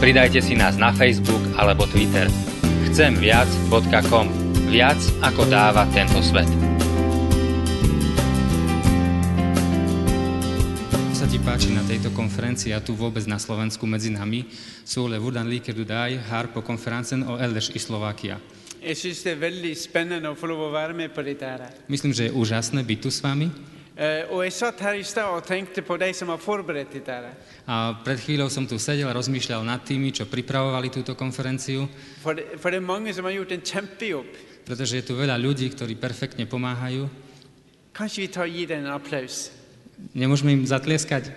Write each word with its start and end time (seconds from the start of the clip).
Pridajte 0.00 0.40
si 0.40 0.56
nás 0.56 0.80
na 0.80 0.96
Facebook 0.96 1.44
alebo 1.60 1.84
Twitter. 1.84 2.24
Chcemviac.com. 2.88 4.26
Viac 4.72 4.96
ako 5.20 5.44
dáva 5.44 5.84
tento 5.92 6.24
svet. 6.24 6.48
páči 11.40 11.72
na 11.72 11.80
tejto 11.82 12.12
konferencii 12.12 12.76
a 12.76 12.84
tu 12.84 12.92
vôbec 12.92 13.24
na 13.24 13.40
Slovensku 13.40 13.88
medzi 13.88 14.12
nami 14.12 14.44
sú 14.84 15.08
le 15.08 15.16
hvordan 15.16 15.48
liker 15.48 15.72
du 15.72 15.88
deg 15.88 16.20
her 16.20 16.52
på 16.52 16.60
konferensen 16.60 17.24
og 17.24 17.40
ellers 17.40 17.72
i 17.72 17.80
Slovakia. 17.80 18.36
Jeg 18.80 18.96
synes 18.96 19.24
det 19.24 19.32
er 19.34 19.40
veldig 19.40 19.72
spennende 19.76 20.28
å 20.28 20.36
få 20.36 20.48
lov 20.52 20.68
å 20.68 20.70
være 20.72 20.92
med 20.92 21.12
på 21.16 21.24
dette 21.24 21.44
her. 21.44 21.72
Myslím, 21.88 22.12
že 22.12 22.28
je 22.28 22.36
úžasné 22.36 22.84
byť 22.84 22.98
tu 23.00 23.10
s 23.10 23.24
vami. 23.24 23.48
Her. 23.96 24.28
A 27.66 27.94
pred 28.00 28.18
chvíľou 28.18 28.48
som 28.48 28.66
tu 28.66 28.78
sedel 28.78 29.10
a 29.10 29.12
rozmýšľal 29.12 29.66
nad 29.66 29.82
tými, 29.82 30.14
čo 30.14 30.30
pripravovali 30.30 30.88
túto 30.88 31.18
konferenciu, 31.18 31.88
For 32.22 32.34
det, 32.34 32.60
for 32.60 32.70
det 32.70 32.80
mange 32.80 33.12
pretože 34.64 35.02
je 35.02 35.04
tu 35.04 35.18
veľa 35.18 35.34
ľudí, 35.34 35.66
ktorí 35.74 35.98
perfektne 35.98 36.46
pomáhajú. 36.46 37.10
Kanskje 37.90 38.22
vi 38.22 38.28
tar 38.30 38.46
dem 38.46 38.86
en 38.86 38.94
applaus? 38.94 39.50
Nemôžeme 40.14 40.54
im 40.54 40.64
zatlieskať? 40.64 41.30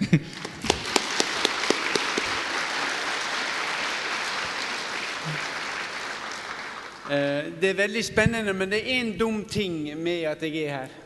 Eh, 7.04 7.60
Det 7.60 7.70
er 7.70 7.74
veldig 7.74 8.06
spennende, 8.06 8.54
men 8.56 8.72
det 8.72 8.80
er 8.80 9.04
en 9.04 9.18
dum 9.20 9.44
ting 9.46 9.92
med 10.00 10.24
at 10.24 10.42
jeg 10.42 10.64
er 10.64 10.72
her. 10.72 11.03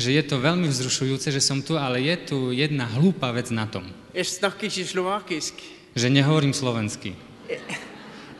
Že 0.00 0.16
je 0.16 0.22
to 0.24 0.40
veľmi 0.40 0.66
vzrušujúce, 0.66 1.28
že 1.30 1.40
som 1.44 1.60
tu, 1.60 1.76
ale 1.76 2.00
je 2.00 2.16
tu 2.32 2.38
jedna 2.56 2.88
hlúpa 2.96 3.30
vec 3.30 3.52
na 3.52 3.68
tom, 3.68 3.84
Jeg 4.16 4.26
snakker 4.26 4.66
ikke 4.66 4.84
slovakisk. 4.88 5.54
že 5.94 6.08
nehovorím 6.10 6.56
slovensky. 6.56 7.14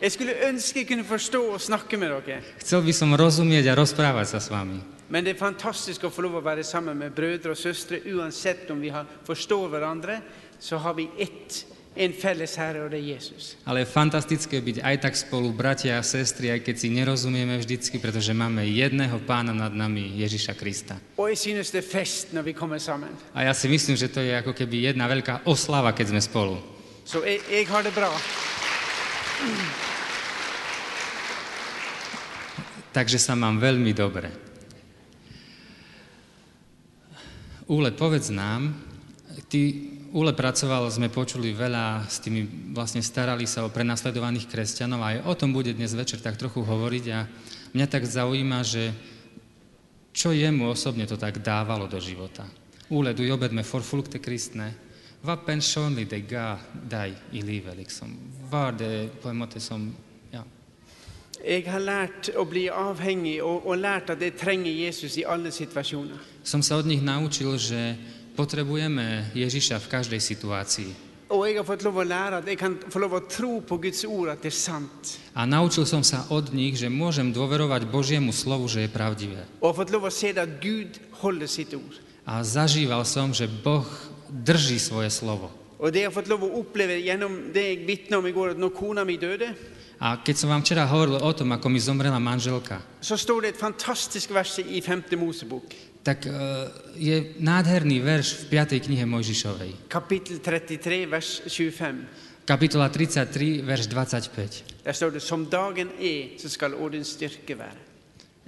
Jeg 0.01 0.11
skulle 0.17 0.33
ønske 0.49 0.81
jeg 0.81 0.89
kunne 0.89 1.05
forstå 1.05 1.53
og 1.53 1.61
snakke 1.61 1.99
med 2.01 2.09
dere. 2.25 2.41
Chcel 2.65 2.81
by 2.81 2.93
som 2.97 3.13
rozumieť 3.13 3.69
a 3.69 3.77
rozprávať 3.77 4.27
sa 4.33 4.39
s 4.41 4.49
vami. 4.49 4.81
Men 5.11 5.27
det 5.27 5.35
er 5.35 5.43
fantastisk 5.43 6.07
å 6.07 6.11
få 6.15 6.23
lov 6.23 6.39
å 6.39 6.47
være 6.47 6.63
sammen 6.65 6.97
med 6.97 7.13
brødre 7.13 7.53
og 7.53 7.59
søstre. 7.59 7.99
Uansett 8.15 8.71
om 8.71 8.81
vi 8.81 8.89
har, 8.89 9.05
forstår 9.27 9.69
hverandre, 9.69 10.23
så 10.63 10.79
har 10.79 10.95
vi 10.95 11.11
ett, 11.19 11.67
en 11.97 12.13
felles 12.15 12.55
Herre, 12.55 12.87
og 12.87 12.91
det 12.95 13.03
er 13.03 13.19
Jesus. 13.19 13.59
Ale 13.67 13.83
je 13.83 13.91
fantastické 13.91 14.63
byť 14.63 14.79
aj 14.79 14.97
tak 15.03 15.15
spolu, 15.19 15.51
bratia 15.51 15.99
a 15.99 16.07
sestry, 16.07 16.55
aj 16.55 16.63
keď 16.63 16.75
si 16.79 16.89
nerozumieme 16.95 17.59
vždycky, 17.59 17.99
pretože 17.99 18.31
máme 18.31 18.63
jedného 18.63 19.19
pána 19.27 19.51
nad 19.51 19.75
nami, 19.75 20.15
Ježiša 20.23 20.55
Krista. 20.55 20.95
Kommer 22.61 22.81
sammen. 22.83 23.11
A 23.35 23.47
ja 23.47 23.55
si 23.55 23.67
myslím, 23.67 23.97
že 23.97 24.11
to 24.11 24.21
je 24.21 24.37
ako 24.37 24.53
keby 24.55 24.93
jedna 24.93 25.09
veľká 25.11 25.47
oslava, 25.49 25.91
keď 25.91 26.15
sme 26.15 26.21
spolu. 26.23 26.57
Så 27.05 27.25
jeg, 27.27 27.43
jeg 27.51 27.67
har 27.67 27.83
det 27.83 27.95
bra. 27.95 28.11
Takže 32.91 33.19
sa 33.23 33.39
mám 33.39 33.59
veľmi 33.63 33.95
dobre. 33.95 34.31
Úle, 37.71 37.95
povedz 37.95 38.35
nám, 38.35 38.75
ty, 39.47 39.95
Úle 40.11 40.35
pracoval, 40.35 40.91
sme 40.91 41.07
počuli 41.07 41.55
veľa 41.55 42.03
s 42.11 42.19
tými, 42.19 42.75
vlastne 42.75 42.99
starali 42.99 43.47
sa 43.47 43.63
o 43.63 43.71
prenasledovaných 43.71 44.51
kresťanov 44.51 44.99
a 44.99 45.09
aj 45.15 45.19
o 45.23 45.35
tom 45.39 45.55
bude 45.55 45.71
dnes 45.71 45.95
večer 45.95 46.19
tak 46.19 46.35
trochu 46.35 46.67
hovoriť 46.67 47.05
a 47.15 47.31
mňa 47.71 47.87
tak 47.87 48.03
zaujíma, 48.11 48.59
že 48.67 48.91
čo 50.11 50.35
jemu 50.35 50.75
osobne 50.75 51.07
to 51.07 51.15
tak 51.15 51.39
dávalo 51.39 51.87
do 51.87 52.03
života. 52.03 52.43
Úle, 52.91 53.15
du 53.15 53.23
jobbet 53.23 53.55
med 53.55 53.63
forfulgte 53.63 54.19
kristne. 54.19 54.75
Hva 55.23 55.39
personlig 55.39 56.11
det 56.11 56.27
ga 56.27 56.59
deg 56.75 57.15
i 57.31 57.47
livet, 57.47 57.79
liksom? 57.79 58.11
Var 58.51 58.71
det 58.75 59.15
på 59.23 59.31
en 59.31 59.39
måte 59.39 59.63
som, 59.63 59.95
ja, 60.35 60.43
Jeg 61.39 61.71
har 61.71 61.79
lært 61.79 62.35
å 62.35 62.43
bli 62.51 62.67
avhengig 62.67 63.39
og, 63.47 63.63
og 63.63 63.79
lært 63.79 64.11
at 64.11 64.19
jeg 64.19 64.35
trenger 64.35 64.75
Jesus 64.75 65.15
i 65.17 65.25
alle 65.25 65.55
situasjoner. 65.55 66.19
som 66.43 66.63
sa 66.67 66.83
od 66.83 66.87
nich 66.87 66.99
naučil, 66.99 67.55
že 67.55 67.95
potrebujeme 68.37 69.31
Ježiša 69.35 69.81
v 69.83 69.91
každej 69.91 70.21
situácii. 70.21 71.11
A 75.31 75.43
naučil 75.47 75.85
som 75.87 76.03
sa 76.03 76.27
od 76.27 76.51
nich, 76.51 76.75
že 76.75 76.91
môžem 76.91 77.31
dôverovať 77.31 77.87
Božiemu 77.87 78.35
slovu, 78.35 78.67
že 78.67 78.83
je 78.83 78.91
pravdivé. 78.91 79.47
A 82.27 82.35
zažíval 82.43 83.03
som, 83.07 83.31
že 83.31 83.47
Boh 83.47 83.87
drží 84.27 84.83
svoje 84.83 85.11
slovo. 85.15 85.55
A 90.01 90.09
keď 90.17 90.35
som 90.35 90.49
vám 90.49 90.63
včera 90.65 90.89
hovoril 90.89 91.21
o 91.21 91.33
tom, 91.37 91.53
ako 91.53 91.67
mi 91.69 91.77
zomrela 91.77 92.17
manželka, 92.17 92.81
så 93.01 93.17
står 93.21 93.41
det 93.41 93.49
et 93.53 93.61
fantastisk 93.61 94.33
vers 94.33 94.59
i 94.59 94.81
5. 94.81 95.13
Mosebok, 95.17 95.65
tak 96.05 96.27
e, 96.27 96.33
je 96.97 97.17
nádherný 97.39 98.01
verš 98.01 98.45
v 98.45 98.45
5. 98.57 98.81
knihe 98.81 99.05
Mojžišovej. 99.07 99.89
kapittel 99.89 100.39
33, 100.39 101.07
vers 101.07 101.43
25. 101.45 102.45
Kapitola 102.45 102.89
33, 102.89 103.63
verš 103.63 103.87
25. 103.87 104.65
Der 104.85 104.93
står 104.93 105.11
det, 105.11 105.23
som 105.23 105.47
dagen 105.47 105.89
er, 106.01 106.35
så 106.41 106.49
skal 106.49 106.75
din 106.91 107.05
styrke 107.05 107.59
være. 107.59 107.79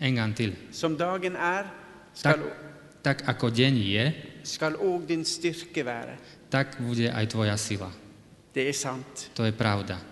En 0.00 0.14
gang 0.14 0.34
til. 0.34 0.56
Som 0.72 0.96
dagen 0.96 1.36
er, 1.36 1.70
Tak, 2.22 2.36
skal, 2.36 2.40
tak 3.04 3.22
ako 3.28 3.48
deň 3.50 3.74
je, 3.78 4.12
skal 4.44 4.76
også 4.76 5.06
din 5.08 5.24
styrke 5.24 5.84
være. 5.84 6.16
tak 6.50 6.76
bude 6.80 7.08
aj 7.08 7.26
tvoja 7.28 7.56
sila. 7.56 7.90
Det 8.54 8.68
er 8.68 8.72
sant. 8.72 9.30
To 9.34 9.44
je 9.44 9.52
pravda. 9.52 10.11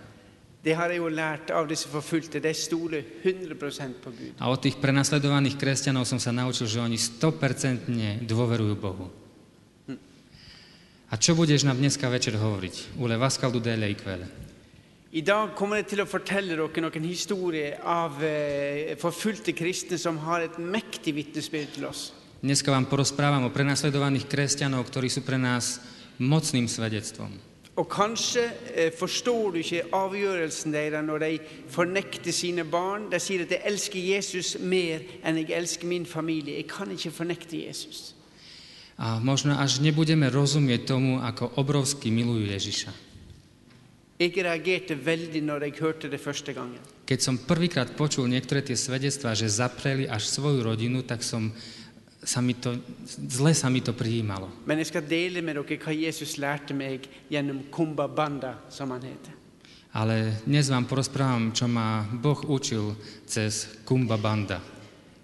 Det 0.61 0.75
har 0.77 0.93
jeg 0.93 1.01
jo 1.01 1.09
lært 1.09 1.49
av 1.49 1.65
disse 1.65 1.89
forfulgte. 1.89 2.37
De 2.37 2.53
stoler 2.53 3.01
100 3.25 3.57
på 3.97 4.13
Gud. 4.13 4.33
A 4.37 4.45
od 4.53 4.61
tých 4.61 4.77
prenasledovaných 4.77 5.57
kresťanov 5.57 6.05
som 6.05 6.21
sa 6.21 6.29
naučil, 6.29 6.69
že 6.69 6.77
oni 6.77 7.01
100% 7.01 7.89
dôverujú 8.29 8.75
Bohu. 8.77 9.09
A 11.11 11.19
čo 11.19 11.35
budeš 11.35 11.65
nám 11.67 11.81
dneska 11.81 12.07
večer 12.07 12.37
hovoriť? 12.37 12.95
Ule 13.01 13.17
Vaskal 13.19 13.51
du 13.51 13.59
dele 13.59 13.89
i 13.89 13.97
kvele. 13.97 14.29
I 15.11 15.19
dag 15.27 15.57
kommer 15.59 15.81
jeg 15.81 15.91
til 15.91 16.05
å 16.05 16.07
fortelle 16.07 16.55
dere 16.55 16.83
noen 16.85 17.03
historier 17.03 17.81
av 17.83 18.15
eh, 18.23 18.95
forfulgte 18.95 19.51
kristne 19.51 19.99
som 19.99 20.15
har 20.23 20.45
et 20.45 20.55
mektig 20.55 21.11
vitnesbyrd 21.17 21.75
til 21.75 21.89
oss. 21.89 22.13
Dneska 22.39 22.71
vám 22.71 22.87
porozprávam 22.87 23.43
o 23.43 23.51
prenasledovaných 23.51 24.29
kresťanov, 24.31 24.87
ktorí 24.87 25.11
sú 25.11 25.25
pre 25.27 25.35
nás 25.35 25.83
mocným 26.15 26.71
svedectvom. 26.71 27.50
Og 27.75 27.87
kanskje 27.87 28.43
eh, 28.75 28.91
forstår 28.91 29.51
du 29.51 29.57
ikke 29.61 29.85
avgjørelsen 29.95 30.73
deres 30.73 31.05
når 31.07 31.23
de 31.23 31.37
fornekter 31.71 32.35
sine 32.35 32.65
barn. 32.67 33.07
De 33.11 33.19
sier 33.19 33.45
at 33.45 33.51
'jeg 33.51 33.61
elsker 33.65 33.99
Jesus 33.99 34.57
mer 34.59 34.99
enn 35.23 35.37
jeg 35.37 35.55
elsker 35.55 35.87
min 35.87 36.05
familie'. 36.05 36.57
Jeg 36.57 36.67
kan 36.67 36.91
ikke 36.91 37.11
fornekte 37.11 37.67
Jesus. 37.67 38.15
A 38.97 39.19
možno 39.19 39.57
až 39.57 39.79
nebudeme 39.79 40.29
rozumieť 40.29 40.85
tomu, 40.85 41.17
ako 41.17 41.51
obrovsky 41.55 42.11
milujú 42.11 42.45
Ježiša. 42.45 42.91
Jeg 44.19 44.37
reagerte 44.37 44.93
veldig 44.93 45.41
når 45.41 45.63
jeg 45.63 45.73
hørte 45.81 46.09
det 46.09 46.21
første 46.21 46.53
gangen. 46.53 46.79
Keď 47.07 47.19
som 47.21 47.41
prvýkrát 47.41 47.97
počul 47.97 48.29
niektoré 48.29 48.61
tie 48.61 48.77
svedectvá, 48.77 49.33
že 49.33 49.49
zapreli 49.49 50.05
až 50.05 50.29
svoju 50.29 50.63
rodinu, 50.63 51.01
tak 51.01 51.25
som 51.25 51.51
sa 52.23 52.41
mi 52.41 52.53
to, 52.53 52.75
zle 53.29 53.53
sa 53.53 53.69
mi 53.69 53.81
to 53.81 53.93
prijímalo. 53.93 54.49
Men 54.65 54.77
jeg 54.77 54.91
skal 54.93 55.05
dele 55.07 55.41
med 55.41 55.57
dere 55.57 55.77
hva 55.81 55.93
Jesus 55.93 56.37
lærte 56.37 56.73
meg 56.73 57.07
gjennom 57.29 57.63
Kumba 57.73 58.07
Banda, 58.07 58.55
som 58.69 58.91
han 58.91 59.01
heter. 59.01 59.33
Ale 59.93 60.39
dnes 60.45 60.69
vám 60.71 60.87
porozprávam, 60.87 61.51
čo 61.51 61.67
ma 61.67 62.05
Boh 62.07 62.45
učil 62.47 62.95
cez 63.27 63.83
Kumba 63.83 64.17
Banda. 64.17 64.61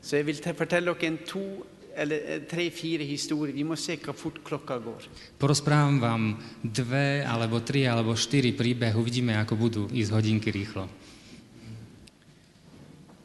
Så 0.01 0.17
jeg 0.19 0.25
vil 0.25 0.41
te- 0.43 0.53
fortelle 0.53 0.91
dere 0.91 1.07
en 1.07 1.17
to 1.25 1.63
eller 1.97 2.17
eh, 2.17 2.41
tre-fire 2.45 3.03
historier. 3.03 3.55
Vi 3.55 3.63
må 3.65 3.75
se 3.75 3.97
hva 3.97 4.13
fort 4.13 4.43
klokka 4.45 4.77
går. 4.77 5.07
Porozprávam 5.39 5.99
vám 5.99 6.25
dve, 6.61 7.25
alebo 7.25 7.59
tri, 7.65 7.87
alebo 7.89 8.13
štyri 8.13 8.53
príbeh. 8.53 8.93
Uvidíme, 8.93 9.33
ako 9.41 9.53
budú 9.57 9.81
ísť 9.89 10.13
hodinky 10.13 10.53
rýchlo. 10.53 10.85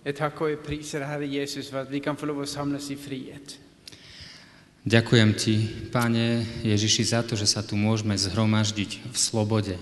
Jeg 0.02 0.16
takker 0.18 0.44
og 0.44 0.50
jeg 0.50 0.58
priser 0.66 1.04
Herre 1.06 1.28
Jesus 1.30 1.70
for 1.70 1.78
at 1.78 1.90
vi 1.90 2.00
kan 2.02 2.18
få 2.18 2.26
lov 2.26 2.42
å 2.42 2.46
samles 2.48 2.90
i 2.90 2.98
frihet. 2.98 3.54
Ďakujem 4.82 5.30
ti, 5.38 5.54
Pane 5.94 6.42
Ježiši, 6.66 7.14
za 7.14 7.22
to, 7.22 7.38
že 7.38 7.46
sa 7.46 7.62
tu 7.62 7.78
môžeme 7.78 8.18
zhromaždiť 8.18 8.98
v 8.98 9.14
slobode. 9.14 9.78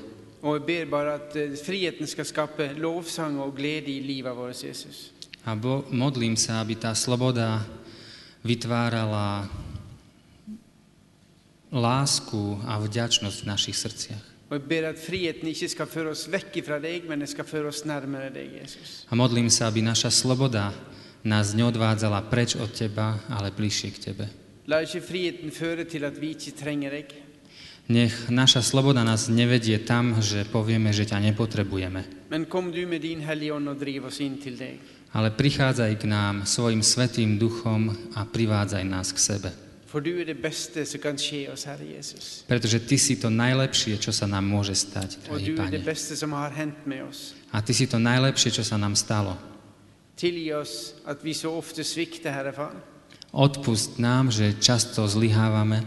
A 5.41 5.51
bo, 5.57 5.73
modlím 5.89 6.37
sa, 6.37 6.53
aby 6.61 6.75
tá 6.77 6.93
sloboda 6.93 7.65
vytvárala 8.45 9.49
lásku 11.73 12.61
a 12.69 12.77
vďačnosť 12.77 13.37
v 13.41 13.49
našich 13.49 13.77
srdciach. 13.81 14.30
A 19.07 19.15
modlím 19.15 19.47
sa, 19.47 19.71
aby 19.71 19.79
naša 19.79 20.11
sloboda 20.11 20.75
nás 21.23 21.55
neodvádzala 21.55 22.27
preč 22.27 22.59
od 22.59 22.67
Teba, 22.75 23.23
ale 23.31 23.55
bližšie 23.55 23.89
k 23.95 23.99
Tebe. 24.11 24.27
Nech 27.91 28.31
naša 28.31 28.63
sloboda 28.63 29.07
nás 29.07 29.31
nevedie 29.31 29.79
tam, 29.83 30.19
že 30.19 30.43
povieme, 30.47 30.91
že 30.91 31.07
ťa 31.07 31.31
nepotrebujeme. 31.31 32.31
Ale 35.11 35.29
prichádzaj 35.31 35.93
k 35.99 36.05
nám 36.07 36.47
svojim 36.47 36.83
svetým 36.83 37.39
duchom 37.39 37.95
a 38.15 38.27
privádzaj 38.27 38.83
nás 38.87 39.11
k 39.15 39.19
sebe. 39.19 39.70
For 39.91 39.99
du 39.99 40.23
er 40.23 40.25
det 40.31 40.39
beste 40.39 40.85
som 40.87 41.03
kan 41.03 41.19
skje 41.19 41.51
oss, 41.51 41.67
Herre 41.67 41.83
Jesus. 41.83 42.47
Pretože 42.47 42.79
Ty 42.79 42.95
si 42.95 43.19
to 43.19 43.27
najlepšie, 43.27 43.99
čo 43.99 44.15
sa 44.15 44.31
nám 44.31 44.47
môže 44.47 44.71
stať, 44.79 45.19
drahý 45.27 45.51
er 45.51 45.67
det 45.67 45.83
Pane. 45.83 45.85
beste 45.85 46.15
som 46.15 46.31
har 46.39 46.55
hendt 46.55 46.87
med 46.87 47.03
oss. 47.11 47.35
A 47.51 47.59
Ty 47.59 47.75
si 47.75 47.91
to 47.91 47.99
najlepšie, 47.99 48.55
čo 48.55 48.63
sa 48.63 48.79
nám 48.79 48.95
stalo. 48.95 49.35
Tilgi 50.15 50.55
oss 50.55 50.95
at 51.03 51.19
vi 51.27 51.35
så 51.35 51.51
ofte 51.59 51.83
svikter, 51.83 52.31
Herre 52.31 52.55
Far. 52.55 52.79
Odpust 53.35 53.99
nám, 53.99 54.31
že 54.31 54.55
často 54.63 55.07
zlyhávame, 55.11 55.83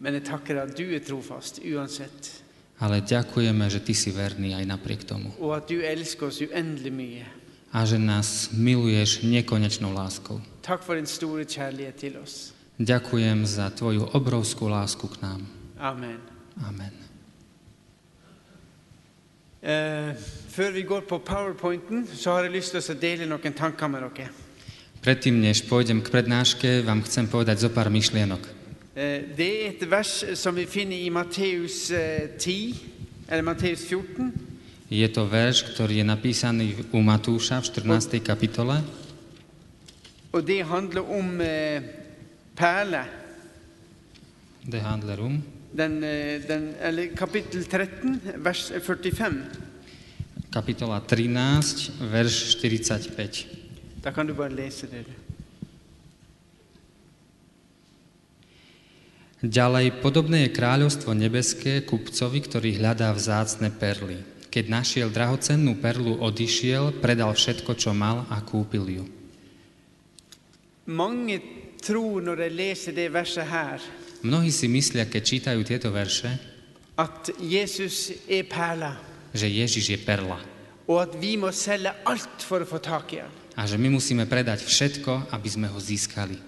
Men 0.00 0.14
jeg 0.16 0.24
takker 0.32 0.56
at 0.64 0.72
du 0.74 0.90
er 0.96 1.04
trofast 1.04 1.60
uansett. 1.62 2.42
ale 2.80 3.04
ďakujeme, 3.04 3.68
že 3.70 3.78
Ty 3.84 3.94
si 3.94 4.10
verný 4.10 4.56
aj 4.56 4.64
napriek 4.66 5.04
tomu. 5.06 5.30
Og 5.38 5.52
at 5.54 5.68
du 5.68 5.78
elsker 5.84 6.26
oss 6.32 6.40
uendelig 6.40 6.90
mye. 6.90 7.24
A 7.70 7.84
že 7.86 8.00
nás 8.00 8.50
miluješ 8.50 9.22
nekonečnou 9.22 9.92
láskou. 9.94 10.40
Takk 10.64 10.82
for 10.82 10.96
din 10.96 11.06
store 11.06 11.44
kjærlighet 11.44 11.94
til 12.00 12.16
oss. 12.18 12.56
Ďakujem 12.80 13.44
za 13.44 13.68
Tvoju 13.68 14.16
obrovskú 14.16 14.64
lásku 14.64 15.04
k 15.04 15.20
nám. 15.20 15.44
Amen. 15.76 16.16
Amen. 16.64 16.88
Eh, 19.60 20.16
før 20.48 20.72
vi 20.72 20.82
går 20.88 21.04
på 21.04 21.20
powerpointen, 21.20 22.08
så 22.08 22.32
har 22.32 22.48
jeg 22.48 22.56
lyst 22.56 22.72
til 22.72 22.80
å 22.80 22.96
dele 22.96 23.28
noen 23.28 23.52
tanker 23.52 23.84
med 23.84 24.00
dere. 24.00 24.32
Predtým, 25.04 25.36
než 25.36 25.68
pôjdem 25.68 26.00
k 26.00 26.08
prednáške, 26.08 26.80
vám 26.80 27.04
chcem 27.04 27.28
povedať 27.28 27.60
zo 27.60 27.68
pár 27.68 27.92
myšlienok. 27.92 28.48
Eh, 28.96 29.28
det 29.36 29.50
er 29.60 29.76
et 29.76 29.84
vers 29.84 30.24
som 30.40 30.56
vi 30.56 30.64
finner 30.64 30.96
i 30.96 31.12
Matteus 31.12 31.92
eh, 31.92 32.32
10, 32.32 33.28
eller 33.28 33.44
Matteus 33.44 33.84
14. 33.84 34.32
Je 34.88 35.04
to 35.12 35.28
verš, 35.28 35.76
ktorý 35.76 36.00
je 36.00 36.06
napísaný 36.08 36.80
u 36.96 37.04
Matúša 37.04 37.60
v 37.60 37.68
14. 37.68 38.24
kapitole 38.24 38.80
Og 40.32 40.46
det 40.46 40.64
handler 40.64 41.04
om 41.04 41.40
eh, 41.44 41.99
perle. 42.60 43.04
The 44.70 44.80
Handlerum. 44.84 45.42
Den, 45.72 46.02
eh, 46.02 46.42
den, 46.48 46.74
eller 46.80 47.14
kapittel 47.14 47.64
13, 47.64 48.20
vers 48.36 48.70
45. 48.70 49.44
Kapitola 50.50 51.00
13, 51.00 51.90
verš 52.10 52.56
45. 52.60 53.46
Da 54.02 54.12
kan 54.12 54.26
du 54.26 54.34
bare 54.34 54.54
lese 54.54 54.86
det. 54.86 55.04
Ďalej, 59.40 60.04
podobné 60.04 60.44
je 60.44 60.52
kráľovstvo 60.52 61.16
nebeské 61.16 61.80
kupcovi, 61.88 62.44
ktorý 62.44 62.76
hľadá 62.76 63.08
vzácne 63.16 63.72
perly. 63.72 64.20
Keď 64.52 64.64
našiel 64.68 65.08
drahocennú 65.08 65.80
perlu, 65.80 66.20
odišiel, 66.20 67.00
predal 67.00 67.32
všetko, 67.32 67.72
čo 67.72 67.96
mal 67.96 68.28
a 68.28 68.44
kúpil 68.44 68.84
ju. 69.00 69.04
Mange 70.90 71.40
tror 71.82 72.20
når 72.22 72.36
de 72.44 72.48
leser 72.48 72.92
det 72.92 73.10
verset 73.12 73.46
her, 73.48 73.80
Mnohí 74.20 74.52
si 74.52 74.68
myslia, 74.68 75.08
keď 75.08 75.22
čítajú 75.24 75.60
tieto 75.64 75.88
verše, 75.88 76.28
at 77.00 77.32
Jesus 77.40 78.12
er 78.28 78.44
perla, 78.44 79.00
že 79.32 79.48
Ježiš 79.48 79.96
je 79.96 79.98
perla 80.04 80.36
og 80.90 80.98
at 80.98 81.12
vi 81.22 81.36
må 81.38 81.52
selge 81.54 81.92
alt 82.10 82.42
for 82.42 82.64
å 82.64 82.68
få 82.68 82.82
tak 82.82 83.14
i 83.14 83.22
han. 83.22 83.30
a 83.56 83.66
že 83.66 83.78
my 83.78 83.88
musíme 83.92 84.26
predať 84.26 84.64
všetko, 84.66 85.30
aby 85.30 85.48
sme 85.48 85.66
ho 85.70 85.78
získali. 85.78 86.38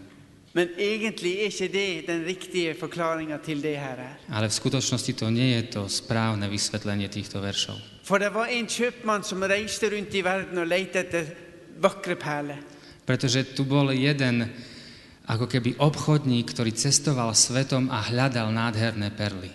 Men 0.52 0.69
egentlig 0.76 1.40
er 1.40 1.49
ikke 1.49 1.69
det 1.73 2.06
den 2.06 2.25
riktige 2.28 2.75
forklaringa 2.76 3.38
til 3.40 3.62
det 3.62 3.76
her. 3.78 3.99
er. 3.99 4.17
Ale 4.28 4.49
v 4.49 4.52
skutočnosti 4.52 5.12
to 5.17 5.31
nie 5.31 5.56
je 5.56 5.62
to 5.62 5.88
správne 5.88 6.44
vysvetlenie 6.49 7.08
týchto 7.08 7.40
veršov. 7.40 7.81
For 8.05 8.19
det 8.19 8.35
var 8.35 8.52
en 8.52 8.67
kjøpmann 8.67 9.25
som 9.25 9.40
reiste 9.43 9.88
rundt 9.88 10.12
i 10.14 10.20
verden 10.20 10.58
og 10.58 10.69
lette 10.69 10.99
etter 11.00 11.25
vakre 11.81 12.17
perler. 12.17 12.61
Pretože 13.06 13.44
tu 13.56 13.64
bol 13.64 13.93
jeden 13.93 14.44
ako 15.26 15.46
keby 15.46 15.78
obchodník, 15.78 16.50
ktorý 16.50 16.74
cestoval 16.74 17.30
svetom 17.34 17.86
a 17.92 18.02
hľadal 18.02 18.50
nádherné 18.50 19.14
perly. 19.14 19.50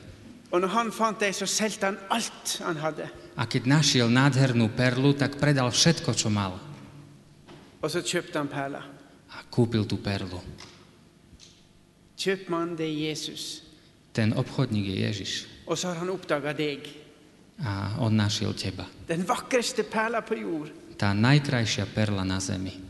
A 3.38 3.44
keď 3.44 3.64
našiel 3.68 4.08
nádhernú 4.08 4.72
perlu, 4.72 5.12
tak 5.12 5.36
predal 5.36 5.68
všetko, 5.68 6.16
čo 6.16 6.32
mal. 6.32 6.56
A 9.28 9.38
kúpil 9.52 9.84
tú 9.84 10.00
perlu. 10.00 10.40
Er. 12.18 12.40
Ten 14.16 14.34
obchodník 14.34 14.86
je 14.90 14.98
Ježiš. 15.06 15.32
A 17.62 18.00
on 18.02 18.16
našiel 18.18 18.56
teba. 18.58 18.88
Tá 20.98 21.14
najkrajšia 21.14 21.86
perla 21.94 22.26
na 22.26 22.42
zemi. 22.42 22.87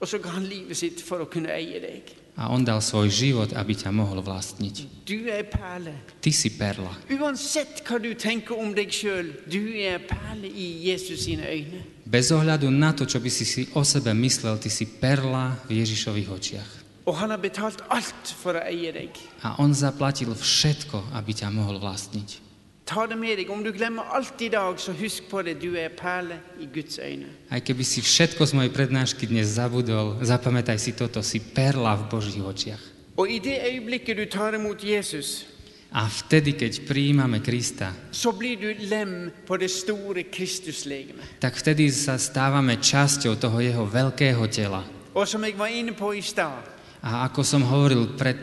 Og 0.00 0.08
så 0.08 0.18
ga 0.18 0.32
han 0.32 0.46
livet 0.48 0.78
sitt 0.80 1.02
for 1.04 1.20
å 1.20 1.28
kunne 1.28 1.52
eie 1.52 1.80
deg. 1.82 2.14
A 2.40 2.48
on 2.48 2.64
dal 2.64 2.80
svoj 2.80 3.10
život, 3.12 3.52
aby 3.52 3.76
ťa 3.76 3.92
mohol 3.92 4.22
vlastniť. 4.24 5.04
Du 5.04 5.28
er 5.28 5.44
perle. 5.44 5.92
Ty 6.24 6.32
si 6.32 6.48
perla. 6.56 6.88
Uansett 7.12 7.82
hva 7.84 7.98
du 8.00 8.14
tenker 8.16 8.56
om 8.56 8.72
deg 8.72 8.88
sjøl, 8.88 9.28
du 9.44 9.60
er 9.76 10.00
perle 10.08 10.48
i 10.48 10.88
Jesus 10.88 11.26
sine 11.26 11.44
øyne. 11.44 11.84
Bez 12.08 12.32
ohľadu 12.32 12.72
na 12.72 12.94
to, 12.96 13.04
čo 13.04 13.20
by 13.20 13.28
si 13.28 13.44
si 13.44 13.68
o 13.76 13.84
sebe 13.84 14.16
myslel, 14.16 14.56
ty 14.56 14.72
si 14.72 14.88
perla 14.88 15.60
v 15.68 15.84
Ježišových 15.84 16.30
očiach. 16.32 16.70
Og 17.04 17.16
han 17.20 17.30
har 17.34 17.42
betalt 17.42 17.84
alt 17.92 18.32
for 18.40 18.56
å 18.56 18.64
eie 18.64 18.88
deg. 18.94 19.12
A 19.44 19.60
on 19.60 19.76
zaplatil 19.76 20.32
všetko, 20.32 21.12
aby 21.20 21.36
ťa 21.36 21.52
mohol 21.52 21.76
vlastniť. 21.76 22.49
Ta 22.90 23.06
det 23.06 23.14
med 23.14 23.38
deg. 23.38 23.50
Om 23.50 23.62
du 23.62 23.70
glemmer 23.70 24.02
alt 24.10 24.40
i 24.42 24.48
dag, 24.50 24.74
så 24.82 24.90
husk 24.92 25.28
på 25.30 25.42
det. 25.46 25.60
Du 25.62 25.76
er 25.78 25.92
perle 25.94 26.40
i 26.58 26.66
Guds 26.66 26.98
øyne. 26.98 27.28
Aj 27.46 27.62
keby 27.62 27.86
si 27.86 28.02
všetko 28.02 28.42
z 28.42 28.52
mojej 28.58 28.72
prednášky 28.74 29.30
dnes 29.30 29.46
zabudol, 29.54 30.18
zapamätaj 30.26 30.74
si 30.74 30.90
toto, 30.98 31.22
si 31.22 31.38
perla 31.38 31.94
v 31.94 32.10
Božích 32.10 32.42
očiach. 32.42 32.82
Og 33.14 33.30
i 33.30 33.38
det 33.38 33.62
øyeblikket 33.62 34.16
du 34.16 34.26
tar 34.26 34.58
imot 34.58 34.82
Jesus, 34.82 35.46
A 35.90 36.06
vtedy, 36.06 36.54
keď 36.54 36.86
prijímame 36.86 37.42
Krista, 37.42 37.90
så 38.14 38.30
blir 38.30 38.54
du 38.54 38.70
lem 38.86 39.30
på 39.46 39.56
det 39.58 39.70
store 39.70 40.22
Kristuslegeme. 40.22 41.22
tak 41.42 41.58
vtedy 41.58 41.90
sa 41.90 42.14
stávame 42.14 42.78
časťou 42.78 43.34
toho 43.34 43.58
jeho 43.58 43.86
veľkého 43.86 44.46
tela. 44.50 44.86
Og 45.14 45.26
som 45.26 45.42
jeg 45.42 45.58
var 45.58 45.66
inne 45.66 45.90
på 45.92 46.14
i 46.14 46.22
stad, 46.22 46.62
A 47.02 47.24
ako 47.24 47.40
som 47.40 47.64
hovoril 47.64 48.12
pred, 48.12 48.36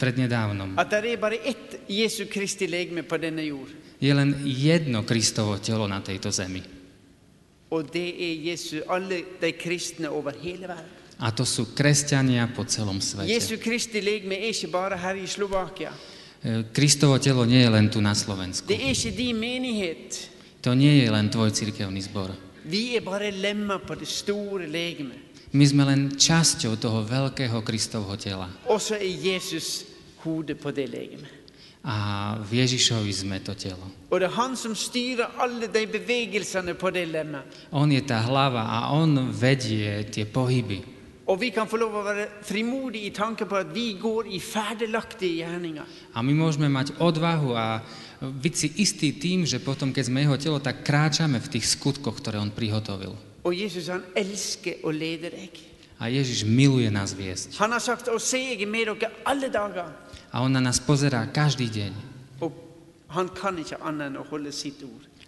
prednedávnom, 0.00 0.80
at 0.80 0.88
det 0.90 1.12
er 1.12 1.20
bare 1.20 1.36
ett 1.44 1.84
Jesu 1.88 2.24
Kristi 2.24 2.66
legeme 2.66 3.02
på 3.04 3.20
denne 3.20 3.44
jord. 3.44 3.68
Je 4.02 4.14
len 4.14 4.34
jedno 4.42 5.06
Kristovo 5.06 5.58
telo 5.62 5.86
na 5.86 6.02
tejto 6.02 6.34
zemi. 6.34 6.58
Er. 7.70 7.78
A 11.22 11.30
to 11.30 11.46
sú 11.46 11.70
kresťania 11.70 12.50
po 12.50 12.66
celom 12.66 12.98
svete. 12.98 13.30
Er. 13.30 13.38
E, 16.42 16.66
Kristovo 16.74 17.14
telo 17.22 17.46
nie 17.46 17.62
je 17.62 17.70
len 17.70 17.86
tu 17.86 18.02
na 18.02 18.18
Slovensku. 18.18 18.66
Er. 18.66 19.94
To 20.62 20.74
nie 20.74 20.94
je 20.98 21.08
len 21.10 21.30
tvoj 21.30 21.50
cirkevný 21.54 22.02
zbor. 22.02 22.34
My 25.52 25.64
sme 25.68 25.82
len 25.84 26.00
časťou 26.18 26.74
toho 26.74 27.06
veľkého 27.06 27.62
Kristovho 27.62 28.18
tela. 28.18 28.50
Og 28.66 28.82
så 28.82 28.98
er 28.98 29.14
Jesus 29.14 29.86
hodet 30.26 30.58
på 30.58 30.70
det 30.74 30.90
legeme. 30.90 31.41
A 31.82 32.38
v 32.38 32.62
Ježišovi 32.62 33.10
sme 33.10 33.42
to 33.42 33.58
telo. 33.58 33.82
On 37.74 37.88
je 37.90 38.02
tá 38.06 38.22
hlava 38.22 38.62
a 38.70 38.94
on 38.94 39.34
vedie 39.34 40.06
tie 40.06 40.22
pohyby. 40.22 40.78
A 46.12 46.18
my 46.22 46.32
môžeme 46.34 46.68
mať 46.70 46.88
odvahu 47.02 47.50
a 47.54 47.82
byť 48.22 48.54
si 48.54 48.68
istý 48.78 49.08
tým, 49.18 49.42
že 49.42 49.58
potom, 49.58 49.90
keď 49.90 50.04
sme 50.06 50.22
jeho 50.22 50.38
telo, 50.38 50.58
tak 50.62 50.86
kráčame 50.86 51.42
v 51.42 51.50
tých 51.58 51.66
skutkoch, 51.66 52.22
ktoré 52.22 52.38
on 52.38 52.54
prihotovil. 52.54 53.18
A 56.02 56.10
Ježiš 56.10 56.42
miluje 56.42 56.90
nás 56.90 57.14
viesť. 57.14 57.54
Han 57.62 57.70
har 57.70 57.82
sagt 57.82 58.10
å 58.10 58.18
se 58.18 58.38
jeg 58.38 58.58
er 58.62 58.70
med 58.70 58.90
dere 58.90 59.10
alle 59.22 59.46
dager. 59.46 59.86
A 60.32 60.40
on 60.40 60.52
na 60.52 60.64
nás 60.64 60.80
pozerá 60.80 61.28
každý 61.28 61.68
deň. 61.68 61.92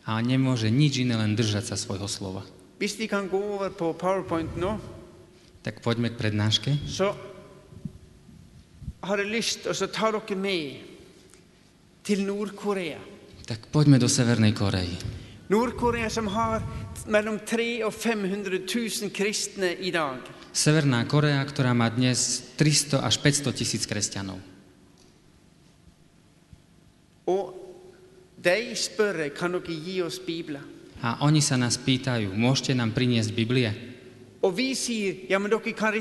A 0.04 0.12
nemôže 0.24 0.68
nič 0.72 0.92
iné, 1.04 1.14
len 1.16 1.36
držať 1.36 1.64
sa 1.68 1.76
svojho 1.76 2.08
slova. 2.08 2.42
Hvis 2.80 2.96
vi 2.96 3.06
kan 3.06 3.28
gå 3.28 3.38
over 3.38 3.70
på 3.70 3.92
PowerPoint 3.94 4.56
nå, 4.56 4.80
Tak 5.64 5.80
poďme 5.80 6.12
k 6.12 6.20
prednáške. 6.20 6.76
så 6.84 7.16
har 9.00 9.16
jeg 9.16 9.32
lyst 9.32 9.64
til 9.64 9.72
å 9.72 9.88
ta 9.88 10.12
dere 10.12 10.36
med 10.36 10.80
til 12.04 12.24
Nord-Korea. 12.24 13.00
Tak 13.48 13.72
poďme 13.72 13.96
do 13.96 14.08
Severnej 14.08 14.52
Korei. 14.52 14.92
Nord-Korea 15.48 16.08
som 16.08 16.28
har 16.28 16.60
mellom 17.08 17.40
300 17.40 17.84
og 17.84 17.92
500 17.92 18.64
000 18.68 19.12
kristne 19.12 19.72
i 19.80 19.92
dag. 19.92 20.20
Severná 20.52 21.04
Korea, 21.08 21.40
ktorá 21.44 21.72
má 21.72 21.88
dnes 21.88 22.52
300 22.56 23.00
až 23.00 23.16
500 23.20 23.52
tisíc 23.52 23.84
kresťanov. 23.88 24.40
Og 27.24 27.56
de 28.44 28.76
spør 28.76 29.28
kan 29.36 29.52
dere 29.52 29.74
gi 29.74 30.02
oss 30.02 30.18
Bibler. 30.18 30.60
A 31.02 31.20
oni 31.20 31.40
sa 31.40 31.56
nás 31.56 31.76
pýtajú, 31.76 32.32
môžete 32.32 32.72
nám 32.72 32.92
priniesť 32.96 33.32
Biblie? 33.36 33.72
Og 34.44 34.56
vi 34.56 34.76
sier 34.76 35.28
ja, 35.28 35.38
men 35.40 35.50
dere 35.50 35.72
kan 35.72 35.92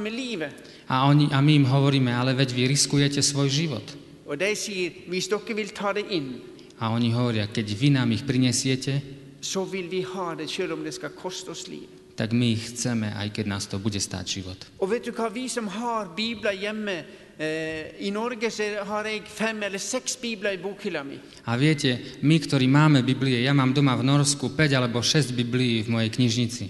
med 0.00 0.12
livet. 0.12 0.52
A, 0.88 1.08
oni, 1.08 1.28
a 1.32 1.40
my 1.40 1.52
im 1.52 1.66
hovoríme, 1.68 2.12
ale 2.12 2.32
veď 2.36 2.52
vy 2.52 2.62
riskujete 2.68 3.20
svoj 3.20 3.48
život. 3.48 3.84
De 4.28 4.52
sier 4.56 4.92
hvis 5.08 5.28
dere 5.28 5.68
ta 5.72 5.92
det 5.92 6.08
inn, 6.10 6.40
A 6.78 6.94
oni 6.94 7.10
hovoria, 7.10 7.50
keď 7.50 7.74
vy 7.74 7.90
nám 7.90 8.14
ich 8.14 8.22
prinesiete, 8.22 9.02
så 9.42 9.66
vil 9.66 9.90
vi 9.90 10.06
ha 10.06 10.34
det 10.38 10.46
om 10.70 10.84
det 10.84 10.94
oss 11.48 11.66
livet. 11.66 11.98
tak 12.18 12.34
my 12.34 12.50
ich 12.50 12.74
chceme, 12.74 13.14
aj 13.14 13.30
keď 13.30 13.44
nás 13.46 13.70
to 13.70 13.78
bude 13.78 13.94
stáť 14.02 14.26
život. 14.26 14.58
Og 14.82 14.90
vet 14.90 15.06
du 15.06 15.14
vi 15.30 15.46
som 15.46 15.70
har 15.70 16.10
bibler 16.18 16.50
hjemme 16.50 17.06
eh, 17.06 17.06
I 17.38 18.10
Norge 18.10 18.50
har 18.82 19.06
jeg 19.06 19.22
fem 19.30 19.62
eller 19.62 19.78
seks 19.78 20.16
bibler 20.18 20.56
i 20.56 20.58
bokhylla 20.58 21.04
mi. 21.06 21.20
A 21.46 21.54
viete, 21.54 22.18
my, 22.26 22.34
ktorí 22.34 22.66
máme 22.66 23.06
Biblie, 23.06 23.38
ja 23.46 23.54
mám 23.54 23.70
doma 23.70 23.94
v 23.94 24.02
Norsku 24.02 24.58
5 24.58 24.74
alebo 24.74 24.98
6 24.98 25.38
Biblií 25.38 25.86
v 25.86 25.94
mojej 25.94 26.10
knižnici. 26.10 26.64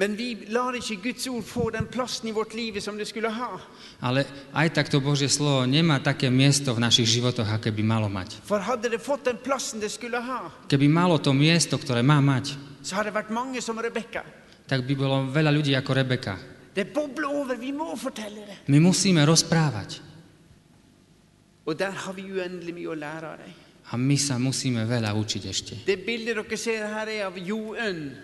Men 0.00 0.16
vi 0.16 0.48
lar 0.50 0.74
ikke 0.74 0.96
Guds 0.98 1.28
ord 1.28 1.44
få 1.44 1.70
den 1.70 1.86
plassen 1.86 2.26
i 2.26 2.32
vårt 2.32 2.56
liv 2.56 2.80
som 2.80 2.96
det 2.96 3.04
skulle 3.06 3.28
ha. 3.28 3.60
Ale 4.00 4.24
aj 4.56 4.72
tak 4.74 4.88
to 4.88 4.98
Božie 5.04 5.28
slovo 5.28 5.68
nemá 5.68 6.00
také 6.00 6.32
miesto 6.32 6.72
v 6.72 6.82
našich 6.82 7.06
životoch, 7.06 7.46
aké 7.46 7.68
by 7.70 7.84
malo 7.84 8.08
mať. 8.08 8.40
For 8.48 8.64
hadde 8.64 8.90
det 8.90 9.04
fått 9.04 9.28
den 9.28 9.38
plassen 9.44 9.78
det 9.78 9.92
skulle 9.92 10.18
ha, 10.18 10.50
Keby 10.66 10.88
malo 10.88 11.20
to 11.20 11.36
miesto, 11.36 11.76
ktoré 11.76 12.00
má 12.00 12.18
mať, 12.24 12.56
så 12.80 12.96
hadde 12.96 13.12
det 13.12 13.18
vært 13.20 13.30
mange 13.30 13.60
som 13.60 13.76
Rebekka. 13.76 14.24
tak 14.64 14.88
by 14.88 14.94
bolo 14.96 15.28
veľa 15.28 15.52
ľudí 15.52 15.76
ako 15.76 15.90
Rebeka. 15.92 16.34
Det 16.74 16.88
bobler 16.90 17.28
over, 17.28 17.54
vi 17.60 17.70
må 17.70 17.92
fortelle 17.94 18.40
det. 18.48 18.56
My 18.72 18.80
musíme 18.80 19.22
rozprávať 19.22 20.13
Og 21.64 21.78
der 21.78 21.90
har 21.90 22.12
vi 22.12 22.28
uendelig 22.28 22.74
mye 22.76 22.90
å 22.92 22.96
lære 22.98 23.26
av 23.26 23.38
dem. 23.38 23.54
a 23.92 23.96
my 24.00 24.16
sa 24.16 24.40
musíme 24.40 24.88
veľa 24.88 25.12
učiť 25.12 25.42
ešte. 25.44 25.74
Det 25.84 26.00
bildet 26.00 26.34
dere 26.34 26.56
ser 26.56 26.88
her 26.88 27.08
er 27.08 27.26
av 27.28 27.36
Jo 27.36 27.76
Ønn. 27.76 28.16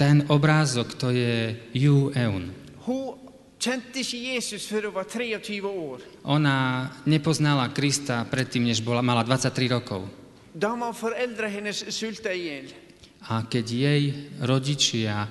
Ten 0.00 0.24
obrázok, 0.32 0.96
to 0.96 1.12
je 1.12 1.52
Eun. 2.16 2.48
Hun 2.88 3.20
kjente 3.60 4.00
ikke 4.00 4.18
Jesus 4.34 4.64
før 4.64 4.88
hun 4.88 4.94
var 4.96 5.04
23 5.04 5.60
år. 5.60 6.00
Ona 6.24 6.88
nepoznala 7.04 7.68
Krista 7.76 8.24
predtým, 8.24 8.64
než 8.64 8.80
bola, 8.80 9.04
mala 9.04 9.22
23 9.22 9.68
rokov. 9.68 10.08
Hennes 10.56 11.84
sulta. 11.92 12.32
A 13.28 13.44
keď 13.44 13.66
jej 13.68 14.02
rodičia 14.40 15.28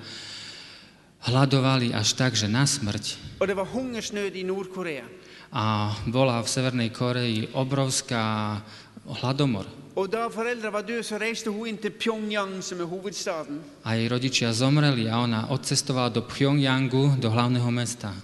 hľadovali 1.26 1.90
až 1.92 2.14
tak, 2.14 2.38
že 2.38 2.46
na 2.48 2.64
smrť 2.64 3.18
Og 3.42 3.48
det 3.48 3.56
var 3.56 3.66
hungersnød 3.66 4.36
i 4.36 4.44
Nord-Korea. 4.44 5.04
A 5.50 5.94
bola 6.06 6.42
v 6.42 6.48
Severnej 6.48 6.90
Koreji 6.94 7.54
obrovská 7.54 8.58
hladomor 9.22 9.80
er 10.00 10.06
a 13.82 13.90
jej 13.94 14.06
rodičia 14.08 14.48
zomreli 14.52 15.10
a 15.10 15.14
ona 15.18 15.50
odcestovala 15.50 16.08
do 16.08 16.22
Pyongyangu, 16.22 17.18
do 17.18 17.28
hlavného 17.30 17.70
mesta, 17.74 18.14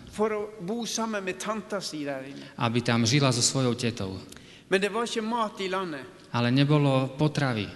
aby 2.56 2.78
tam 2.80 3.02
žila 3.06 3.32
so 3.32 3.42
svojou 3.42 3.74
tetou. 3.74 4.16
Ale 6.32 6.48
nebolo 6.50 7.08
potravy. 7.18 7.66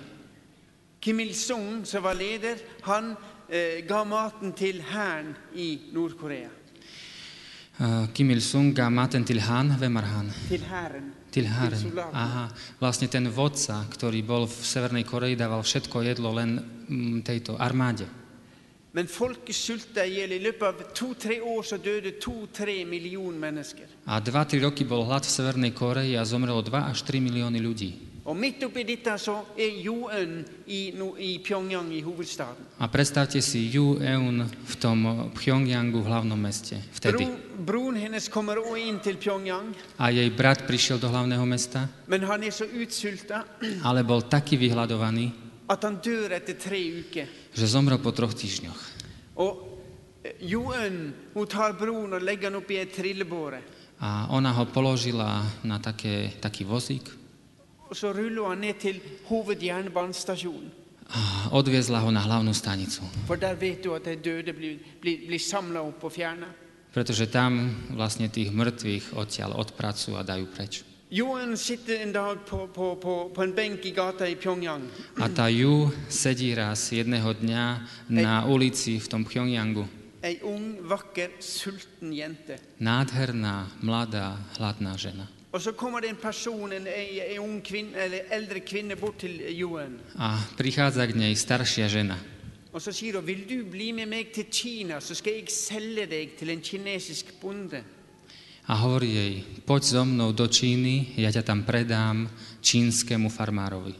Kim 1.00 1.16
Il-sung, 1.20 1.80
som 1.88 2.04
var 2.04 2.12
leder, 2.12 2.60
han 2.84 3.16
eh, 3.48 3.80
ga 3.88 4.04
maten 4.04 4.52
til 4.52 4.84
hæren 4.84 5.32
i 5.56 5.88
Nord-Korea. 5.96 6.59
Uh, 7.80 8.12
Kim 8.12 8.28
Il-sung 8.30 8.76
a 8.78 8.90
Maten 8.90 9.24
Tilhan, 9.24 9.72
Vemarhan. 9.80 10.28
Til 10.48 10.60
hæren. 10.60 11.06
Tilhar. 11.32 11.70
Til 11.72 11.78
soldatene. 11.80 12.12
Aha, 12.12 12.42
vlastne 12.76 13.08
ten 13.08 13.24
vodca, 13.32 13.86
ktorý 13.88 14.20
bol 14.20 14.44
v 14.44 14.52
Severnej 14.52 15.08
Koreji, 15.08 15.38
dával 15.40 15.64
všetko 15.64 16.04
jedlo 16.04 16.34
len 16.36 16.60
mm, 16.60 17.24
tejto 17.24 17.56
armáde. 17.56 18.04
Men 18.92 19.08
folket 19.08 19.56
sulta 19.56 20.04
i 20.04 20.18
hjel. 20.18 20.36
I 20.36 20.42
løpet 20.44 20.66
av 20.66 20.92
to-tre 20.92 21.38
år 21.40 21.64
så 21.64 21.78
døde 21.80 22.18
to-tre 22.20 22.84
millioner 22.84 23.38
mennesker. 23.48 23.88
A 24.04 24.20
2-3 24.20 24.60
roky 24.60 24.84
bol 24.84 25.06
hlad 25.08 25.24
v 25.24 25.32
Severnej 25.32 25.72
Koreji 25.72 26.20
a 26.20 26.26
zomrelo 26.28 26.60
2 26.60 26.84
až 26.84 27.00
3 27.08 27.22
milióny 27.22 27.64
ľudí. 27.64 28.09
Og 28.30 28.36
midt 28.38 28.62
oppi 28.62 28.84
dette 28.86 29.10
så 29.18 29.32
er 29.58 29.72
Jo-Eun 29.82 30.44
i, 30.70 30.92
no- 30.94 31.16
i 31.18 31.40
Pyongyang, 31.42 31.88
i 31.90 31.98
hovedstaden. 32.06 32.68
A 32.78 32.86
predstavte 32.86 33.40
si 33.42 33.64
Yu 33.74 33.96
Eun 33.98 34.44
v 34.46 34.74
tom 34.78 35.02
Pyongyangu 35.34 35.98
v 35.98 36.06
hlavnom 36.06 36.38
meste 36.38 36.78
vtedy. 36.94 37.26
Broren 37.66 37.98
hennes 37.98 38.28
kommer 38.30 38.60
også 38.62 38.76
inn 38.78 39.00
til 39.02 39.18
Pyongyang, 39.18 39.74
A 39.98 40.10
jej 40.14 40.30
brat 40.30 40.62
prišiel 40.68 41.00
do 41.02 41.10
hlavného 41.10 41.42
mesta, 41.46 41.88
men 42.06 42.22
han 42.22 42.42
er 42.46 42.54
så 42.54 42.64
utsulta 42.70 43.42
ale 43.88 44.04
bol 44.06 44.22
taký 44.22 44.54
vyhľadovaný, 44.62 45.26
at 45.66 45.82
han 45.82 45.98
dør 45.98 46.30
etter 46.38 46.54
tre 46.54 46.78
uker. 47.02 47.26
že 47.54 47.66
zomrel 47.66 47.98
po 47.98 48.12
troch 48.14 48.34
týždňoch. 48.34 48.80
Og 49.42 49.52
eh, 50.22 50.38
Jo-Eun 50.46 51.12
hun 51.34 51.46
tar 51.50 51.74
broren 51.74 52.14
og 52.14 52.22
legger 52.22 52.50
han 52.54 52.62
oppi 52.62 52.78
ei 52.78 52.86
trillebåre. 52.86 53.60
A 54.00 54.30
ona 54.32 54.52
ho 54.54 54.64
položila 54.70 55.42
na 55.66 55.76
také, 55.82 56.38
taký 56.40 56.64
vozík 56.64 57.19
så 57.92 58.12
ruller 58.12 58.48
han 58.48 58.58
ned 58.58 58.78
til 58.78 59.00
hovedjernbanestasjonen. 59.28 60.80
a 61.10 61.50
odviezla 61.50 62.00
ho 62.06 62.10
na 62.10 62.22
hlavnú 62.22 62.54
stanicu. 62.54 63.02
For 63.26 63.36
der 63.36 63.58
vet 63.58 63.82
du 63.82 63.94
at 63.94 64.06
de 64.06 64.14
døde 64.16 64.54
blir, 64.54 64.78
blir, 65.02 65.26
blir 65.26 65.42
samla 65.42 65.82
opp 65.82 66.04
og 66.04 66.12
fjerna. 66.12 66.46
Pretože 66.90 67.30
tam 67.30 67.86
vlastne 67.94 68.30
tých 68.30 68.50
mŕtvych 68.50 69.14
odtiaľ 69.14 69.58
odpracujú 69.62 70.18
a 70.18 70.26
dajú 70.26 70.46
preč. 70.50 70.82
Jo-Eun 71.10 71.58
sitter 71.58 72.06
en 72.06 72.14
dag 72.14 72.46
på, 72.46 72.70
på, 72.70 72.94
på, 73.02 73.14
på 73.34 73.40
en 73.42 73.54
benk 73.54 73.82
i 73.86 73.90
gata 73.90 74.26
i 74.30 74.38
Pyongyang. 74.38 74.86
A 75.18 75.26
tá 75.26 75.50
Ju 75.50 75.90
sedí 76.06 76.54
raz 76.54 76.94
jedného 76.94 77.34
dňa 77.34 77.64
na 78.14 78.46
ulici 78.46 79.02
v 79.02 79.06
tom 79.10 79.26
Pyongyangu. 79.26 79.86
Ei 80.22 80.38
ung, 80.46 80.78
vakker, 80.86 81.42
sulten 81.42 82.14
jente. 82.14 82.62
Nádherná, 82.78 83.66
mladá, 83.82 84.38
hladná 84.58 84.94
žena. 84.94 85.26
Og 85.52 85.60
så 85.60 85.72
kommer 85.72 86.04
en 86.06 86.16
person, 86.16 86.72
en, 86.72 86.86
ei 86.86 87.38
ung 87.42 87.58
kvinne, 87.66 87.96
eller 87.98 88.28
eldre 88.30 88.60
kvinne 88.60 88.94
bort 88.96 89.16
til 89.18 89.40
Joen. 89.58 89.96
A 90.14 90.36
prichádza 90.56 91.06
k 91.10 91.16
nej 91.18 91.34
staršia 91.34 91.88
žena. 91.88 92.18
Og 92.72 92.78
så 92.82 92.92
sier 92.94 93.16
hun, 93.18 93.26
vil 93.26 93.42
du 93.48 93.64
bli 93.66 93.90
med 93.92 94.06
meg 94.06 94.30
til 94.32 94.46
Kina, 94.46 95.00
så 95.02 95.14
skal 95.18 95.40
jeg 95.40 95.50
selge 95.50 96.06
deg 96.06 96.36
til 96.38 96.50
en 96.54 96.60
kinesisk 96.62 97.32
bonde. 97.42 97.82
A 98.70 98.76
hovorí 98.78 99.08
jej, 99.10 99.34
poď 99.66 99.82
so 99.82 100.04
mnou 100.06 100.30
do 100.32 100.46
Číny, 100.46 101.18
ja 101.18 101.32
ťa 101.34 101.42
tam 101.42 101.64
predám 101.66 102.28
čínskemu 102.62 103.26
farmárovi. 103.28 103.94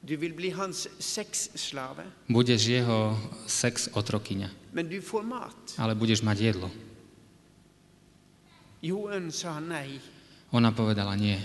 Du 0.00 0.16
vil 0.16 0.32
bli 0.32 0.48
hans 0.50 0.88
sexslave, 0.98 2.04
Budeš 2.28 2.64
jeho 2.68 3.16
sex 3.46 3.88
otrokyňa, 3.92 4.48
men 4.72 4.88
du 4.88 5.00
får 5.02 5.22
mat. 5.22 5.76
ale 5.76 5.94
budeš 5.94 6.22
mať 6.24 6.40
jedlo. 6.40 6.70
Joen 8.82 9.32
sa 9.32 9.60
nei. 9.60 10.00
Ona 10.54 10.70
povedala 10.72 11.16
nie. 11.18 11.36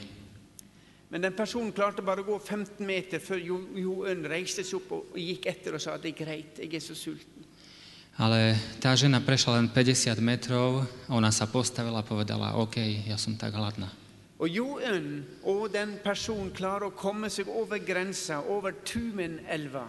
Men 1.10 1.24
den 1.26 1.34
personen 1.34 1.74
klarte 1.74 2.06
bare 2.06 2.22
å 2.22 2.28
gå 2.28 2.36
15 2.38 2.86
meter 2.86 3.22
før 3.24 3.40
Joen 3.42 4.28
reiste 4.30 4.62
seg 4.62 4.78
opp 4.78 4.92
og 5.00 5.18
gikk 5.18 5.48
etter 5.50 5.74
og 5.74 5.82
sa 5.82 5.98
det 5.98 6.12
er 6.12 6.20
greit, 6.20 6.60
jeg 6.62 6.76
er 6.78 6.84
så 6.86 6.98
sulten. 6.98 7.48
Ale 8.20 8.54
tá 8.84 8.94
žena 9.00 9.22
prešla 9.24 9.56
len 9.56 9.72
50 9.74 10.22
metrov, 10.22 10.84
ona 11.10 11.32
sa 11.32 11.48
postavila 11.48 12.04
a 12.04 12.06
povedala, 12.06 12.52
OK, 12.62 12.78
ja 13.08 13.18
som 13.18 13.38
tak 13.40 13.56
hladná. 13.56 13.88
Og 14.40 14.48
Joen 14.52 15.24
og 15.48 15.72
den 15.74 15.98
personen 16.04 16.52
klarer 16.56 16.92
å 16.92 16.96
komme 16.96 17.32
seg 17.32 17.50
over 17.50 17.80
grensa, 17.84 18.44
over 18.46 18.78
Tumenelva, 18.86 19.88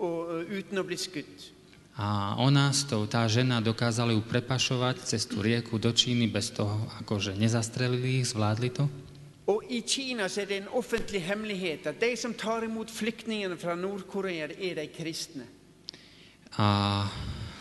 uten 0.00 0.80
å 0.80 0.84
bli 0.88 0.98
skutt. 1.00 1.52
A 1.96 2.36
ona 2.36 2.68
s 2.76 2.84
tou, 2.84 3.08
tá 3.08 3.24
žena 3.24 3.64
dokázala 3.64 4.12
ju 4.12 4.20
prepašovať 4.20 5.00
cez 5.00 5.24
tú 5.24 5.40
rieku 5.40 5.80
do 5.80 5.88
Číny 5.96 6.28
bez 6.28 6.52
toho, 6.52 6.76
akože 7.00 7.32
nezastrelili 7.32 8.20
ich, 8.20 8.36
zvládli 8.36 8.68
to. 8.68 8.84
Og 9.46 9.64
I 9.70 9.80
Kina 9.80 10.28
så 10.28 10.42
er 10.42 10.46
det 10.50 10.56
en 10.60 10.72
offentlig 10.74 11.22
hemmelighet 11.22 11.86
at 11.86 12.00
de 12.02 12.12
som 12.18 12.34
tar 12.34 12.66
imot 12.66 12.90
flyktningene 12.90 13.56
fra 13.56 13.78
Nord-Korea, 13.78 14.50
er 14.50 14.74
de 14.74 14.86
kristne. 14.90 15.46
A 16.58 17.06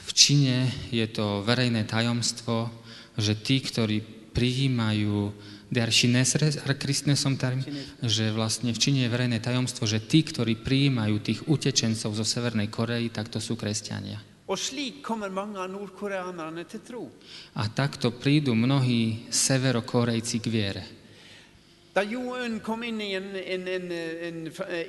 v 0.03 0.11
Číne 0.11 0.67
je 0.91 1.05
to 1.07 1.45
verejné 1.45 1.85
tajomstvo, 1.85 2.73
že 3.15 3.39
tí, 3.39 3.61
ktorí 3.63 4.01
prijímajú 4.35 5.31
der 5.69 5.89
Chinesre 5.89 6.53
kristne 6.77 7.17
som 7.17 7.37
term, 7.37 7.61
že 8.03 8.29
vlastne 8.31 8.71
v 8.73 8.81
Číne 8.81 8.99
je 9.05 9.13
verejné 9.13 9.41
tajomstvo, 9.41 9.89
že 9.89 10.03
tí, 10.03 10.21
ktorí 10.21 10.61
prijímajú 10.61 11.15
tých 11.21 11.39
utečencov 11.49 12.13
zo 12.13 12.25
Severnej 12.25 12.69
Korei, 12.69 13.09
tak 13.09 13.33
to 13.33 13.41
sú 13.41 13.57
kresťania. 13.57 14.21
A 17.55 17.63
takto 17.73 18.07
prídu 18.13 18.51
mnohí 18.53 19.01
severokorejci 19.33 20.37
k 20.37 20.47
viere. 20.53 20.83
Da 21.95 22.03
Jo 22.03 22.35
Un 22.35 22.59
kom 22.59 22.83
inn 22.83 22.99
i 22.99 23.15
en, 23.15 23.31
en, 23.31 23.67
en, 23.71 23.91
en, 23.91 24.39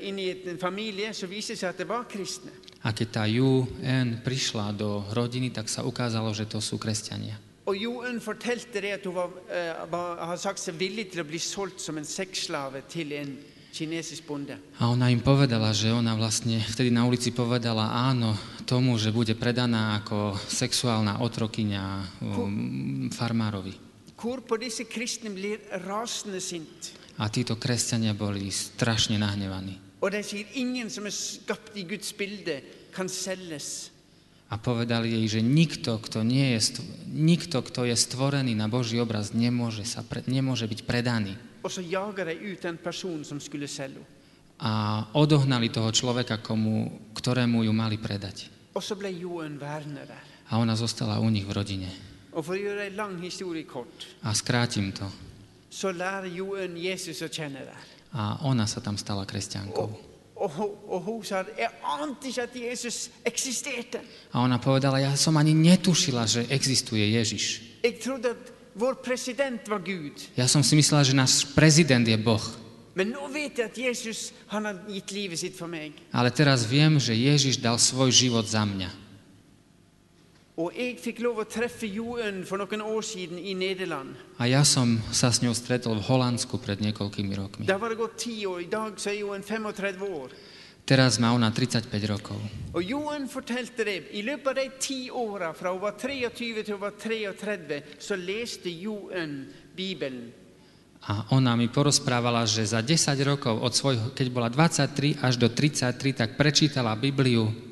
inn 0.02 0.18
i 0.18 0.26
en 0.50 0.58
familie, 0.58 1.14
så 1.14 1.30
viste 1.30 1.54
det 1.54 1.62
seg 1.62 1.70
at 1.70 1.78
det 1.78 1.86
var 1.86 2.02
kristne. 2.10 2.50
A 2.82 2.90
keď 2.90 3.08
tá 3.14 3.24
Yu 3.30 3.62
En 3.78 4.18
prišla 4.26 4.74
do 4.74 5.06
rodiny, 5.14 5.54
tak 5.54 5.70
sa 5.70 5.86
ukázalo, 5.86 6.34
že 6.34 6.50
to 6.50 6.58
sú 6.58 6.82
kresťania. 6.82 7.38
Og 7.66 7.74
Jo 7.74 7.98
Un 8.06 8.20
fortalte 8.22 8.80
det 8.80 8.92
at 8.94 9.06
hun 9.06 9.14
var, 9.14 9.30
eh, 9.50 9.90
var, 9.90 10.18
har 10.30 10.38
sagt 10.38 10.62
seg 10.62 10.78
villig 10.78 11.10
til 11.10 11.24
å 11.24 11.26
bli 11.26 11.38
solgt 11.42 11.82
som 11.82 11.98
en 11.98 12.06
sexslave 12.06 12.84
til 12.88 13.12
en 13.12 13.32
kinesisk 13.74 14.26
bonde. 14.26 14.56
A 14.78 14.88
ona 14.88 15.10
im 15.10 15.20
povedala, 15.20 15.72
že 15.74 15.92
ona 15.92 16.14
vlastne 16.16 16.62
vtedy 16.62 16.94
na 16.94 17.04
ulici 17.04 17.34
povedala 17.34 17.90
áno 17.92 18.38
tomu, 18.64 18.96
že 18.96 19.12
bude 19.12 19.34
predaná 19.34 20.00
ako 20.00 20.38
sexuálna 20.48 21.20
otrokyňa 21.20 21.82
um, 22.22 23.10
farmárovi. 23.10 23.74
Hvorpå 24.16 24.56
disse 24.56 24.86
kristne 24.88 25.28
blir 25.34 25.60
rasende 25.84 26.40
sint. 26.40 26.94
A 27.18 27.28
títo 27.28 27.58
kresťania 27.58 28.14
boli 28.14 28.48
strašne 28.48 29.18
nahnevaní. 29.18 29.76
Og 30.00 30.12
de 30.12 30.22
sier 30.22 30.46
ingen 30.54 30.88
som 30.92 31.08
er 31.08 31.12
skapt 31.12 31.76
i 31.76 31.84
Guds 31.88 32.12
bilde, 32.16 32.60
kan 32.92 33.08
selges. 33.08 33.90
A 34.46 34.54
povedali 34.62 35.10
jej, 35.10 35.38
že 35.38 35.40
nikto, 35.42 35.98
kto, 35.98 36.22
nie 36.22 36.54
je, 36.54 36.60
stvo- 36.70 36.86
nikto, 37.10 37.66
kto 37.66 37.82
je 37.82 37.98
stvorený 37.98 38.54
na 38.54 38.70
Boží 38.70 38.94
obraz, 39.02 39.34
nemôže, 39.34 39.82
sa 39.82 40.06
pre, 40.06 40.22
nemôže 40.30 40.70
byť 40.70 40.86
predaný. 40.86 41.34
A 44.62 45.02
odohnali 45.18 45.68
toho 45.68 45.90
človeka, 45.90 46.38
komu, 46.38 46.94
ktorému 47.18 47.66
ju 47.66 47.72
mali 47.74 47.98
predať. 47.98 48.46
A 50.46 50.62
ona 50.62 50.78
zostala 50.78 51.18
u 51.18 51.26
nich 51.26 51.42
v 51.42 51.52
rodine. 51.52 51.90
A 54.22 54.30
skrátim 54.30 54.94
to. 54.94 55.10
A 58.14 58.38
ona 58.46 58.64
sa 58.70 58.78
tam 58.80 58.94
stala 58.94 59.26
kresťankou. 59.26 60.15
Sa 61.24 61.44
jeg 61.56 61.70
ante 61.80 62.28
ikke 62.28 62.42
at 62.42 62.56
Jesus 62.56 63.08
eksisterte. 63.24 64.00
A 64.32 64.44
ona 64.44 64.58
povedala, 64.60 65.00
ja 65.00 65.16
som 65.16 65.36
ani 65.36 65.54
netušila, 65.54 66.26
že 66.28 66.44
existuje 66.52 67.16
Ježiš. 67.16 67.44
Jeg 67.82 68.00
trodde 68.04 68.36
at 68.36 68.52
vår 68.76 69.00
president 69.00 69.68
var 69.68 69.80
Gud. 69.80 70.12
Ja 70.36 70.44
som 70.48 70.60
si 70.60 70.76
myslela, 70.76 71.04
že 71.04 71.16
náš 71.16 71.48
prezident 71.56 72.04
je 72.04 72.16
Boh. 72.20 72.42
Men 72.96 73.12
nå 73.12 73.28
vet 73.28 73.58
jeg 73.60 73.68
at 73.68 73.76
Jesus 73.76 74.32
han 74.48 74.64
har 74.64 74.76
gitt 74.88 75.12
livet 75.12 75.40
sitt 75.40 75.56
for 75.56 75.68
meg. 75.68 75.92
Ale 76.12 76.32
teraz 76.32 76.64
viem, 76.64 76.96
že 77.00 77.16
Ježiš 77.16 77.60
dal 77.60 77.76
svoj 77.80 78.12
život 78.12 78.48
za 78.48 78.64
mňa. 78.64 79.05
Og 80.56 80.72
jeg 80.72 80.94
fikk 80.96 81.18
lov 81.20 81.42
å 81.42 81.44
treffe 81.44 81.84
Jo 81.84 82.14
Un 82.16 82.38
for 82.48 82.56
noen 82.56 82.80
år 82.80 83.02
siden 83.04 83.36
i 83.36 83.52
Nederland. 83.52 84.14
A 84.40 84.48
ja 84.48 84.62
som 84.64 84.94
sa 85.12 85.28
s 85.28 85.42
ňou 85.44 85.52
stretol 85.52 86.00
v 86.00 86.06
Holandsku 86.08 86.56
pred 86.56 86.80
niekoľkými 86.80 87.36
rokmi. 87.36 87.68
Da 87.68 87.76
var 87.76 87.92
det 87.92 88.00
gått 88.00 88.24
år. 88.24 88.62
I 88.64 88.70
dag 88.72 88.96
så 88.96 89.12
er 89.12 89.20
Jo 89.20 89.34
Un 89.36 89.44
35 89.44 90.00
år. 90.08 90.32
Teraz 90.88 91.20
má 91.20 91.34
ona 91.36 91.52
35 91.52 92.08
rokov. 92.08 92.40
Og 92.72 92.80
Jo 92.80 93.02
Un 93.12 93.28
fortalte 93.28 93.84
det. 93.84 93.98
I 94.16 94.24
løpet 94.24 94.48
av 94.48 94.56
de 94.56 94.66
ti 94.80 95.10
åra 95.12 95.52
fra 95.52 95.74
hun 95.76 95.82
var 95.82 96.00
23 96.00 96.64
til 96.64 96.72
hun 96.72 96.84
var 96.88 96.96
33, 96.96 97.82
så 98.00 98.16
leste 98.16 98.72
Jo 98.72 99.10
Un 99.12 99.44
Bibelen. 99.76 100.32
A 101.04 101.36
ona 101.36 101.52
mi 101.52 101.68
porozprávala, 101.68 102.48
že 102.48 102.64
za 102.64 102.80
10 102.80 103.12
rokov 103.28 103.60
od 103.60 103.76
svojho, 103.76 104.16
keď 104.16 104.26
bola 104.32 104.48
23 104.48 105.20
až 105.20 105.36
do 105.36 105.52
33, 105.52 106.16
tak 106.16 106.40
prečítala 106.40 106.96
Bibliu 106.96 107.65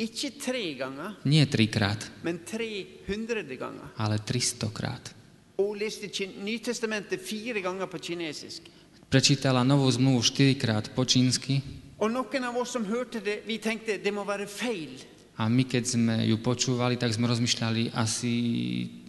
Ikke 0.00 0.30
tre 0.40 0.62
ganger, 0.80 1.16
nie 1.28 1.44
trikrát, 1.46 2.06
men 2.24 2.38
300 2.46 3.56
ganger. 3.60 3.88
ale 4.00 4.18
300 4.18 4.70
krát. 4.72 5.12
Hun 5.60 5.76
leste 5.76 6.08
Nytestamentet 6.40 7.20
fire 7.20 7.60
ganger 7.60 7.86
på 7.86 7.98
kinesisk. 8.00 8.62
Prečítala 9.10 9.60
novú 9.64 9.90
zmluvu 9.90 10.22
4 10.22 10.54
krát 10.56 10.88
po 10.94 11.04
čínsky 11.04 11.60
Og 12.00 12.08
noen 12.08 12.44
av 12.44 12.56
oss 12.56 12.72
som 12.72 12.84
hørte 12.84 13.20
det, 13.20 13.42
vi 13.44 13.58
tenkte 13.60 13.98
det 14.00 14.12
må 14.14 14.24
være 14.24 14.46
feil. 14.48 14.96
a 15.36 15.48
my 15.48 15.64
keď 15.64 15.84
sme 15.84 16.14
ju 16.28 16.36
počúvali, 16.40 16.96
tak 16.96 17.12
sme 17.12 17.28
rozmýšľali, 17.28 17.92
asi, 17.92 18.32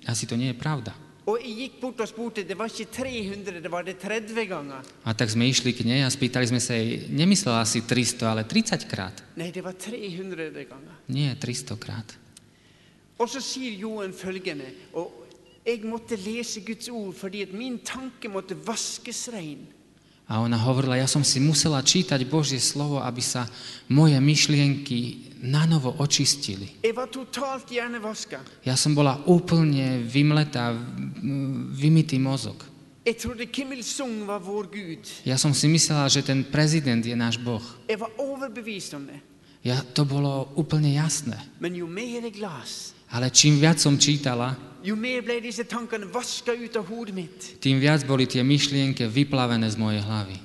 asi 0.07 0.27
to 0.27 0.35
nie 0.35 0.51
je 0.51 0.59
pravda. 0.59 0.91
Og 1.29 1.37
jeg 1.37 1.53
gikk 1.57 1.75
bort 1.83 1.99
og 2.01 2.09
spurte, 2.09 2.43
det 2.47 2.55
var 2.57 2.71
ikke 2.71 2.89
300, 2.95 3.59
det 3.61 3.71
var 3.71 3.85
det 3.85 3.97
30 4.01 4.45
ganger. 4.49 4.87
A 5.05 5.13
tak 5.13 5.29
sme 5.29 5.45
išli 5.51 5.73
k 5.77 5.85
nej 5.85 6.01
a 6.01 6.09
spýtali 6.09 6.49
sme 6.49 6.57
sa 6.57 6.73
jej, 6.73 7.05
nemyslela 7.13 7.61
si 7.69 7.83
300, 7.85 8.25
ale 8.25 8.43
30 8.49 8.87
krát. 8.89 9.21
Nei, 9.37 9.51
det 9.53 9.61
var 9.61 9.77
300 9.77 10.65
ganger. 10.65 10.95
Nie, 11.13 11.35
300 11.37 11.77
krát. 11.77 12.17
Og 13.21 13.29
så 13.29 13.37
sier 13.37 13.77
Joen 13.77 14.15
følgende, 14.17 14.65
og 14.97 15.13
jeg 15.61 15.83
måtte 15.85 16.17
lese 16.17 16.63
Guds 16.65 16.89
ord 16.89 17.13
fordi 17.13 17.43
at 17.45 17.53
min 17.53 17.77
tanke 17.85 18.31
måtte 18.31 18.57
vaskes 18.57 19.27
rein. 19.29 19.67
A 20.31 20.39
ona 20.39 20.55
hovorila, 20.55 20.95
ja 20.95 21.11
som 21.11 21.27
si 21.27 21.43
musela 21.43 21.83
čítať 21.83 22.23
Božie 22.23 22.63
slovo, 22.63 23.03
aby 23.03 23.19
sa 23.19 23.51
moje 23.91 24.15
myšlienky 24.15 25.27
očistili. 25.99 26.71
Var 26.79 27.09
totalt 27.11 27.67
hjernevaska. 27.67 28.39
Ja 28.63 28.79
som 28.79 28.95
bola 28.95 29.19
úplne 29.27 29.99
vymletá, 30.07 30.71
v- 30.71 30.87
vymytý 31.75 32.15
mozog. 32.15 32.63
Ja 35.25 35.35
som 35.35 35.51
si 35.51 35.67
myslela, 35.67 36.07
že 36.07 36.21
ten 36.23 36.45
prezident 36.47 37.01
je 37.03 37.17
náš 37.17 37.35
Boh. 37.35 37.65
Ja, 39.61 39.77
to 39.83 40.05
bolo 40.07 40.47
úplne 40.55 40.95
jasné. 40.95 41.35
Ale 43.11 43.27
čím 43.35 43.59
viac 43.59 43.81
som 43.83 43.99
čítala, 43.99 44.55
tým 47.61 47.77
viac 47.77 48.01
boli 48.05 48.25
tie 48.25 48.41
myšlienky 48.41 49.05
vyplavené 49.05 49.69
z 49.69 49.77
mojej 49.77 50.01
hlavy. 50.01 50.37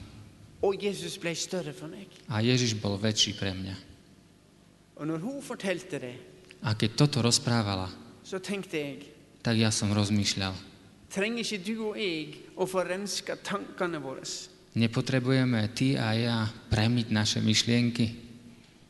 A 2.29 2.37
Ježiš 2.41 2.73
bol 2.77 2.97
väčší 3.01 3.33
pre 3.37 3.53
mňa. 3.57 3.75
A 6.65 6.69
keď 6.73 6.91
toto 6.97 7.21
rozprávala, 7.21 7.93
tak 9.45 9.55
ja 9.57 9.71
som 9.71 9.93
rozmýšľal. 9.93 10.55
Nepotrebujeme 14.77 15.61
ty 15.73 15.97
a 15.97 16.13
ja 16.13 16.37
premiť 16.69 17.07
naše 17.09 17.41
myšlienky. 17.41 18.27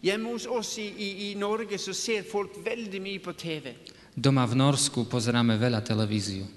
Hjemme 0.03 0.35
hos 0.35 0.47
oss 0.47 0.79
i, 0.79 0.87
i, 0.87 1.09
i 1.31 1.39
Norge 1.39 1.79
så 1.79 1.95
ser 1.95 2.23
folk 2.23 2.59
veldig 2.63 3.01
mye 3.03 3.19
på 3.23 3.35
TV. 3.35 3.75
Doma 4.17 4.49
v 4.49 4.57
Norsku 4.57 5.05
pozeráme 5.05 5.61
veľa 5.61 5.85
televíziu. 5.85 6.49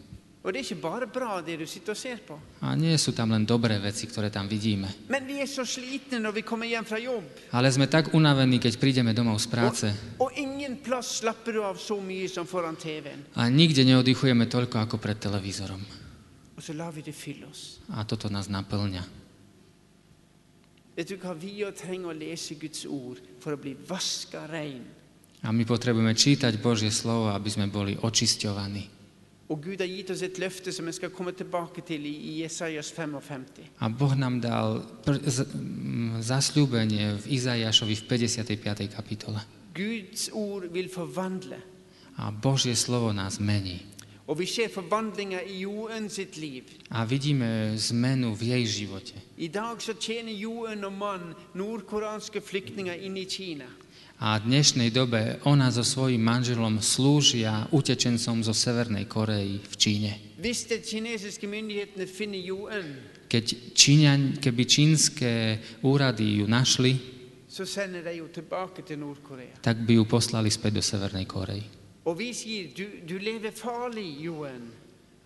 A 2.64 2.68
nie 2.80 2.96
sú 2.96 3.12
tam 3.12 3.36
len 3.36 3.44
dobré 3.44 3.76
veci, 3.84 4.08
ktoré 4.08 4.32
tam 4.32 4.48
vidíme. 4.48 4.88
Ale 7.52 7.68
sme 7.68 7.92
tak 7.92 8.16
unavení, 8.16 8.64
keď 8.64 8.74
prídeme 8.80 9.12
domov 9.12 9.44
z 9.44 9.48
práce 9.52 9.86
a 13.36 13.44
nikde 13.52 13.82
neoddychujeme 13.84 14.46
toľko 14.48 14.76
ako 14.80 14.96
pred 14.96 15.20
televízorom. 15.20 15.84
A 17.92 18.00
toto 18.08 18.32
nás 18.32 18.48
naplňa. 18.48 19.04
Vet 20.96 21.08
du 21.08 21.16
hva? 21.16 21.32
Vi 21.36 21.64
trenger 21.76 22.12
å 22.12 22.16
lese 22.16 22.56
Guds 22.60 22.84
ord 22.84 23.24
for 23.40 23.56
å 23.56 23.60
bli 23.60 23.72
vaska 23.72 24.48
rein. 24.48 24.84
A 25.44 25.56
my 25.56 25.64
potrebujeme 25.64 26.12
čítať 26.12 26.60
Božie 26.60 26.92
slovo, 26.92 27.32
aby 27.32 27.48
sme 27.48 27.72
boli 27.72 27.96
očisťovaní. 27.96 29.00
Og 29.50 29.58
Gud 29.66 29.82
har 29.82 29.90
gitt 29.90 30.12
oss 30.14 30.22
et 30.22 30.38
løfte 30.38 30.70
som 30.70 30.86
jeg 30.86 31.00
skal 31.00 31.10
komme 31.10 31.34
tilbake 31.34 31.82
til 31.82 32.06
i, 32.06 32.14
i 32.14 32.32
Jesajas 32.46 32.92
55. 32.94 33.82
A 33.82 33.90
Boh 33.90 34.14
nám 34.14 34.38
dal 34.38 34.86
pr- 35.02 35.26
z- 35.26 35.50
zasľúbenie 36.22 37.18
v 37.18 37.26
Izajašovi 37.34 37.96
v 37.98 38.04
55. 38.06 38.94
kapitole. 38.94 39.42
Guds 39.74 40.30
ord 40.38 40.70
vil 40.70 40.86
forvandle. 40.86 41.58
A 42.22 42.30
Božie 42.30 42.78
slovo 42.78 43.10
nás 43.10 43.42
mení. 43.42 43.90
Og 44.30 44.38
vi 44.38 44.46
ser 44.46 44.70
i 44.70 45.66
sitt 46.10 46.38
liv. 46.38 46.64
A 46.92 47.04
vidíme 47.06 47.74
zmenu 47.78 48.36
v 48.36 48.44
jej 48.54 48.66
živote. 48.66 49.14
I 49.38 49.50
dag 49.50 49.82
så 49.82 49.94
tjener 49.94 50.32
Joen 50.32 50.84
og 50.86 50.94
mann 50.94 51.34
nordkoreanske 51.56 52.42
flyktninger 52.42 52.94
inne 52.94 53.20
i 53.22 53.26
Kina. 53.26 53.66
A 54.20 54.36
v 54.36 54.52
dnešnej 54.52 54.92
dobe 54.92 55.40
ona 55.48 55.72
so 55.72 55.80
svojím 55.80 56.20
manželom 56.20 56.84
slúžia 56.84 57.72
utečencom 57.72 58.44
zo 58.44 58.52
Severnej 58.52 59.08
Korei 59.08 59.64
v 59.64 59.76
Číne. 59.80 60.12
Keď 63.32 63.46
Číňan, 63.72 64.22
keby 64.44 64.64
čínske 64.68 65.32
úrady 65.88 66.44
ju 66.44 66.52
našli, 66.52 67.00
tak 69.64 69.78
by 69.88 69.92
ju 69.96 70.04
poslali 70.04 70.52
späť 70.52 70.72
do 70.76 70.84
Severnej 70.84 71.24
Korei. 71.24 71.64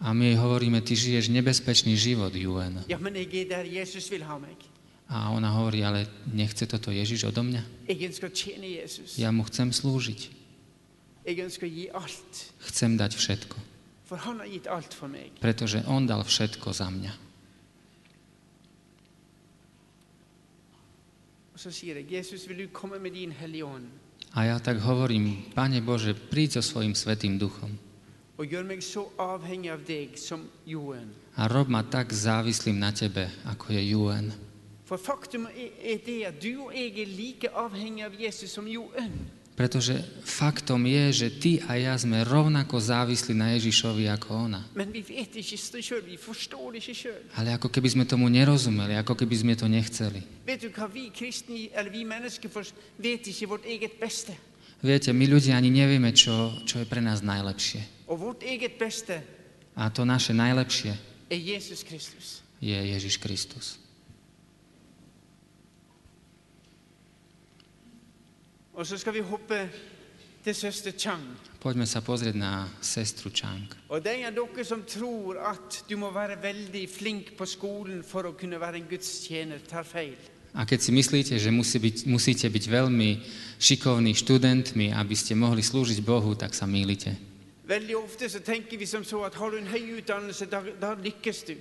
A 0.04 0.08
my 0.14 0.24
jej 0.30 0.38
hovoríme, 0.38 0.80
ty 0.86 0.94
žiješ 0.94 1.34
nebezpečný 1.34 1.98
život, 1.98 2.36
Juen. 2.38 2.86
Ja, 2.86 3.02
men 3.02 3.18
jeg 3.18 3.50
der 3.50 3.66
Jesus 3.66 4.06
vil 4.14 4.22
ha 4.22 4.38
meg. 4.38 4.73
A 5.14 5.30
ona 5.30 5.54
hovorí, 5.54 5.86
ale 5.86 6.10
nechce 6.26 6.66
toto 6.66 6.90
Ježiš 6.90 7.30
odo 7.30 7.46
mňa? 7.46 7.86
Ja 9.22 9.30
mu 9.30 9.46
chcem 9.46 9.70
slúžiť. 9.70 10.34
Chcem 12.66 12.98
dať 12.98 13.14
všetko. 13.14 13.58
Pretože 15.38 15.86
on 15.86 16.10
dal 16.10 16.26
všetko 16.26 16.74
za 16.74 16.90
mňa. 16.90 17.14
A 24.34 24.40
ja 24.50 24.58
tak 24.58 24.82
hovorím, 24.82 25.54
Pane 25.54 25.80
Bože, 25.86 26.18
príď 26.18 26.60
so 26.60 26.74
svojim 26.74 26.98
svetým 26.98 27.38
duchom 27.38 27.70
a 31.38 31.42
rob 31.48 31.68
ma 31.70 31.84
tak 31.86 32.10
závislým 32.10 32.78
na 32.82 32.90
Tebe, 32.90 33.30
ako 33.46 33.66
je 33.70 33.82
Juen. 33.94 34.53
For 34.84 35.00
faktum 35.00 35.48
er 35.48 35.98
det 36.06 36.20
at 36.28 36.36
du 36.44 36.68
og 36.68 36.76
jeg 36.76 36.92
er 37.00 37.08
like 37.08 37.48
avhengig 37.50 38.04
av 38.04 38.12
Jesus 38.20 38.52
som 38.52 38.68
Joen. 38.68 39.14
Pretože 39.54 40.02
faktom 40.26 40.82
je, 40.90 41.14
že 41.14 41.28
Ty 41.30 41.70
a 41.70 41.78
ja 41.78 41.94
sme 41.94 42.26
rovnako 42.26 42.82
závislí 42.82 43.38
na 43.38 43.54
Ježišovi 43.54 44.10
ako 44.10 44.50
ona. 44.50 44.66
Ale 47.38 47.50
ako 47.54 47.70
keby 47.70 47.90
sme 47.94 48.04
tomu 48.10 48.34
nerozumeli, 48.34 48.98
ako 48.98 49.14
keby 49.14 49.36
sme 49.38 49.54
to 49.54 49.70
nechceli. 49.70 50.26
Viete, 54.84 55.10
my 55.14 55.26
ľudia 55.30 55.54
ani 55.54 55.70
nevieme, 55.70 56.10
čo, 56.18 56.58
čo 56.66 56.82
je 56.82 56.90
pre 56.90 57.00
nás 57.00 57.22
najlepšie. 57.22 58.10
A 59.78 59.84
to 59.94 60.02
naše 60.02 60.34
najlepšie 60.34 60.92
er 61.30 61.40
je 62.64 62.78
Ježiš 62.98 63.22
Kristus. 63.22 63.83
Og 68.74 68.88
så 68.88 68.98
skal 68.98 69.14
vi 69.14 69.20
hoppe 69.20 69.70
til 70.44 70.56
søster 70.56 70.92
Chang. 70.98 71.22
Poďme 71.62 71.86
sa 71.86 72.02
pozrieť 72.02 72.34
na 72.34 72.66
sestru 72.82 73.30
Chang. 73.30 73.70
Og 73.94 74.02
de 74.02 74.26
av 74.26 74.34
dere 74.34 74.66
som 74.66 74.82
tror 74.82 75.38
at 75.38 75.84
du 75.86 75.94
må 75.96 76.10
være 76.10 76.40
veldig 76.42 76.82
flink 76.90 77.36
på 77.38 77.46
skolen 77.46 78.02
for 78.02 78.26
å 78.26 78.34
kunne 78.34 78.58
være 78.58 78.82
en 78.82 78.90
Guds 78.90 79.12
tjener, 79.28 79.62
tar 79.62 79.86
feil. 79.86 80.18
A 80.58 80.66
keď 80.66 80.90
si 80.90 80.92
myslíte, 80.92 81.38
že 81.38 81.54
musí 81.54 81.78
byť, 81.78 82.10
musíte 82.10 82.50
byť 82.50 82.66
veľmi 82.66 83.10
šikovní 83.62 84.18
študentmi, 84.18 84.90
aby 84.90 85.16
ste 85.16 85.38
mohli 85.38 85.62
slúžiť 85.62 86.02
Bohu, 86.02 86.34
tak 86.34 86.58
sa 86.58 86.66
mýlite. 86.66 87.14
Veldig 87.70 87.96
ofte 87.96 88.26
så 88.26 88.42
tenker 88.42 88.78
vi 88.78 88.90
som 88.90 89.06
så 89.06 89.22
at 89.22 89.38
har 89.38 89.54
du 89.54 89.62
en 89.62 89.70
høy 89.70 90.02
utdannelse, 90.02 90.50
da, 90.50 90.66
da 90.82 90.98
lykkes 90.98 91.46
du. 91.46 91.56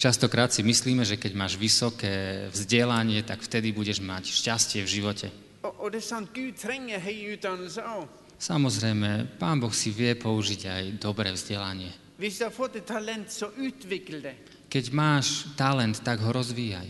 Častokrát 0.00 0.48
si 0.48 0.64
myslíme, 0.64 1.04
že 1.04 1.20
keď 1.20 1.32
máš 1.36 1.60
vysoké 1.60 2.48
vzdelanie, 2.48 3.20
tak 3.20 3.44
vtedy 3.44 3.68
budeš 3.70 4.00
mať 4.00 4.32
šťastie 4.32 4.80
v 4.80 4.92
živote. 4.92 5.43
Og, 5.64 5.92
det 5.92 6.02
er 6.02 6.06
sant, 6.06 6.28
Gud 6.34 6.58
trenger 6.60 7.00
høy 7.00 7.34
utdannelse 7.34 7.80
òg. 7.80 8.08
Samozrejme, 8.38 9.38
Pán 9.40 9.60
Boh 9.62 9.72
si 9.72 9.90
vie 9.94 10.12
použiť 10.14 10.60
aj 10.68 10.84
dobré 11.00 11.32
vzdelanie. 11.32 11.92
Hvis 12.18 12.38
du 12.38 12.44
har 12.44 12.52
fått 12.52 12.76
et 12.76 12.86
talent, 12.86 13.30
så 13.30 13.48
utvikl 13.56 14.20
det 14.22 14.36
Keď 14.68 14.90
máš 14.92 15.46
talent, 15.56 15.98
tak 16.04 16.20
ho 16.20 16.32
rozvíjaj 16.32 16.88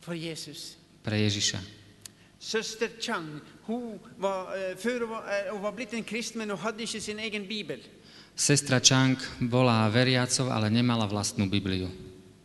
for 0.00 0.14
Jesus. 0.16 0.76
pre 1.04 1.16
Ježiša. 1.20 1.60
Søster 2.40 2.88
Chang 3.00 3.40
hun 3.68 4.00
var, 4.18 4.56
eh, 4.56 4.76
før 4.76 4.98
hun 5.04 5.10
var, 5.10 5.22
hun 5.52 5.62
var 5.62 5.72
blitt 5.72 5.92
en 5.94 6.04
kristen, 6.04 6.38
men 6.38 6.50
hun 6.50 6.58
hadde 6.58 6.82
ikke 6.82 7.00
sin 7.00 7.18
egen 7.18 7.46
bibel. 7.46 7.78
Sestra 8.36 8.80
Chang 8.80 9.16
bola 9.50 9.88
veriacov, 9.92 10.48
ale 10.48 10.70
nemala 10.70 11.06
vlastnú 11.06 11.50
Bibliu. 11.50 11.88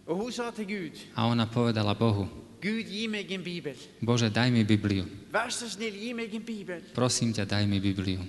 Og 0.08 0.18
hun 0.18 0.32
sa 0.32 0.52
til 0.52 0.66
Gud, 0.66 1.00
A 1.16 1.26
ona 1.26 1.46
povedala 1.46 1.96
Bohu, 1.96 2.28
Gud, 2.66 2.88
gi 2.90 3.06
meg 3.08 3.30
en 3.32 3.44
bibel. 3.46 3.78
Bože, 4.02 4.32
daj 4.34 4.50
mi 4.50 4.64
Bibliu. 4.66 5.06
Vær 5.32 5.52
så 5.54 5.70
snill, 5.70 5.94
gi 6.02 6.14
meg 6.18 6.34
en 6.34 6.42
bibel. 6.48 6.82
Prosím 6.96 7.30
ťa, 7.38 7.46
daj 7.46 7.68
mi 7.70 7.78
Bibliu. 7.80 8.26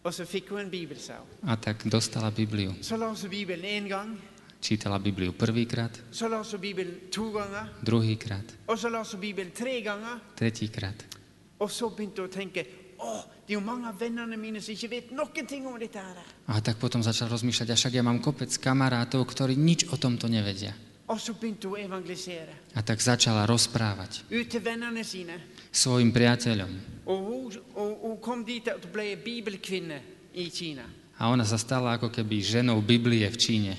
Og 0.00 0.14
så 0.16 0.24
fikk 0.24 0.48
hun 0.54 0.62
en 0.64 0.70
bibel, 0.72 0.96
sa 0.96 1.18
hun. 1.20 1.28
A 1.44 1.56
tak 1.60 1.84
dostala 1.92 2.30
Bibliu. 2.32 2.72
Så 2.80 2.96
las 2.96 3.20
hun 3.22 3.30
Bibelen 3.30 3.64
én 3.64 3.88
gang, 3.88 4.16
Čítala 4.60 4.98
Bibliu 4.98 5.32
prvýkrát, 5.32 5.92
så 6.12 6.28
las 6.28 6.52
hun 6.52 6.60
Bibelen 6.60 6.94
to 7.10 7.30
ganger, 7.32 7.68
druhýkrát, 7.84 8.44
og 8.66 8.78
så 8.78 8.88
las 8.88 9.12
hun 9.12 9.20
Bibelen 9.20 9.52
tre 9.52 9.80
ganger. 9.80 10.20
tretíkrát. 10.36 11.04
Og 11.58 11.70
så 11.70 11.88
begynte 11.88 12.22
hun 12.22 12.28
å 12.28 12.32
tenke 12.32 12.64
å, 12.98 13.24
det 13.46 13.54
er 13.54 13.58
jo 13.58 13.60
mange 13.60 13.88
av 13.88 13.98
vennene 14.00 14.36
mine 14.36 14.60
som 14.60 14.72
ikke 14.72 14.88
vet 14.88 15.12
noen 15.12 15.46
ting 15.46 15.66
om 15.66 15.78
dette. 15.78 15.98
her. 15.98 16.16
A 16.46 16.60
tak 16.60 16.76
potom 16.76 17.02
začal 17.02 17.28
rozmýšľať, 17.28 17.70
a 17.70 17.76
však 17.76 17.92
ja 17.92 18.02
mám 18.02 18.20
kopec 18.20 18.56
kamarátov, 18.58 19.24
ktorí 19.26 19.56
nič 19.56 19.84
o 19.92 19.96
tomto 19.96 20.28
nevedia. 20.28 20.72
A 22.78 22.80
tak 22.86 23.02
začala 23.02 23.42
rozprávať 23.42 24.22
svojim 25.74 26.14
priateľom. 26.14 27.02
A 31.20 31.28
ona 31.28 31.44
sa 31.44 31.60
stala 31.60 32.00
ako 32.00 32.08
keby 32.08 32.40
ženou 32.40 32.80
Biblie 32.80 33.28
v 33.28 33.36
Číne. 33.36 33.72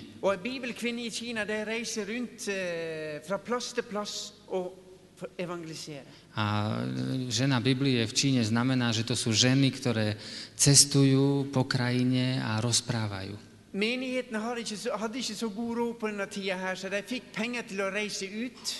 Eh. 5.89 6.04
A 6.38 6.46
e, 6.82 7.30
žena 7.34 7.58
Biblie 7.58 8.06
v 8.06 8.13
Číne 8.13 8.41
znamená, 8.46 8.94
že 8.94 9.06
to 9.06 9.17
sú 9.17 9.34
ženy, 9.34 9.74
ktoré 9.74 10.17
cestujú 10.54 11.50
po 11.50 11.65
krajine 11.65 12.41
a 12.46 12.62
rozprávajú. 12.62 13.51
Menigheten 13.72 14.36
hadde 14.36 14.60
ikke, 14.60 15.36
så, 15.36 15.48
god 15.48 15.76
råd 15.78 15.94
på 16.00 16.08
denne 16.12 16.28
tida 16.28 16.58
her, 16.60 16.76
så 16.76 16.90
de 16.92 17.00
fikk 17.08 17.32
penger 17.36 17.64
til 17.70 17.80
å 17.86 17.92
reise 17.94 18.28
ut. 18.28 18.74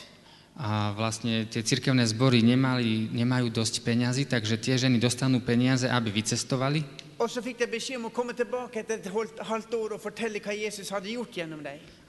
A 0.60 0.92
vlastne 0.92 1.48
tie 1.48 1.64
cirkevné 1.64 2.04
zbory 2.12 2.44
nemali, 2.44 3.08
nemajú 3.16 3.48
dosť 3.56 3.88
peňazí, 3.88 4.28
takže 4.28 4.60
tie 4.60 4.76
ženy 4.76 5.00
dostanú 5.00 5.40
peniaze, 5.40 5.88
aby 5.88 6.12
vycestovali. 6.12 6.84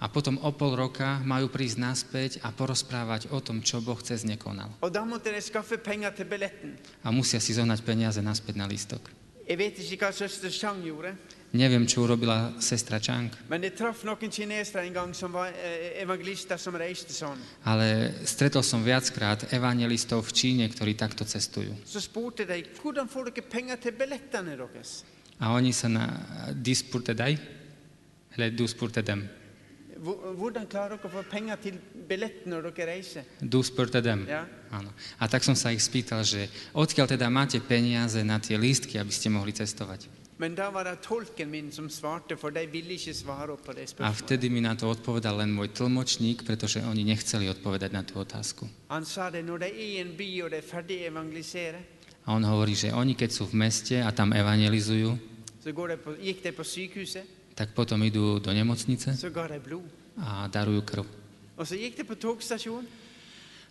A 0.03 0.07
potom 0.11 0.35
o 0.43 0.51
pol 0.51 0.73
roka 0.75 1.09
majú 1.23 1.47
prísť 1.53 1.77
naspäť 1.79 2.31
a 2.43 2.51
porozprávať 2.51 3.31
o 3.31 3.39
tom, 3.39 3.63
čo 3.63 3.79
Boh 3.79 4.01
cez 4.03 4.27
ne 4.27 4.35
konal. 4.35 4.75
Og 4.83 4.91
da 4.91 5.07
måtte 5.07 5.31
de 5.31 5.39
skaffe 5.39 5.79
penger 5.79 6.11
til 6.11 6.27
billetten. 6.27 6.75
A 7.07 7.15
musia 7.15 7.39
si 7.39 7.55
zohnať 7.55 7.85
peniaze 7.87 8.19
naspäť 8.25 8.59
na 8.59 8.67
lístok. 8.67 9.07
Jeg 9.47 9.59
vet 9.61 9.79
ikke 9.79 10.09
hva 10.09 10.11
søster 10.17 10.51
Chang 10.51 10.81
gjorde, 10.81 11.13
Neviem, 11.53 11.85
čo 11.85 12.01
urobila 12.09 12.57
sestra 12.65 12.97
Chang, 12.97 13.29
eh, 13.29 13.69
ale 17.65 18.15
stretol 18.25 18.65
som 18.65 18.81
viackrát 18.81 19.53
evangelistov 19.53 20.25
v 20.25 20.33
Číne, 20.33 20.65
ktorí 20.73 20.97
takto 20.97 21.29
cestujú. 21.29 21.77
Spurte. 21.85 22.49
A 25.41 25.53
oni 25.53 25.73
sa 25.77 25.89
na 25.93 26.05
dispurtedaj, 26.57 27.37
eller 28.33 28.51
duspurtedem, 28.57 29.29
Hvor- 30.03 30.35
Hvordan 30.35 30.67
klarer 30.67 30.97
dere 30.97 31.07
å 31.07 31.11
få 31.13 31.23
penger 31.31 31.57
til 31.63 31.79
billetten 32.09 32.51
når 32.51 32.73
dere 32.75 32.97
reiser? 32.97 33.23
duspurtedem. 33.39 34.27
Ja. 34.27 34.49
Áno. 34.73 34.91
A 35.21 35.29
tak 35.29 35.45
som 35.45 35.55
sa 35.55 35.71
ich 35.71 35.85
spýtal, 35.85 36.25
že 36.25 36.49
odkiaľ 36.75 37.07
teda 37.07 37.29
máte 37.31 37.61
peniaze 37.61 38.25
na 38.25 38.41
tie 38.41 38.59
lístky, 38.59 38.99
aby 38.99 39.13
ste 39.13 39.29
mohli 39.31 39.53
cestovať. 39.53 40.22
A 44.03 44.11
vtedy 44.11 44.51
mi 44.51 44.59
na 44.59 44.75
to 44.75 44.91
odpovedal 44.91 45.39
len 45.39 45.55
môj 45.55 45.71
tlmočník, 45.71 46.43
pretože 46.43 46.83
oni 46.83 47.07
nechceli 47.07 47.47
odpovedať 47.47 47.91
na 47.95 48.03
tú 48.03 48.19
otázku. 48.19 48.67
A 52.23 52.29
on 52.35 52.43
hovorí, 52.43 52.75
že 52.75 52.91
oni 52.91 53.15
keď 53.15 53.31
sú 53.31 53.47
v 53.47 53.55
meste 53.55 54.03
a 54.03 54.11
tam 54.11 54.35
evangelizujú, 54.35 55.15
tak 57.55 57.69
potom 57.79 58.03
idú 58.03 58.43
do 58.43 58.51
nemocnice 58.51 59.15
a 60.19 60.51
darujú 60.51 60.83
krv. 60.83 61.07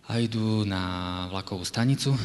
A 0.08 0.12
idú 0.18 0.64
na 0.64 0.82
vlakovú 1.28 1.68
stanicu 1.68 2.16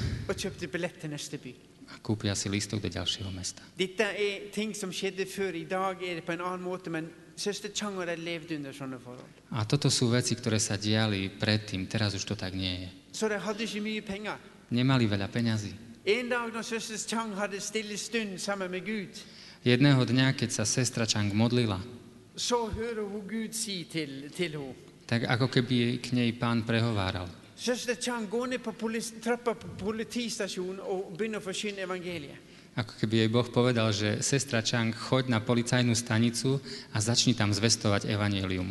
a 1.92 2.00
kúpia 2.04 2.36
si 2.36 2.50
lístok 2.50 2.82
do 2.84 2.90
ďalšieho 2.90 3.32
mesta. 3.32 3.64
Dette 3.78 4.06
ting 4.52 4.76
som 4.76 4.92
skjedde 4.92 5.26
før. 5.26 5.56
I 5.56 5.66
dag 5.66 6.00
det 6.00 6.26
på 6.26 6.36
en 6.36 6.42
annen 6.42 6.64
måte, 6.64 6.90
men 6.90 7.10
søster 7.36 7.70
Chang 7.74 7.98
og 7.98 8.08
de 8.08 8.16
levde 8.16 8.56
under 8.56 8.74
sånne 8.74 9.00
forhold. 9.00 9.32
A 9.52 9.64
toto 9.64 9.90
sú 9.90 10.12
veci, 10.12 10.36
ktoré 10.36 10.60
sa 10.60 10.76
diali 10.76 11.30
predtým, 11.30 11.88
teraz 11.88 12.14
už 12.16 12.26
to 12.26 12.36
tak 12.36 12.54
nie 12.54 12.88
je. 12.88 12.90
Så 13.12 13.30
de. 13.30 13.40
Nemali 14.68 15.08
veľa 15.08 15.32
peňazí. 15.32 15.72
En 16.04 16.30
dag 16.30 16.52
når 16.54 16.64
søster 16.64 16.98
Chang 16.98 17.36
hadde 17.36 17.60
stille 17.60 17.98
stund 17.98 18.40
sammen 18.40 18.72
med 18.72 18.84
Gud, 18.84 19.16
Jedného 19.68 20.00
dňa, 20.06 20.32
keď 20.38 20.50
sa 20.54 20.64
sestra 20.64 21.04
Chang 21.04 21.34
modlila, 21.34 21.82
så 22.38 22.70
hører 22.72 23.04
Gud 23.26 23.52
si 23.52 23.84
tak 25.08 25.24
ako 25.24 25.48
keby 25.48 26.04
k 26.04 26.12
nej 26.20 26.36
pán 26.36 26.68
prehováral. 26.68 27.32
Chang, 27.58 28.30
gå 28.30 28.46
ned 28.46 28.62
på 28.62 28.72
polis, 28.72 29.14
trappa 29.22 29.56
på 29.58 29.68
politistasjonen 29.82 30.80
og 30.80 31.18
begynn 31.18 31.40
å 31.40 31.42
forkynne 31.42 31.82
evangeliet. 31.82 32.38
Ako 32.78 32.94
keby 33.02 33.26
jej 33.26 33.30
Boh 33.34 33.50
povedal, 33.50 33.90
že 33.90 34.22
sestra 34.22 34.62
Chang, 34.62 34.94
choď 34.94 35.34
na 35.34 35.42
policajnú 35.42 35.98
stanicu 35.98 36.62
a 36.94 37.02
začni 37.02 37.34
tam 37.34 37.50
zvestovať 37.50 38.06
evanelium. 38.06 38.70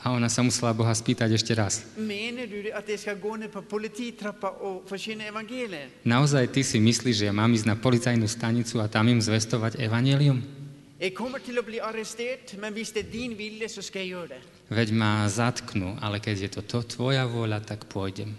A 0.00 0.08
ona 0.16 0.32
sa 0.32 0.40
musela 0.40 0.72
Boha 0.72 0.96
spýtať 0.96 1.36
ešte 1.36 1.52
raz. 1.52 1.84
Naozaj 6.08 6.44
ty 6.48 6.62
si 6.64 6.78
myslíš, 6.80 7.16
že 7.20 7.28
ja 7.28 7.34
mám 7.36 7.52
ísť 7.52 7.68
na 7.68 7.76
policajnú 7.76 8.24
stanicu 8.24 8.80
a 8.80 8.88
tam 8.88 9.04
im 9.12 9.20
zvestovať 9.20 9.76
evanelium? 9.76 10.40
Jeg 10.96 11.12
kommer 11.12 11.44
til 11.44 11.60
å 11.60 11.64
bli 11.68 11.76
arrestert, 11.76 12.56
men 12.56 12.72
hvis 12.72 12.96
det 12.96 13.04
er 13.04 13.12
din 13.12 13.36
vilje, 13.36 13.68
så 13.68 13.84
skal 13.84 14.08
jeg 14.08 14.16
gjøre 14.16 14.40
det. 14.40 14.55
Veď 14.66 14.88
ma 14.90 15.30
zatknú, 15.30 15.94
ale 16.02 16.18
keď 16.18 16.36
je 16.46 16.50
to, 16.58 16.82
tvoja 16.82 17.22
vôľa, 17.30 17.62
tak 17.62 17.86
pôjdem. 17.86 18.34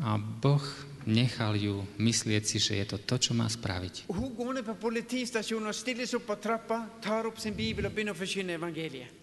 A 0.00 0.16
Boh 0.16 0.64
nechal 1.04 1.52
ju 1.60 1.84
myslieť 2.00 2.42
si, 2.44 2.56
že 2.56 2.80
je 2.80 2.86
to 2.88 2.96
to, 3.00 3.16
čo 3.20 3.32
má 3.36 3.48
spraviť. 3.48 4.08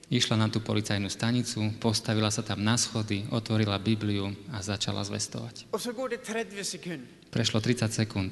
Išla 0.07 0.35
na 0.39 0.47
tú 0.47 0.59
policajnú 0.63 1.09
stanicu, 1.11 1.59
postavila 1.81 2.31
sa 2.31 2.39
tam 2.45 2.63
na 2.63 2.79
schody, 2.79 3.27
otvorila 3.27 3.81
Bibliu 3.81 4.31
a 4.53 4.61
začala 4.63 5.03
zvestovať. 5.03 5.67
Og 5.73 5.81
så 5.81 5.91
går 5.91 6.17
det 6.17 6.21
30 6.23 6.63
sekunder, 6.63 7.09
Prešlo 7.27 7.59
30 7.59 7.91
sekúnd, 7.91 8.31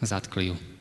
zatkli 0.00 0.54
ju. 0.54 0.79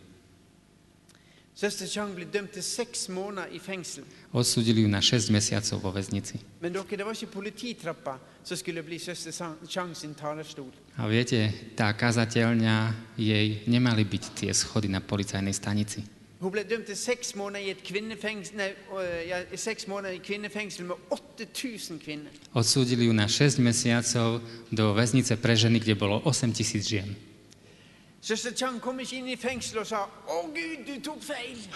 Søster 1.59 1.87
Chang 1.91 2.13
ble 2.15 2.23
dømt 2.23 2.53
til 2.55 2.63
seks 2.63 3.09
måneder 3.11 3.51
i 3.51 3.59
fengsel. 3.59 4.05
Odsudili 4.31 4.81
ju 4.81 4.87
na 4.87 5.01
6 5.01 5.27
mesiacov 5.29 5.81
vo 5.83 5.91
väznici. 5.91 6.39
Men 6.61 6.71
dere, 6.73 6.97
det 6.97 7.05
var 7.05 7.11
ikke 7.11 7.33
polititrappa 7.33 8.13
som 8.43 8.57
skulle 8.57 8.83
bli 8.83 8.99
søster 8.99 9.35
Chang 9.67 9.95
sin 9.95 10.13
talerstol. 10.15 10.71
A 10.95 11.07
viete, 11.07 11.51
tá 11.75 11.91
kazateľňa, 11.91 12.93
jej 13.19 13.67
nemali 13.67 14.07
byť 14.07 14.23
tie 14.39 14.55
schody 14.55 14.87
na 14.87 15.03
policajnej 15.03 15.51
stanici. 15.51 16.07
Hun 16.39 16.51
ble 16.55 16.63
dømt 16.63 16.87
til 16.87 16.95
seks 16.95 17.35
måneder 17.35 17.65
i 17.67 17.71
et 17.75 17.83
kvinnefengsel, 17.83 18.55
nei, 18.55 18.71
ja, 19.27 19.43
seks 19.59 19.83
måneder 19.91 20.15
i 20.15 20.23
kvinnefengsel 20.23 20.87
med 20.87 20.95
8000 21.11 21.99
kvinner. 21.99 22.31
Odsúdili 22.55 23.11
ju 23.11 23.13
na 23.13 23.27
6 23.27 23.59
mesiacov 23.59 24.39
do 24.71 24.93
väznice 24.95 25.35
pre 25.35 25.59
ženy, 25.59 25.83
kde 25.83 25.99
bolo 25.99 26.23
8 26.23 26.55
tisíc 26.55 26.87
žien. 26.87 27.19
Søster 28.21 28.51
Chang 28.51 28.82
kom 28.82 28.99
ikke 28.99 29.15
inn 29.15 29.27
i 29.32 29.36
fengsel 29.39 29.79
og 29.79 29.88
sa 29.88 30.03
'Å 30.27 30.47
Gud, 30.53 30.86
du 30.86 30.99
tok 30.99 31.21
feil'. 31.23 31.67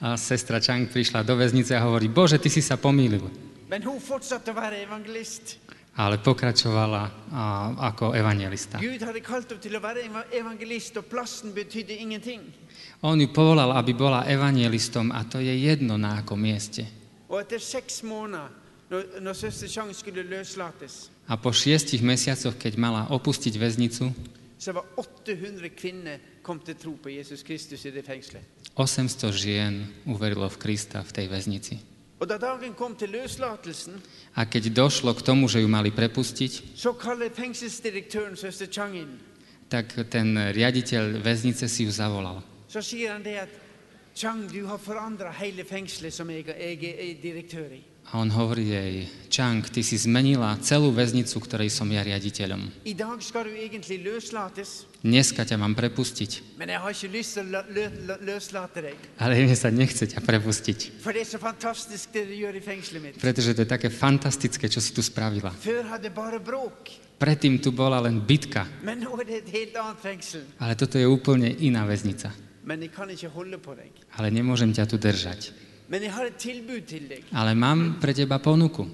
A 0.00 0.16
sestra 0.16 0.60
Chang 0.60 0.86
prišla 0.88 1.22
do 1.24 1.36
väznice 1.36 1.72
a 1.76 1.80
hovorí, 1.80 2.08
Bože, 2.08 2.38
ty 2.38 2.48
si 2.48 2.60
sa 2.60 2.76
pomýlil. 2.76 3.22
Men 3.70 3.82
hun 3.82 4.00
fortsatte 4.00 4.52
å 4.52 4.54
være 4.54 4.82
evangelist. 4.82 5.56
Ale 5.96 6.18
pokračovala 6.18 7.10
a, 7.32 7.74
ako 7.88 8.12
evangelista. 8.14 8.78
Gud 8.78 9.00
hadde 9.00 9.20
kalt 9.20 9.48
henne 9.48 9.60
til 9.62 9.72
å 9.76 9.80
være 9.80 10.04
eva- 10.04 10.24
evangelist, 10.32 10.96
og 10.96 11.04
plassen 11.04 11.52
betydde 11.54 11.96
ingenting. 11.98 12.40
On 13.02 13.18
ju 13.20 13.26
povolal, 13.28 13.72
aby 13.72 13.92
bola 13.94 14.24
evangelistom 14.28 15.10
a 15.12 15.24
to 15.24 15.38
je 15.38 15.56
jedno 15.56 15.96
na 15.96 16.18
akom 16.18 16.40
mieste. 16.40 16.84
Og 17.28 17.40
etter 17.40 17.58
seks 17.58 18.02
måneder, 18.02 18.48
når, 18.90 19.20
når 19.20 19.32
søster 19.32 19.68
Chang 19.68 19.94
skulle 19.94 20.22
løslates, 20.22 21.08
A 21.28 21.36
po 21.36 21.50
šiestich 21.50 22.02
mesiacoch, 22.02 22.54
keď 22.58 22.76
mala 22.78 23.06
opustiť 23.10 23.58
väznicu, 23.58 24.12
så 24.58 24.72
var 24.72 24.84
800 24.96 25.68
kvinner 25.76 26.18
kom 26.42 26.60
til 26.60 26.74
tro 26.74 26.96
på 27.02 27.10
Jesus 27.10 27.42
Kristus 27.42 27.84
i 27.84 27.90
det 27.90 28.04
fengselet. 28.04 28.42
800 28.74 29.32
žien 29.32 29.86
uverilo 30.06 30.48
v 30.48 30.58
Krista 30.58 31.02
v 31.02 31.12
tej 31.12 31.26
väznici. 31.28 31.76
A 34.34 34.42
keď 34.48 34.64
došlo 34.72 35.12
k 35.12 35.20
tomu, 35.20 35.48
že 35.48 35.60
ju 35.60 35.68
mali 35.68 35.92
prepustiť, 35.92 36.80
tak 39.68 39.86
ten 40.08 40.28
riaditeľ 40.52 41.04
väznice 41.20 41.68
si 41.68 41.84
ju 41.84 41.92
zavolal. 41.92 42.40
Så 42.66 42.82
sier 42.82 43.12
han 43.12 43.22
det 43.22 43.36
at 43.36 43.52
Chang, 44.16 44.48
du 44.48 44.64
har 44.64 44.78
forandra 44.78 45.30
hele 45.30 45.64
fengselet 45.64 46.14
som 46.14 46.30
jeg, 46.30 46.48
jeg 46.48 46.94
er 46.96 47.20
direktør 47.20 47.68
i. 47.76 47.82
A 48.06 48.22
on 48.22 48.30
hovorí 48.30 48.70
jej, 48.70 49.10
Chang, 49.26 49.66
ty 49.66 49.82
si 49.82 49.98
zmenila 49.98 50.54
celú 50.62 50.94
väznicu, 50.94 51.42
ktorej 51.42 51.74
som 51.74 51.90
ja 51.90 52.06
riaditeľom. 52.06 52.86
Dneska 55.02 55.42
ťa 55.42 55.56
mám 55.58 55.74
prepustiť, 55.74 56.30
ale 59.18 59.32
mne 59.42 59.56
sa 59.58 59.74
nechce 59.74 60.06
ťa 60.06 60.22
prepustiť. 60.22 61.02
Er. 61.02 61.26
Pretože 63.18 63.50
to 63.58 63.60
je 63.66 63.68
také 63.68 63.90
fantastické, 63.90 64.70
čo 64.70 64.78
si 64.78 64.94
tu 64.94 65.02
spravila. 65.02 65.50
Predtým 67.18 67.58
tu 67.58 67.74
bola 67.74 67.98
len 68.06 68.22
bitka, 68.22 68.70
er 68.86 69.02
ale 70.62 70.72
toto 70.78 70.94
je 70.94 71.06
úplne 71.10 71.50
iná 71.58 71.82
väznica. 71.82 72.30
Ale 74.14 74.28
nemôžem 74.30 74.70
ťa 74.70 74.84
tu 74.86 74.94
držať. 74.94 75.65
Men 75.88 76.02
jeg 76.02 76.12
har 76.12 76.26
et 76.26 76.38
tilbud 76.42 76.86
til 76.86 77.08
deg. 77.08 77.24
Ale 77.32 77.54
mám 77.54 78.00
pre 78.00 78.14
teba 78.14 78.38
ponuku. 78.38 78.86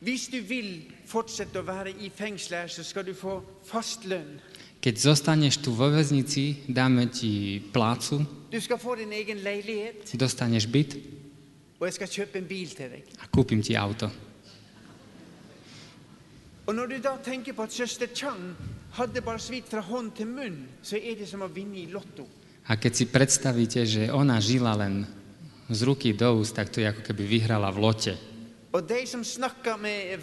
Hvis 0.00 0.28
du 0.28 0.40
vil 0.44 0.84
fortsette 1.06 1.58
å 1.58 1.66
være 1.66 1.90
i 2.04 2.10
fengselet, 2.14 2.60
her, 2.60 2.68
så 2.68 2.84
skal 2.84 3.06
du 3.06 3.14
få 3.16 3.40
fast 3.66 4.04
lønn. 4.06 4.38
Keď 4.80 4.98
zostaneš 5.02 5.58
tu 5.64 5.72
vo 5.74 5.88
väznici, 5.90 6.62
dáme 6.68 7.08
ti 7.10 7.60
plácu, 7.72 8.24
Du 8.50 8.60
skal 8.60 8.78
få 8.78 8.94
din 8.96 9.12
egen 9.12 9.42
leilighet, 9.44 10.14
dostaneš 10.16 10.66
byt 10.66 10.94
og 11.78 11.86
jeg 11.86 11.94
skal 11.94 12.08
kjøpe 12.10 12.40
en 12.40 12.46
bil 12.48 12.70
til 12.74 12.90
deg. 12.90 13.04
a 13.22 13.26
kúpim 13.30 13.62
ti 13.62 13.74
auto. 13.76 14.08
Og 16.66 16.74
når 16.74 16.86
du 16.86 16.98
da 17.02 17.16
tenker 17.24 17.52
på 17.52 17.62
at 17.62 17.72
søster 17.72 18.08
Chang 18.14 18.56
hadde 18.92 19.20
bare 19.20 19.38
så 19.38 19.52
vidt 19.52 19.68
fra 19.70 19.80
hånd 19.80 20.12
til 20.12 20.26
munn, 20.26 20.66
så 20.82 20.96
er 20.96 21.14
det 21.16 21.28
som 21.28 21.42
å 21.42 21.48
vinne 21.48 21.78
i 21.78 21.86
Lotto. 21.86 22.26
A 22.68 22.76
keď 22.76 22.94
si 22.94 23.06
predstavíte, 23.06 23.86
že 23.86 24.12
ona 24.12 24.40
žila 24.40 24.74
len 24.76 25.06
z 25.68 25.80
ruky 25.84 26.16
do 26.16 26.40
úst, 26.40 26.56
tak 26.56 26.72
to 26.72 26.80
je 26.80 26.88
ako 26.88 27.04
keby 27.04 27.24
vyhrala 27.28 27.68
v 27.68 27.78
lote. 27.78 28.14
Og 28.68 28.84
de 28.84 29.00
som 29.08 29.24
snakket 29.24 29.80
med, 29.80 30.20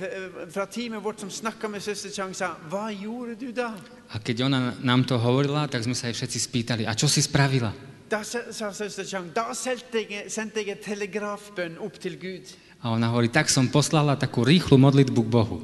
fra 0.54 0.66
teamet 0.70 1.02
vårt 1.02 1.20
som 1.20 1.30
snakka 1.34 1.68
med 1.68 1.82
søster 1.82 2.10
Chang, 2.14 2.36
sa 2.36 2.54
'Hva 2.70 2.94
gjorde 2.94 3.36
du 3.36 3.52
da?' 3.52 3.74
A 4.14 4.20
keď 4.20 4.46
ona 4.46 4.74
nám 4.84 5.04
to 5.04 5.18
hovorila, 5.18 5.68
tak 5.68 5.84
sme 5.84 5.96
sa 5.98 6.08
jej 6.08 6.14
všetci 6.14 6.40
spýtali, 6.40 6.84
a 6.86 6.94
čo 6.94 7.08
si 7.10 7.22
spravila? 7.22 7.74
Da 8.10 8.22
sa, 8.24 8.70
søster 8.74 9.06
Chang, 9.06 9.34
da 9.34 9.54
sendte 9.54 10.06
jeg, 10.06 10.30
sendte 10.30 10.62
jeg 10.62 10.78
en 10.78 10.84
telegrafbønn 10.84 11.78
opp 11.82 11.98
til 11.98 12.18
Gud. 12.22 12.46
A 12.86 12.94
ona 12.94 13.10
hovorí, 13.10 13.34
tak 13.34 13.50
som 13.50 13.68
poslala 13.68 14.14
takú 14.14 14.46
rýchlu 14.46 14.78
modlitbu 14.78 15.22
k 15.26 15.30
Bohu. 15.30 15.58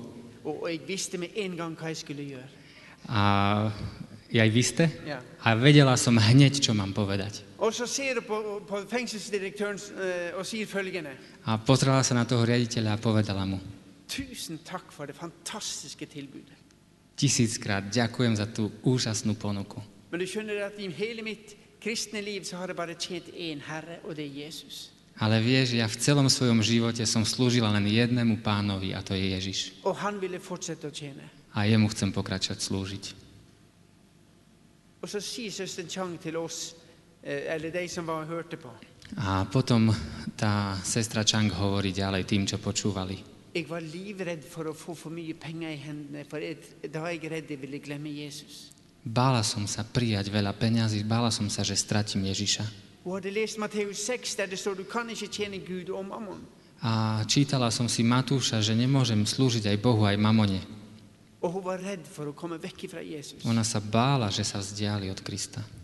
Og 0.44 0.66
jeg 0.66 0.82
visste 0.88 1.18
med 1.22 1.30
en 1.38 1.56
gang 1.56 1.78
hva 1.78 1.94
jeg 1.94 1.98
skulle 1.98 2.26
gjøre. 2.26 2.50
A 3.10 3.72
aj 4.34 4.50
vy 4.50 4.64
ste? 4.64 4.90
Ja. 5.06 5.22
A 5.46 5.54
vedela 5.54 5.94
som 5.98 6.18
hneď, 6.18 6.58
čo 6.58 6.74
mám 6.74 6.98
povedať. 6.98 7.46
Og 7.62 7.74
så 7.74 7.86
ser 7.86 8.18
du 8.18 8.22
på, 8.26 8.62
på 8.66 8.80
fengselsdirektøren 8.90 9.78
eh, 9.78 10.32
og 10.34 10.46
sier 10.50 10.66
følgende 10.66 11.14
A 11.46 11.60
pozrela 11.62 12.02
sa 12.04 12.18
na 12.18 12.26
toho 12.26 12.46
riaditeľa 12.46 12.98
a 12.98 13.02
povedala 13.02 13.46
mu, 13.46 13.60
Tusen 14.10 14.60
takk 14.66 14.92
for 14.92 15.06
det 15.06 15.16
fantastiske 15.16 16.06
tilbudet. 16.06 16.58
tisíckrát 17.16 17.86
ďakujem 17.94 18.36
za 18.36 18.50
tú 18.50 18.72
úžasnú 18.82 19.38
ponuku. 19.38 19.78
Men 20.12 20.20
du 20.20 20.26
skjønner 20.26 20.66
at 20.68 20.80
i 20.82 20.90
hele 20.90 21.22
mitt 21.22 21.54
kristne 21.80 22.22
liv 22.22 22.44
så 22.44 22.58
har 22.58 22.68
jeg 22.68 22.76
bare 22.76 22.96
tjent 22.98 23.30
én 23.30 23.62
Herre, 23.62 24.02
og 24.04 24.16
det 24.18 24.26
er 24.26 24.46
Jesus. 24.46 24.90
Ale 25.22 25.38
vieš, 25.40 25.78
ja 25.78 25.86
v 25.86 25.96
celom 26.02 26.30
svojom 26.30 26.66
živote 26.66 27.06
som 27.06 27.22
slúžila 27.22 27.70
len 27.70 27.86
jednému 27.86 28.42
pánovi 28.42 28.98
a 28.98 29.06
to 29.06 29.14
je 29.14 29.38
Ježiš. 29.38 29.86
Og 29.86 29.96
han 30.02 30.18
ville 30.18 30.42
fortsette 30.42 30.88
å 30.88 30.92
tjene. 30.92 31.30
A 31.54 31.70
jemu 31.70 31.88
chcem 31.94 32.10
pokračovať 32.10 32.58
slúžiť. 32.58 33.06
Og 35.02 35.10
så 35.10 35.22
sier 35.22 35.52
søster 35.54 35.86
Chang 35.86 36.18
til 36.18 36.38
oss, 36.38 36.74
eller 37.24 37.70
de 37.70 37.88
som 37.88 38.06
var 38.06 38.24
og 38.24 38.28
hørte 38.28 38.58
på 38.58 38.70
A 39.20 39.44
potom 39.44 39.92
tá 40.40 40.80
sestra 40.88 41.28
Chang 41.28 41.52
hovorí 41.52 41.92
ďalej 41.92 42.24
tým, 42.24 42.48
čo 42.48 42.56
počúvali. 42.64 43.20
Jeg 43.52 43.68
var 43.68 43.84
livredd 43.84 44.48
for 44.48 44.72
å 44.72 44.74
få 44.74 44.96
for 44.96 45.12
mye 45.12 45.36
penger 45.36 45.68
i 45.68 45.80
hendene, 45.84 46.24
for 46.24 46.40
da 46.88 47.04
er 47.12 47.20
jeg 47.20 47.28
redd 47.28 47.52
jeg 47.52 47.60
ville 47.60 47.84
glemme 47.84 48.08
Jesus. 48.08 48.72
Bála 49.04 49.44
som 49.44 49.68
sa 49.68 49.84
prijať 49.84 50.32
veľa 50.32 50.56
peňazí, 50.56 51.04
bála 51.04 51.28
som 51.28 51.52
sa, 51.52 51.60
že 51.60 51.76
stratím 51.76 52.32
Ježiša. 52.32 52.64
Hun 53.04 53.20
hadde 53.20 53.34
lest 53.34 53.60
Matteus 53.60 54.00
6, 54.08 54.40
der 54.40 54.48
det 54.48 54.62
står 54.62 54.80
du 54.80 54.86
kan 54.88 55.10
ikke 55.10 55.28
tjene 55.28 55.60
Gud 55.60 55.92
og 55.92 56.08
mammon. 56.08 56.40
A 56.82 57.22
čítala 57.28 57.68
som 57.70 57.92
si 57.92 58.02
Matúša, 58.02 58.64
že 58.64 58.74
nemôžem 58.74 59.22
slúžiť 59.22 59.68
aj 59.70 59.78
Bohu, 59.78 60.08
aj 60.08 60.18
mamone. 60.18 60.62
Var. 61.42 61.82
Ona 63.46 63.64
sa 63.66 63.80
bála, 63.82 64.30
že 64.30 64.46
sa 64.46 64.62
vzdiali 64.62 65.10
od 65.10 65.20
Krista. 65.26 65.81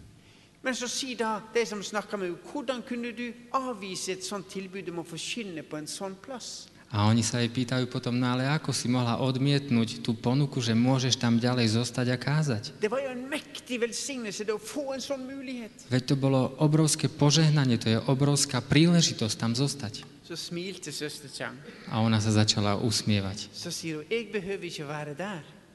Men 0.68 0.76
så 0.76 0.90
sier 0.92 1.16
da 1.16 1.38
de 1.54 1.62
som 1.64 1.80
snakker 1.80 2.20
med 2.20 2.28
henne, 2.28 2.40
hvordan 2.52 2.82
kunne 2.84 3.14
du 3.16 3.30
avvise 3.56 4.12
et 4.18 4.26
sånt 4.26 4.50
tilbud 4.52 4.90
om 4.92 5.00
å 5.00 5.06
forkynne 5.08 5.64
på 5.64 5.78
en 5.80 5.88
sånn 5.88 6.18
plass? 6.20 6.68
A 6.92 7.08
oni 7.08 7.24
sa 7.24 7.40
jej 7.40 7.48
pýtajú 7.48 7.88
potom, 7.88 8.20
no 8.20 8.28
ale 8.28 8.52
ako 8.52 8.76
si 8.76 8.92
mohla 8.92 9.16
odmietnúť 9.24 10.04
tú 10.04 10.12
ponuku, 10.12 10.60
že 10.60 10.76
môžeš 10.76 11.24
tam 11.24 11.40
ďalej 11.40 11.80
zostať 11.80 12.12
a 12.12 12.18
kázať? 12.20 12.64
Veď 15.88 16.04
to 16.04 16.16
bolo 16.20 16.52
obrovské 16.60 17.08
požehnanie, 17.08 17.80
to 17.80 17.88
je 17.88 18.00
obrovská 18.04 18.60
príležitosť 18.60 19.36
tam 19.40 19.56
zostať. 19.56 20.04
A 21.88 21.96
ona 22.04 22.20
sa 22.20 22.32
začala 22.36 22.76
usmievať. 22.76 23.56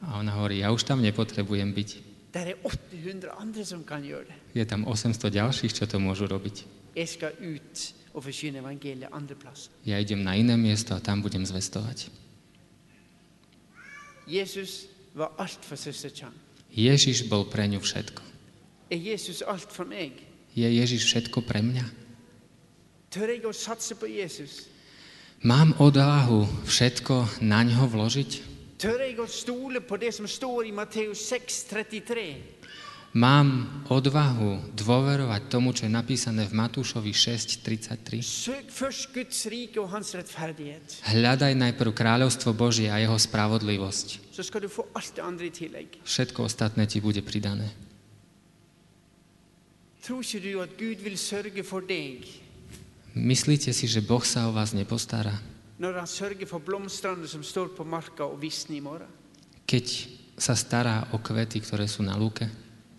A 0.04 0.08
ona 0.20 0.32
hovorí, 0.36 0.60
ja 0.60 0.68
už 0.68 0.84
tam 0.84 1.00
nepotrebujem 1.00 1.72
byť. 1.72 2.11
Der 2.32 2.48
er 2.48 2.56
800 2.64 3.28
andre, 3.36 3.64
som 3.64 3.84
kan 3.84 4.02
gøre 4.02 4.24
det. 4.24 4.34
Je 4.54 4.64
tam 4.64 4.88
800 4.88 5.30
ďalších, 5.30 5.72
čo 5.72 5.84
to 5.86 6.00
môžu 6.00 6.24
robiť. 6.24 6.64
Jeg 6.96 7.08
skal 7.08 7.32
ud 7.40 7.92
og 8.14 8.24
forsyne 8.24 8.58
evangeliet 8.58 9.08
andre 9.12 9.34
pladser. 9.34 9.72
Ja 9.86 9.98
idem 10.00 10.24
na 10.24 10.36
iné 10.36 10.56
miesto 10.56 10.94
a 10.94 11.00
tam 11.00 11.22
budem 11.22 11.44
zvestovať. 11.46 12.08
Jesus 14.26 14.88
var 15.14 15.32
alt 15.38 15.64
for 15.64 15.76
søster 15.76 16.08
Chang. 16.08 16.34
Ježiš 16.72 17.28
bol 17.28 17.44
pre 17.44 17.68
ňu 17.68 17.80
všetko. 17.80 18.22
Er 18.90 18.96
Jesus 18.96 19.42
alt 19.42 19.72
for 19.72 19.84
mig? 19.84 20.12
Je 20.56 20.68
Ježiš 20.68 21.04
všetko 21.04 21.44
pre 21.44 21.60
mňa? 21.60 21.84
Tør 23.12 23.28
jeg 23.28 23.44
at 23.44 23.56
satse 23.56 23.94
på 23.94 24.08
Jesus? 24.08 24.68
Mám 25.44 25.76
odvahu 25.80 26.48
všetko 26.64 27.44
na 27.44 27.60
ňo 27.64 27.88
vložiť? 27.88 28.51
Tør 28.82 28.98
jeg 28.98 29.14
at 29.22 29.30
stole 29.30 29.78
på 29.78 29.94
det, 29.96 30.10
som 30.14 30.26
står 30.26 30.66
i 30.66 30.72
Matteus 30.74 31.22
6:33? 31.30 32.34
Mám 33.14 33.84
odvahu 33.92 34.72
dôverovať 34.74 35.42
tomu, 35.52 35.70
čo 35.76 35.84
je 35.86 35.92
napísané 35.92 36.48
v 36.48 36.56
Matúšovi 36.56 37.12
6.33? 37.12 38.24
Søg 38.24 38.72
først 38.72 39.12
Guds 39.12 39.46
rike 39.52 39.76
og 39.78 39.92
hans 39.92 40.16
retfærdighed. 40.16 41.04
Hľadaj 41.12 41.52
najprv 41.52 41.92
kráľovstvo 41.92 42.56
Božie 42.56 42.88
a 42.88 42.98
jeho 42.98 43.14
spravodlivosť. 43.14 44.32
Všetko 46.02 46.40
ostatné 46.42 46.88
ti 46.88 46.98
bude 47.04 47.20
pridané. 47.22 47.68
Myslíte 53.12 53.70
si, 53.76 53.84
že 53.86 54.00
Boh 54.00 54.24
sa 54.24 54.48
o 54.48 54.56
vás 54.56 54.72
nepostará? 54.72 55.51
Når 55.78 55.98
han 55.98 56.06
sørger 56.06 56.46
for 56.46 56.58
blomstrene, 56.58 57.28
som 57.28 57.42
står 57.42 57.72
på 57.76 57.84
marka 57.84 58.24
og 58.24 58.42
visner 58.42 58.76
i 58.76 58.80
morgen? 58.80 59.08
Keď 59.66 59.86
sa 60.38 60.52
stará 60.52 61.08
o 61.12 61.18
kvety, 61.18 61.60
ktoré 61.64 61.88
sú 61.88 62.02
na 62.04 62.16
lúke? 62.18 62.48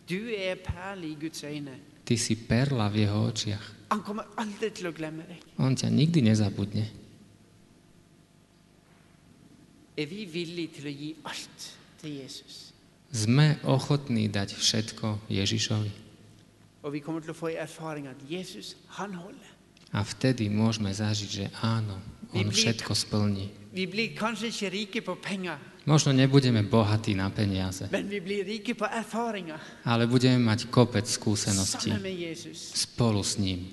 Du 0.08 0.30
er 0.32 0.56
perle 0.56 1.08
i 1.08 1.16
Guds 1.16 1.44
øjne. 1.44 1.80
Ty 2.04 2.16
si 2.18 2.36
perla 2.36 2.90
v 2.90 3.06
jeho 3.06 3.20
očiach. 3.30 3.66
Han 3.92 4.02
kommer 4.04 4.24
aldrig 4.38 4.74
til 4.74 4.88
at 4.88 4.96
glemme 4.96 5.24
dig. 5.28 5.40
On 5.58 5.76
ťa 5.76 5.90
nikdy 5.90 6.20
nezabudne. 6.22 6.90
Er 9.98 10.06
vi 10.06 10.26
villige 10.26 10.68
til 10.68 10.88
at 10.88 10.96
give 10.98 11.16
alt 11.26 11.78
til 12.02 12.12
Jesus? 12.12 12.74
Sme 13.14 13.62
ochotní 13.64 14.26
dať 14.28 14.58
všetko 14.58 15.30
Ježišovi. 15.30 15.92
Og 16.84 16.94
vi 16.94 17.00
kommer 17.00 17.22
til 17.22 17.30
at 17.30 17.36
få 17.36 17.48
erfaring 17.48 18.08
at 18.08 18.18
Jesus, 18.30 18.76
han 18.90 19.14
holder. 19.14 19.53
A 19.94 20.02
vtedy 20.02 20.50
môžeme 20.50 20.90
zažiť, 20.90 21.30
že 21.30 21.46
áno, 21.62 22.02
on 22.34 22.50
všetko 22.50 22.98
splní. 22.98 23.54
Možno 25.84 26.16
nebudeme 26.16 26.64
bohatí 26.66 27.14
na 27.14 27.30
peniaze, 27.30 27.86
ale 29.86 30.04
budeme 30.10 30.40
mať 30.42 30.60
kopec 30.74 31.06
skúseností 31.06 31.94
spolu 32.54 33.22
s 33.22 33.38
ním. 33.38 33.70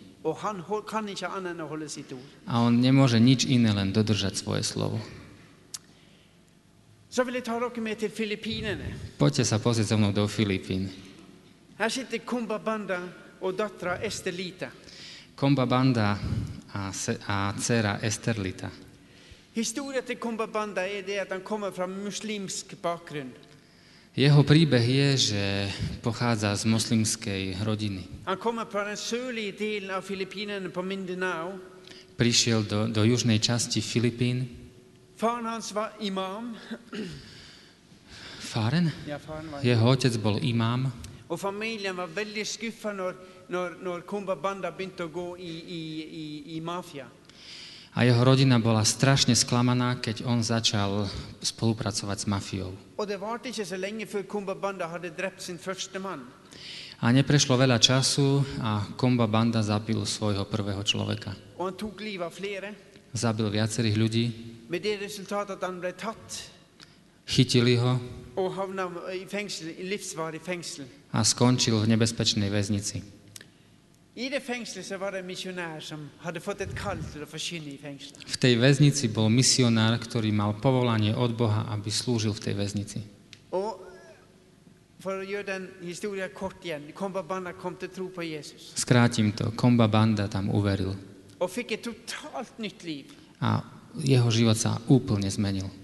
A 2.44 2.54
on 2.60 2.74
nemôže 2.76 3.16
nič 3.16 3.48
iné, 3.48 3.72
len 3.72 3.88
dodržať 3.88 4.36
svoje 4.36 4.60
slovo. 4.68 5.00
Poďte 9.16 9.44
sa 9.48 9.56
pozrieť 9.56 9.86
so 9.88 9.96
mnou 9.96 10.12
do 10.12 10.28
Filipín. 10.28 10.92
Sitter 11.80 12.20
Estelita. 14.04 14.68
Komba 15.40 15.64
Banda 15.66 16.18
a, 16.72 16.92
a 17.26 17.52
dcera 17.56 17.98
Esterlita. 18.02 18.68
Historien 19.54 20.04
til 20.04 20.16
Kumba 20.16 20.46
Banda 20.46 20.84
er 20.84 21.00
det 21.00 21.16
at 21.16 21.32
han 21.32 21.40
kommer 21.40 21.70
fra 21.70 21.86
muslimsk 21.86 22.74
bakgrunn. 22.82 23.32
Jeho 24.16 24.42
príbeh 24.42 24.84
je, 24.84 25.16
že 25.16 25.72
pochádza 26.02 26.56
z 26.56 26.64
moslimskej 26.64 27.56
rodiny. 27.64 28.04
Han 28.26 28.36
kommer 28.36 28.64
fra 28.70 28.84
den 28.88 28.96
sørlige 28.96 29.52
delen 29.52 29.90
av 29.90 30.02
Filippinerne 30.02 30.68
på 30.68 30.82
Mindanao. 30.82 31.56
Prišiel 32.16 32.68
do, 32.68 32.86
do 32.88 33.04
južnej 33.04 33.38
časti 33.40 33.80
Filipín. 33.80 34.44
Faren 35.16 35.46
hans 35.46 35.74
var 35.74 35.96
imam. 36.00 36.56
Faren? 38.40 38.92
Ja, 39.08 39.16
faren 39.16 39.48
var 39.52 39.64
Jeho 39.64 39.88
otec 39.88 40.16
bol 40.20 40.36
imám 40.42 40.92
Og 41.28 41.40
familien 41.40 41.96
var 41.96 42.06
veldig 42.06 42.46
skuffa 42.46 42.92
når, 42.92 43.14
når, 43.50 43.80
når 43.82 44.06
Kumba 44.06 44.38
Banda 44.38 44.70
begynte 44.70 45.04
å 45.04 45.12
gå 45.12 45.34
i, 45.36 45.50
i, 45.50 45.82
i, 46.06 46.26
i 46.56 46.60
mafia. 46.62 47.10
a 47.90 48.06
jeho 48.06 48.22
rodina 48.22 48.62
bola 48.62 48.86
strašne 48.86 49.34
sklamaná, 49.34 49.98
keď 49.98 50.22
on 50.22 50.46
začal 50.46 51.10
spolupracovať 51.42 52.18
s 52.22 52.26
mafiou. 52.30 52.70
A 57.00 57.06
neprešlo 57.10 57.54
veľa 57.56 57.78
času 57.80 58.44
a 58.62 58.84
Komba 58.94 59.26
Banda 59.26 59.64
zabil 59.64 59.98
svojho 60.06 60.44
prvého 60.46 60.82
človeka. 60.86 61.34
Zabil 63.10 63.46
viacerých 63.50 63.96
ľudí, 63.98 64.24
chytili 67.26 67.74
ho 67.74 67.92
a 71.10 71.20
skončil 71.26 71.74
v 71.82 71.86
nebezpečnej 71.90 72.46
väznici. 72.46 73.19
I 74.20 74.28
det 74.28 74.42
fengselet 74.44 74.84
så 74.84 74.98
var 75.00 75.14
det 75.14 75.22
en 75.22 75.28
misjonær 75.30 75.80
som 75.80 76.02
hadde 76.20 76.42
fått 76.44 76.60
et 76.60 76.72
kall 76.76 76.98
til 77.12 77.22
å 77.24 77.28
forkynne 77.28 77.70
i 77.72 77.78
fengselet. 77.80 78.20
V 78.28 78.36
tej 78.42 78.58
väznici 78.60 79.08
bol 79.08 79.30
misionár, 79.32 79.96
ktorý 79.96 80.28
mal 80.28 80.52
povolanie 80.60 81.14
od 81.16 81.32
Boha, 81.38 81.64
aby 81.72 81.88
slúžil 81.88 82.36
v 82.36 82.42
tej 82.44 82.54
väznici. 82.58 83.00
Og 83.56 83.80
for 85.00 85.22
å 85.22 85.24
gjøre 85.24 85.46
den 85.48 85.64
historien 85.88 86.28
kort 86.36 86.60
igjen, 86.60 86.90
Kumba 86.92 87.24
Banda 87.24 87.54
kom 87.56 87.78
til 87.80 87.88
tro 87.88 88.10
på 88.12 88.26
Jesus. 88.28 88.74
Skrátim 88.76 89.32
to, 89.32 89.54
Komba 89.56 89.88
Banda 89.88 90.28
tam 90.28 90.52
uveril 90.52 90.92
Og 91.40 91.48
fikk 91.48 91.78
et 91.78 91.82
totalt 91.88 92.60
nytt 92.60 92.84
liv. 92.84 93.16
a 93.40 93.64
jeho 94.04 94.28
život 94.30 94.56
sa 94.56 94.76
úplne 94.92 95.32
zmenil. 95.32 95.79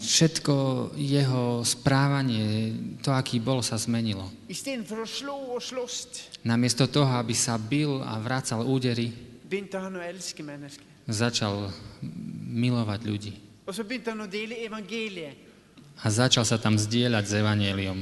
Všetko 0.00 0.54
jeho 0.96 1.60
správanie, 1.60 2.72
to, 3.04 3.12
aký 3.12 3.36
bol, 3.36 3.60
sa 3.60 3.76
zmenilo. 3.76 4.32
Namiesto 6.40 6.88
toho, 6.88 7.12
aby 7.20 7.34
sa 7.36 7.60
bil 7.60 8.00
a 8.00 8.16
vracal 8.16 8.64
údery, 8.64 9.12
začal 11.04 11.68
milovať 12.48 13.00
ľudí. 13.04 13.32
A 15.96 16.06
začal 16.08 16.44
sa 16.48 16.56
tam 16.56 16.80
zdieľať 16.80 17.24
s 17.28 17.32
evanieliom. 17.36 17.98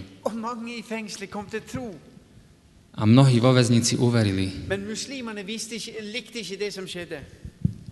A 2.94 3.02
mnohí 3.02 3.42
vo 3.42 3.50
väznici 3.50 3.98
uverili, 3.98 4.54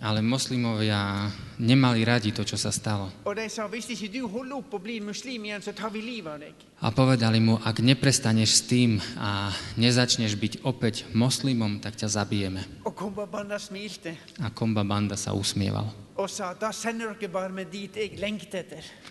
ale 0.02 0.18
moslimovia 0.18 1.30
nemali 1.62 2.02
radi 2.02 2.34
to, 2.34 2.42
čo 2.42 2.58
sa 2.58 2.74
stalo. 2.74 3.14
A 6.82 6.86
povedali 6.90 7.38
mu, 7.38 7.54
ak 7.62 7.76
neprestaneš 7.78 8.50
s 8.50 8.62
tým 8.66 8.98
a 9.14 9.54
nezačneš 9.78 10.34
byť 10.34 10.66
opäť 10.66 11.06
moslimom, 11.14 11.78
tak 11.78 11.94
ťa 11.94 12.10
zabijeme. 12.10 12.66
A 14.42 14.50
Komba 14.50 14.82
Banda 14.82 15.14
sa 15.14 15.30
usmieval. 15.38 15.86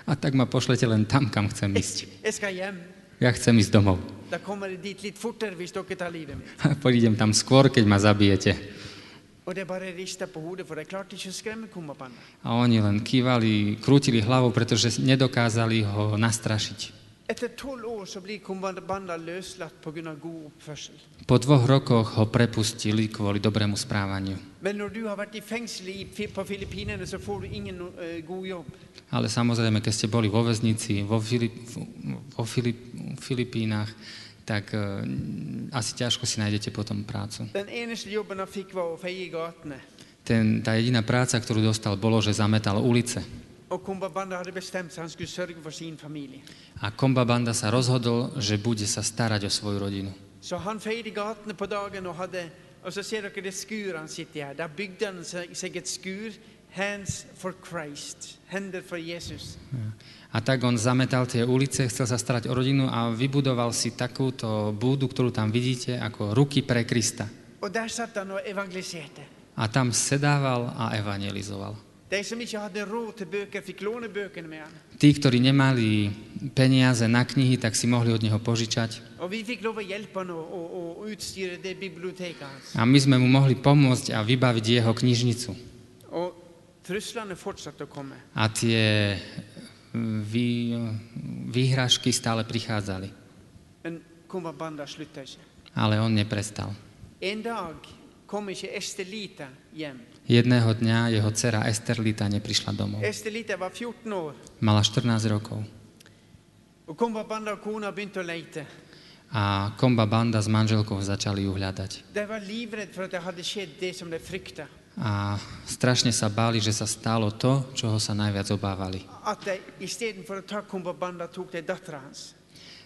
A 0.05 0.13
tak 0.19 0.35
ma 0.35 0.45
pošlete 0.45 0.83
len 0.85 1.07
tam, 1.07 1.31
kam 1.31 1.47
chcem 1.47 1.71
ísť. 1.71 2.21
Ja 3.21 3.31
chcem 3.31 3.55
ísť 3.57 3.71
domov. 3.71 4.01
Mitt. 6.41 6.73
Pôjdem 6.83 7.13
tam 7.15 7.31
skôr, 7.31 7.69
keď 7.69 7.83
ma 7.87 7.97
zabijete. 8.01 8.57
A 12.45 12.53
oni 12.53 12.77
len 12.77 13.01
kývali, 13.01 13.81
krútili 13.81 14.21
hlavou, 14.21 14.53
pretože 14.53 15.01
nedokázali 15.01 15.81
ho 15.81 16.13
nastrašiť. 16.13 17.01
Po 21.25 21.37
dvoch 21.39 21.63
rokoch 21.63 22.07
ho 22.19 22.25
prepustili 22.27 23.07
kvôli 23.07 23.39
dobrému 23.39 23.79
správaniu. 23.79 24.35
Eh. 24.35 24.77
Ale 29.15 29.27
samozrejme, 29.31 29.79
keď 29.79 29.93
ste 29.95 30.11
boli 30.11 30.27
vo 30.27 30.43
väznici, 30.43 31.07
vo, 31.07 31.23
Filip, 31.23 31.55
vo 32.35 32.43
Filip, 32.43 32.77
Filipínach, 33.23 33.89
tak 34.45 34.73
uh, 34.73 35.01
asi 35.71 35.91
ťažko 35.95 36.25
si 36.25 36.41
nájdete 36.41 36.69
potom 36.73 37.03
prácu. 37.03 37.47
Ten 40.21 40.45
tá 40.61 40.71
jediná 40.77 41.01
práca, 41.01 41.35
ktorú 41.41 41.65
dostal, 41.65 41.97
bolo, 41.97 42.21
že 42.21 42.33
zametal 42.33 42.77
ulice. 42.77 43.25
Kumbabanda. 43.71 44.43
A 46.81 46.87
Komba 46.91 47.23
Banda 47.23 47.53
sa 47.55 47.71
rozhodol, 47.71 48.35
že 48.35 48.59
bude 48.59 48.83
sa 48.83 48.99
starať 48.99 49.47
o 49.47 49.51
svoju 49.51 49.77
rodinu. 49.79 50.11
Så 50.41 50.57
han 50.57 50.79
fejdade 50.79 51.15
gatene 51.15 51.53
på 51.53 51.65
dagen 51.65 52.07
och 52.07 52.15
hade, 52.15 52.49
och 52.83 52.93
så 52.93 53.03
ser 53.03 53.21
dere 53.21 53.41
det 53.41 53.51
skur 53.51 53.93
han 53.93 54.07
sitter 54.07 54.39
i 54.39 54.43
här. 54.43 54.53
Där 54.53 54.67
byggde 54.67 55.05
han 55.05 55.25
sig 55.25 55.55
sig 55.55 55.77
ett 55.77 55.87
skur, 55.87 56.33
hands 56.71 57.27
for 57.35 57.53
Christ, 57.53 58.39
händer 58.47 58.81
för 58.81 58.97
Jesus. 58.97 59.57
A 60.31 60.39
tak 60.39 60.63
on 60.63 60.79
zametal 60.79 61.27
tie 61.27 61.43
ulice, 61.43 61.91
chcel 61.91 62.07
sa 62.07 62.15
starať 62.15 62.47
o 62.47 62.55
rodinu 62.55 62.87
a 62.87 63.11
vybudoval 63.11 63.75
si 63.75 63.91
takúto 63.91 64.71
búdu, 64.71 65.11
ktorú 65.11 65.27
tam 65.27 65.51
vidíte, 65.51 65.99
ako 65.99 66.31
ruky 66.31 66.63
pre 66.63 66.87
Krista. 66.87 67.27
Evangeliserade. 68.47 69.23
A 69.59 69.67
tam 69.67 69.91
sedával 69.91 70.71
a 70.71 70.95
evangelizoval. 70.95 71.75
Tí, 74.99 75.09
ktorí 75.15 75.37
nemali 75.39 76.11
peniaze 76.51 77.07
na 77.07 77.23
knihy, 77.23 77.55
tak 77.55 77.75
si 77.75 77.87
mohli 77.87 78.11
od 78.11 78.19
neho 78.23 78.39
požičať. 78.39 79.19
A 82.75 82.83
my 82.83 82.97
sme 82.99 83.15
mu 83.19 83.27
mohli 83.31 83.55
pomôcť 83.55 84.07
a 84.15 84.19
vybaviť 84.23 84.65
jeho 84.79 84.91
knižnicu. 84.91 85.70
Och 86.91 86.95
truslarna 86.95 87.35
fortsatte 87.35 87.83
att 87.83 87.89
komma. 87.89 88.15
A 88.33 88.49
tie 88.49 89.15
vý, 90.27 90.75
výhražky 91.47 92.11
stále 92.11 92.43
prichádzali. 92.43 93.11
Men 93.83 94.03
Kumbabanda. 94.27 94.85
Ale 95.73 96.01
on 96.01 96.15
neprestal. 96.15 96.75
En 97.21 97.41
dag 97.41 97.75
kom 98.25 98.49
inte 98.49 98.67
Estelita 98.75 99.47
hem. 99.71 100.01
Jedného 100.27 100.73
dňa 100.73 101.09
jeho 101.15 101.31
dcera 101.31 101.63
Esterlita 101.63 102.27
neprišla 102.27 102.73
domov. 102.75 103.03
Estelita 103.03 103.55
var 103.55 103.71
14 103.71 104.13
år. 104.13 104.35
Mala 104.59 104.83
14 104.83 105.29
rokov. 105.29 105.63
Och 106.85 106.97
Kumbabanda 106.97 107.53
och 107.53 107.61
kona 107.61 107.91
begynte 107.91 108.19
att 108.19 108.25
leta. 108.25 108.65
A 109.31 109.71
Komba 109.79 110.05
Banda 110.05 110.41
s 110.43 110.47
manželkou 110.51 110.99
začali 110.99 111.47
ju 111.47 111.55
hľadať. 111.55 112.03
A 115.01 115.33
strašne 115.65 116.13
sa 116.13 116.29
báli, 116.29 116.61
že 116.61 116.69
sa 116.69 116.85
stalo 116.85 117.33
to, 117.33 117.73
čoho 117.73 117.97
sa 117.97 118.13
najviac 118.13 118.53
obávali. 118.53 119.01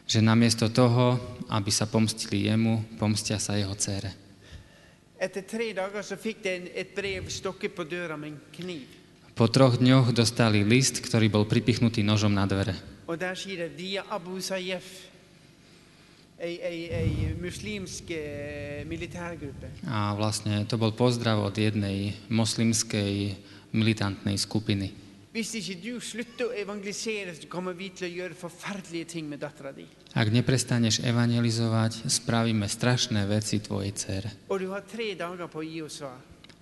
Že 0.07 0.19
namiesto 0.23 0.71
toho, 0.71 1.19
aby 1.51 1.71
sa 1.75 1.91
pomstili 1.91 2.47
jemu, 2.47 2.95
pomstia 2.95 3.35
sa 3.35 3.59
jeho 3.59 3.75
dcere. 3.75 4.15
Po 9.35 9.45
troch 9.51 9.75
dňoch 9.75 10.07
dostali 10.15 10.63
list, 10.63 11.03
ktorý 11.03 11.27
bol 11.27 11.43
pripichnutý 11.43 11.99
nožom 11.99 12.31
na 12.31 12.47
dvere. 12.47 12.79
A 19.87 20.11
vlastne 20.19 20.67
to 20.67 20.75
bol 20.75 20.91
pozdrav 20.91 21.39
od 21.39 21.55
jednej 21.55 22.11
moslimskej 22.27 23.39
militantnej 23.71 24.35
skupiny. 24.35 24.91
Ak 30.15 30.27
neprestaneš 30.31 30.95
evangelizovať, 31.03 31.91
spravíme 32.07 32.67
strašné 32.67 33.21
veci 33.27 33.59
tvojej 33.59 33.91
dcere. 33.91 34.29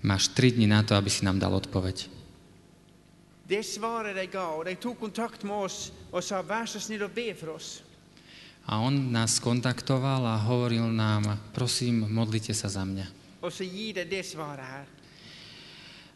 Máš 0.04 0.24
tri 0.34 0.48
dni 0.52 0.68
na 0.68 0.82
to, 0.82 0.98
aby 0.98 1.10
si 1.10 1.22
nám 1.26 1.38
dal 1.38 1.54
odpoveď. 1.54 2.24
Det 3.44 3.60
svaret 3.66 4.16
de 4.16 4.26
ga, 4.28 4.56
og 4.56 4.66
de 4.66 4.76
tok 4.76 5.00
kontakt 5.00 5.44
med 5.44 5.68
oss 5.68 5.92
og 6.12 6.24
sa 6.24 6.40
vær 6.42 6.64
så 6.64 6.80
snill 6.80 7.04
å 7.04 7.12
be 7.12 7.34
for 7.36 7.60
oss. 7.60 7.84
A 8.64 8.80
on 8.80 9.11
nás 9.11 9.43
kontaktoval 9.43 10.24
a 10.24 10.39
hovoril 10.39 10.88
nám, 10.88 11.51
prosím, 11.51 12.07
modlite 12.07 12.55
sa 12.55 12.72
za 12.72 12.88
mňa. 12.88 13.05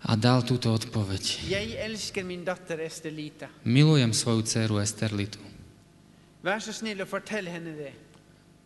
A 0.08 0.12
dal 0.16 0.40
túto 0.48 0.72
odpoveď. 0.72 1.44
Milujem 3.68 4.12
svoju 4.14 4.42
dceru 4.48 4.80
Esterlitu. 4.80 5.40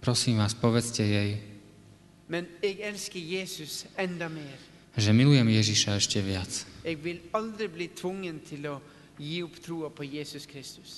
Prosím 0.01 0.37
vás, 0.37 0.53
povedzte 0.53 1.01
jej, 1.01 1.41
že 4.91 5.11
milujem 5.15 5.47
Ježiša 5.49 5.97
ešte 5.97 6.19
viac. 6.21 6.51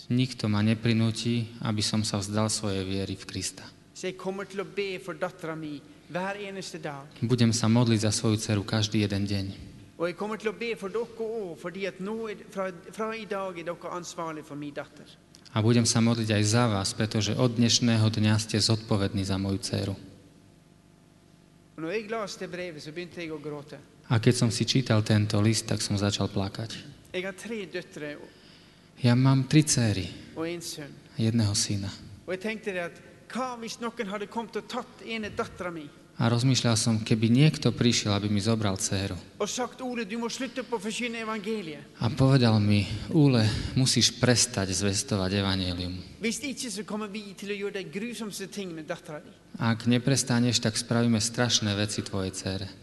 Nikto 0.07 0.47
ma 0.47 0.63
neprinúti, 0.63 1.43
aby 1.59 1.84
som 1.84 2.07
sa 2.07 2.24
vzdal 2.24 2.47
svojej 2.47 2.88
viery 2.88 3.19
v 3.19 3.28
Krista. 3.28 3.67
Budem 7.19 7.51
sa 7.51 7.67
modliť 7.67 7.99
za 7.99 8.11
svoju 8.15 8.38
dceru 8.39 8.63
každý 8.63 9.03
jeden 9.03 9.28
deň. 9.28 9.45
Kommer 10.15 10.39
be 10.39 10.71
min. 14.55 14.74
A 15.53 15.61
budem 15.61 15.86
sa 15.86 15.99
modliť 16.01 16.30
aj 16.34 16.43
za 16.47 16.65
vás, 16.65 16.89
pretože 16.97 17.36
od 17.38 17.59
dnešného 17.59 18.07
dňa 18.09 18.34
ste 18.39 18.57
zodpovední 18.57 19.21
za 19.28 19.38
moju 19.38 19.59
dceru. 19.61 19.95
A 24.09 24.15
keď 24.17 24.34
som 24.34 24.49
si 24.49 24.63
čítal 24.65 24.99
tento 25.03 25.38
list, 25.43 25.67
tak 25.67 25.84
som 25.84 25.99
začal 25.99 26.32
plakať. 26.32 26.93
Ja 29.03 29.14
mám 29.14 29.45
tri 29.45 29.61
céry 29.61 30.09
a 31.14 31.18
jedného 31.22 31.53
syna. 31.53 31.93
A 36.14 36.30
rozmýšľal 36.30 36.78
som, 36.78 37.01
keby 37.01 37.26
niekto 37.30 37.74
prišiel, 37.74 38.14
aby 38.14 38.30
mi 38.30 38.38
zobral 38.38 38.78
dceru 38.78 39.18
a 42.01 42.05
povedal 42.14 42.55
mi, 42.61 42.86
Úle, 43.14 43.49
musíš 43.74 44.14
prestať 44.18 44.74
zvestovať 44.74 45.41
evanelium. 45.41 45.93
Ak 49.57 49.86
neprestaneš, 49.86 50.61
tak 50.61 50.74
spravíme 50.78 51.22
strašné 51.22 51.78
veci 51.78 52.01
tvojej 52.01 52.34
cére. 52.34 52.82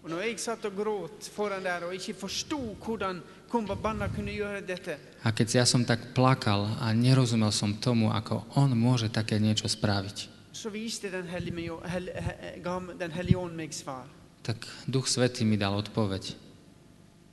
Og 0.00 0.08
når 0.08 0.20
jeg 0.24 0.40
satt 0.40 0.64
og 0.64 0.76
gråt 0.76 1.28
foran 1.34 1.64
der 1.64 1.84
og 1.84 1.94
ikke 1.94 2.14
forsto 2.16 2.58
hvordan 2.80 3.20
Kumbabanna 3.50 4.08
kunne 4.08 4.32
gjøre 4.32 4.60
dette, 4.62 4.96
A 5.24 5.30
keď 5.34 5.54
ja 5.54 5.64
som 5.66 5.84
tak 5.84 6.14
plakal 6.14 6.64
a 6.80 6.94
nerozumel 6.94 7.52
som 7.52 7.74
tomu, 7.74 8.08
ako 8.08 8.46
on 8.56 8.72
môže 8.78 9.10
také 9.12 9.36
niečo 9.36 9.68
spraviť, 9.68 10.28
så 10.52 10.70
viste 10.70 11.10
den 11.10 11.26
hellige, 11.28 11.76
hel, 11.84 12.08
he, 12.14 12.60
gav 12.62 12.96
den 12.96 13.10
hellige 13.10 13.36
ånd 13.36 13.56
meg 13.56 13.72
svar. 13.74 14.08
tak 14.42 14.64
Duch 14.86 15.08
Svetý 15.08 15.44
mi 15.44 15.56
dal 15.60 15.76
odpoveď. 15.76 16.34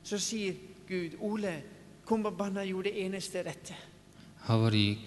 Så 0.04 0.20
sier 0.20 0.56
Gud, 0.90 1.16
Ole, 1.20 1.64
Kumbabanna 2.06 2.64
gjorde 2.64 2.92
det 2.92 3.06
eneste 3.06 3.44
rette. 3.44 3.76
Hovorí 4.48 4.98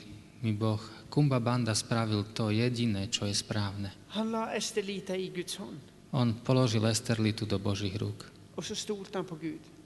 mi 0.43 0.53
Boh, 0.53 0.81
Kumba 1.11 1.41
Banda 1.41 1.75
spravil 1.75 2.33
to 2.33 2.49
jediné, 2.49 3.09
čo 3.13 3.27
je 3.27 3.35
správne. 3.35 3.93
Han 4.17 4.33
la 4.33 4.55
Estelita 4.57 5.13
i 5.13 5.29
Guds 5.29 5.57
hånd, 5.61 5.81
On 6.11 6.35
položil 6.35 6.83
Esterlitu 6.87 7.47
do 7.47 7.59
Božích 7.63 7.95
rúk 7.95 8.27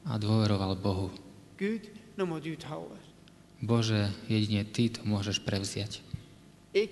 a 0.04 0.12
dôveroval 0.18 0.74
Bohu. 0.76 1.08
Bože, 3.62 4.10
jedine 4.28 4.64
Ty 4.66 4.98
to 4.98 5.00
môžeš 5.06 5.40
prevziať. 5.40 6.02
Eh. 6.74 6.82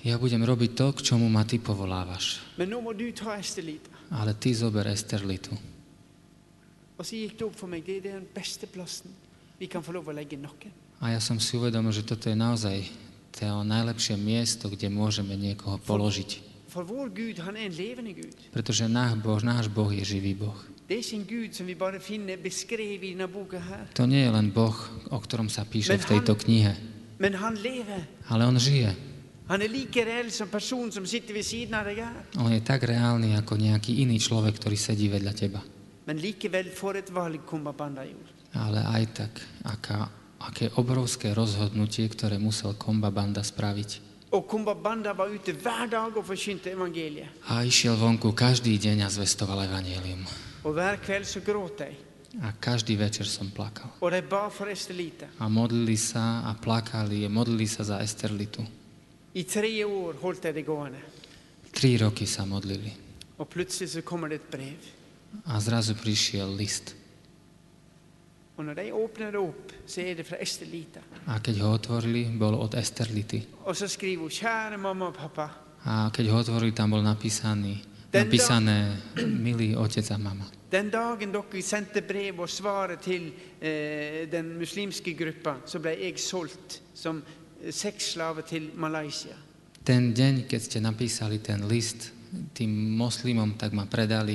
Ja 0.00 0.16
budem 0.16 0.42
robiť 0.42 0.70
to, 0.72 0.86
k 0.96 1.04
čomu 1.04 1.28
ma 1.28 1.44
Ty 1.44 1.60
povolávaš. 1.60 2.40
Ale 4.08 4.32
Ty 4.32 4.50
zober 4.54 4.88
Esterlitu. 4.88 5.52
Er. 6.96 7.04
A 10.96 11.12
ja 11.12 11.20
som 11.20 11.36
si 11.36 11.52
uvedomil, 11.60 11.92
že 11.92 12.00
toto 12.00 12.32
je 12.32 12.36
naozaj 12.36 13.05
to 13.36 13.60
najlepšie 13.68 14.16
miesto, 14.16 14.72
kde 14.72 14.88
môžeme 14.88 15.36
niekoho 15.36 15.76
položiť. 15.84 16.30
Er. 16.76 17.72
Pretože 18.52 18.84
náš 18.88 19.12
Boh, 19.20 19.40
náš 19.44 19.68
boh 19.68 19.92
je 19.92 20.04
živý 20.04 20.32
Boh. 20.36 20.56
Er. 20.88 21.04
To 23.92 24.04
nie 24.08 24.22
je 24.24 24.30
len 24.32 24.48
Boh, 24.48 24.76
o 25.12 25.18
ktorom 25.20 25.48
sa 25.52 25.68
píše 25.68 26.00
v 26.00 26.08
tejto 26.16 26.32
knihe, 26.36 26.72
ale 28.28 28.42
On 28.44 28.56
žije. 28.56 29.16
Han 29.46 29.62
er 29.62 29.70
reell 29.70 30.30
som 30.30 30.50
som 30.90 31.06
sitter 31.06 31.38
av. 31.38 32.42
On 32.42 32.50
je 32.50 32.60
tak 32.66 32.82
reálny 32.82 33.38
ako 33.38 33.54
nejaký 33.54 34.02
iný 34.02 34.18
človek, 34.18 34.58
ktorý 34.58 34.74
sedí 34.74 35.06
vedľa 35.06 35.32
teba. 35.38 35.62
Men 36.06 36.18
likevel 36.18 36.66
valg. 36.74 37.46
Ale 38.54 38.80
aj 38.82 39.04
tak, 39.14 39.32
aká, 39.62 40.10
aké 40.40 40.68
obrovské 40.76 41.32
rozhodnutie, 41.32 42.04
ktoré 42.08 42.36
musel 42.36 42.76
Komba 42.76 43.08
Banda 43.08 43.40
spraviť. 43.40 44.04
A 47.46 47.54
išiel 47.64 47.94
vonku 47.96 48.34
každý 48.36 48.74
deň 48.76 49.06
a 49.06 49.08
zvestoval 49.08 49.64
de. 49.64 50.26
A 52.42 52.52
každý 52.52 53.00
večer 53.00 53.24
som 53.24 53.48
plakal. 53.48 53.88
A 55.40 55.44
modlili 55.48 55.96
sa 55.96 56.44
a 56.44 56.52
plakali, 56.52 57.24
modlili 57.32 57.64
sa 57.64 57.80
za 57.86 57.96
Esterlitu. 58.04 58.60
Tri 61.72 61.96
roky 61.96 62.26
sa 62.28 62.44
modlili. 62.44 62.92
A 65.48 65.54
zrazu 65.60 65.92
prišiel 65.96 66.48
list. 66.56 66.92
Og 66.92 66.92
når 66.92 66.92
de 66.92 66.92
åpner 66.92 66.92
det 66.92 66.92
opp, 66.92 66.92
så 66.92 66.92
er 66.92 66.92
det 66.92 66.92
fra 66.92 66.92
Estelita. 66.92 66.94
A 71.26 71.34
keď 71.40 71.54
ho 71.60 71.68
otvorili, 71.76 72.22
bol 72.32 72.54
od 72.56 72.72
Esterlity. 72.72 73.38
A 75.86 75.92
keď 76.08 76.24
ho 76.32 76.36
otvorili, 76.40 76.72
tam 76.72 76.88
bol 76.96 77.02
napísaný, 77.04 77.84
napísané 78.12 78.96
milý 79.20 79.76
otec 79.76 80.08
a 80.10 80.18
mama. 80.18 80.46
den 80.70 80.90
dagen 80.90 81.32
dere 81.32 81.62
sendte 81.62 82.02
brev 82.02 82.40
og 82.40 82.50
svaret 82.50 83.00
til 83.00 83.30
eh, 83.60 84.26
den 84.30 84.56
muslimske 84.58 85.14
gruppa, 85.14 85.60
så 85.66 85.78
ble 85.78 85.94
jeg 85.94 86.18
solgt 86.18 86.80
som 86.94 87.22
eh, 87.22 87.72
sexslave 87.72 88.42
til 88.42 88.70
Malaysia. 88.74 89.36
Ten 89.86 90.10
deň, 90.10 90.50
keď 90.50 90.60
ste 90.60 90.78
napísali 90.82 91.38
ten 91.38 91.62
list 91.70 92.10
tým 92.52 92.98
moslimom, 92.98 93.54
tak 93.54 93.70
ma 93.70 93.86
predali 93.86 94.34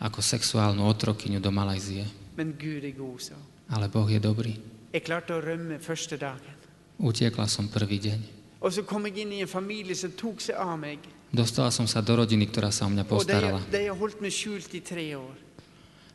ako 0.00 0.24
sexuálnu 0.24 0.80
otrokyňu 0.88 1.38
do 1.38 1.52
Malajzie. 1.52 2.21
Men 2.36 2.54
Gud 2.58 2.84
er 2.84 2.94
god, 2.96 3.20
sa. 3.20 3.36
Ale 3.70 3.88
Boh 3.88 4.08
je 4.08 4.20
dobrý. 4.20 4.56
Jeg 4.92 5.04
klarte 5.04 5.36
å 5.36 5.40
rømme 5.40 5.78
første 5.80 6.16
dagen. 6.20 6.56
Utiekla 7.00 7.48
som 7.48 7.68
prvý 7.72 7.98
deň. 8.00 8.20
Og 8.62 8.72
så 8.72 8.84
kom 8.86 9.06
jeg 9.08 9.24
inn 9.24 9.32
i 9.32 9.40
en 9.42 9.50
familie 9.50 9.96
som 9.98 10.12
tok 10.14 10.40
seg 10.40 10.56
av 10.60 10.76
meg. 10.78 11.02
Dostala 11.32 11.72
som 11.72 11.88
sa 11.88 12.02
do 12.04 12.14
rodiny, 12.16 12.46
ktorá 12.46 12.70
sa 12.70 12.86
o 12.86 12.92
mňa 12.92 13.02
Og 13.02 13.08
de, 13.08 13.10
postarala. 13.10 13.60
de 13.72 13.80
har 13.88 13.96
holdt 13.96 14.20
meg 14.20 14.32
skjult 14.32 14.74
i 14.76 14.82
tre 14.84 15.06
år. 15.16 15.36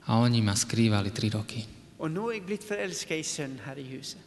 A 0.08 0.22
oni 0.22 0.42
ma 0.42 0.54
skrývali 0.56 1.12
tri 1.12 1.30
roky. 1.34 1.66
Og 2.00 2.12
nå 2.14 2.30
er 2.30 2.38
jeg 2.38 2.46
blitt 2.46 2.64
forelska 2.64 3.18
i 3.18 3.26
sønn 3.26 3.58
her 3.66 3.78
i 3.82 3.88
huset. 3.98 4.22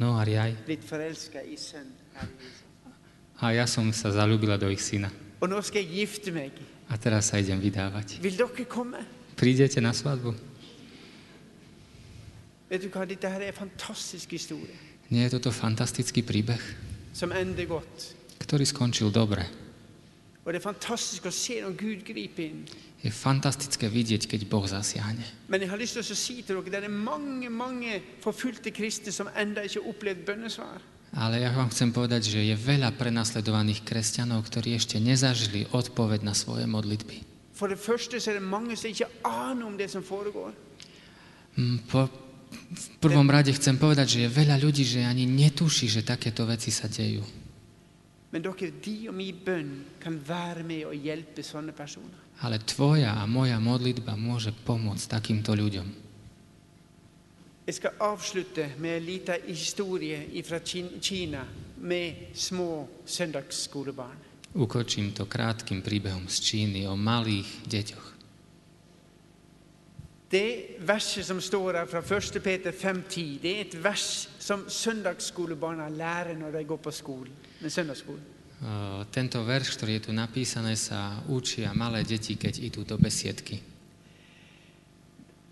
No 0.00 0.16
a 0.16 0.24
aj. 0.24 0.56
Blitt 0.66 0.84
forelska 0.84 1.42
i 1.44 1.56
sønn 1.56 1.92
her 2.16 2.26
i 2.26 2.36
huset. 2.40 2.62
A 3.42 3.52
ja 3.52 3.66
som 3.66 3.92
sa 3.92 4.10
zalúbila 4.10 4.56
do 4.56 4.70
ich 4.70 4.80
syna. 4.80 5.10
Og 5.40 5.50
nå 5.50 5.60
skal 5.62 5.82
jeg 5.82 5.90
gifte 5.90 6.32
meg. 6.32 6.52
A 6.88 6.96
teraz 6.96 7.30
sa 7.30 7.38
idem 7.38 7.60
vydávať. 7.60 8.20
Vil 8.22 8.36
dere 8.36 8.64
komme? 8.64 9.02
Prídete 9.36 9.80
na 9.80 9.92
svadbu? 9.92 10.51
Vet 12.72 12.80
du 12.80 12.88
hva, 12.88 13.04
dette 13.04 13.28
her 13.28 13.42
er 13.44 13.52
en 13.52 13.58
fantastisk 13.68 14.32
historie, 14.32 14.72
Nie 15.12 15.28
je 15.28 15.36
toto 15.36 15.52
fantastický 15.52 16.24
príbeh, 16.24 16.60
som 17.12 17.28
ender 17.36 17.68
godt. 17.68 18.16
ktorý 18.40 18.64
skončil 18.64 19.12
dobre. 19.12 19.44
Og 20.42 20.50
det 20.50 20.58
er 20.58 20.64
fantastisk 20.64 21.28
å 21.28 21.30
se 21.30 21.60
når 21.60 21.76
Gud 21.76 22.00
griper 22.02 22.48
inn. 22.48 22.64
Je 23.04 23.10
fantastické 23.12 23.86
vidieť, 23.92 24.24
keď 24.26 24.40
Boh 24.48 24.64
zasiahne. 24.66 25.22
Men 25.52 25.60
jeg 25.62 25.70
har 25.70 25.78
lyst 25.78 25.94
til 25.94 26.02
å 26.02 26.16
si 26.16 26.40
til 26.42 26.58
dere, 26.64 26.80
det 26.82 26.88
er 26.88 26.90
mange, 26.90 27.50
mange 27.52 28.00
forfulgte 28.24 28.72
kristne 28.74 29.12
som 29.12 29.28
enda 29.36 29.62
ikke 29.62 29.82
har 29.82 29.90
opplevd 29.92 30.24
bønnesvar. 30.26 30.80
Ale 31.12 31.44
ja 31.44 31.52
vám 31.52 31.68
chcem 31.68 31.92
povedať, 31.92 32.32
že 32.32 32.40
je 32.40 32.56
veľa 32.56 32.96
prenasledovaných 32.96 33.84
kresťanov, 33.84 34.48
ktorí 34.48 34.72
ešte 34.74 34.96
nezažili 34.96 35.68
odpoveď 35.76 36.24
na 36.24 36.32
svoje 36.32 36.64
modlitby. 36.64 37.20
For 37.52 37.68
det 37.68 37.76
første 37.78 38.16
så 38.16 38.32
er 38.32 38.40
det 38.40 38.48
mange 38.48 38.74
som 38.80 38.88
ikke 38.88 39.12
aner 39.28 39.66
om 39.68 39.76
det 39.76 39.92
som 39.92 40.00
foregår. 40.02 40.56
Mm, 41.60 41.84
Po, 41.86 42.08
v 42.52 42.86
prvom 43.00 43.26
rade 43.26 43.50
chcem 43.56 43.76
povedať, 43.80 44.06
že 44.16 44.18
je 44.24 44.30
veľa 44.30 44.56
ľudí, 44.60 44.84
že 44.84 45.02
ani 45.02 45.24
netuší, 45.24 45.88
že 45.88 46.06
takéto 46.06 46.44
veci 46.44 46.70
sa 46.70 46.86
dejú. 46.86 47.24
Ale 52.42 52.56
tvoja 52.64 53.10
a 53.20 53.24
moja 53.28 53.58
modlitba 53.60 54.14
môže 54.16 54.50
pomôcť 54.64 55.04
takýmto 55.08 55.52
ľuďom. 55.52 55.88
Med 57.62 58.96
en 58.98 59.04
liten 59.06 59.40
Kina 61.00 61.44
med 61.82 62.14
små. 62.34 62.88
Ukočím 64.52 65.16
to 65.16 65.24
krátkým 65.24 65.80
príbehom 65.80 66.28
z 66.28 66.36
Číny 66.40 66.84
o 66.84 66.94
malých 66.94 67.48
deťoch. 67.66 68.06
Det 70.32 70.80
verset 70.80 71.26
som 71.28 71.40
står 71.40 71.76
her 71.82 71.88
fra 71.90 72.00
1. 72.00 72.38
Peter 72.42 72.72
5,10, 72.72 73.40
det 73.42 73.50
er 73.52 73.64
et 73.66 73.74
vers 73.84 74.28
som 74.40 74.64
søndagsskolebarna 74.64 75.90
lærer 75.92 76.38
når 76.38 76.56
de 76.56 76.62
går 76.64 76.80
på 76.80 76.90
skolen. 76.90 77.34
Med 77.60 77.70
søndagsskolen. 77.70 78.22
O, 78.62 79.04
Tento 79.12 79.42
verš, 79.44 79.74
ktorý 79.76 79.98
je 79.98 80.04
tu 80.08 80.12
napísané, 80.16 80.72
sa 80.78 81.20
učia 81.28 81.74
malé 81.76 82.06
deti, 82.06 82.38
keď 82.38 82.62
idú 82.64 82.86
do 82.86 82.96
besiedky. 82.96 83.60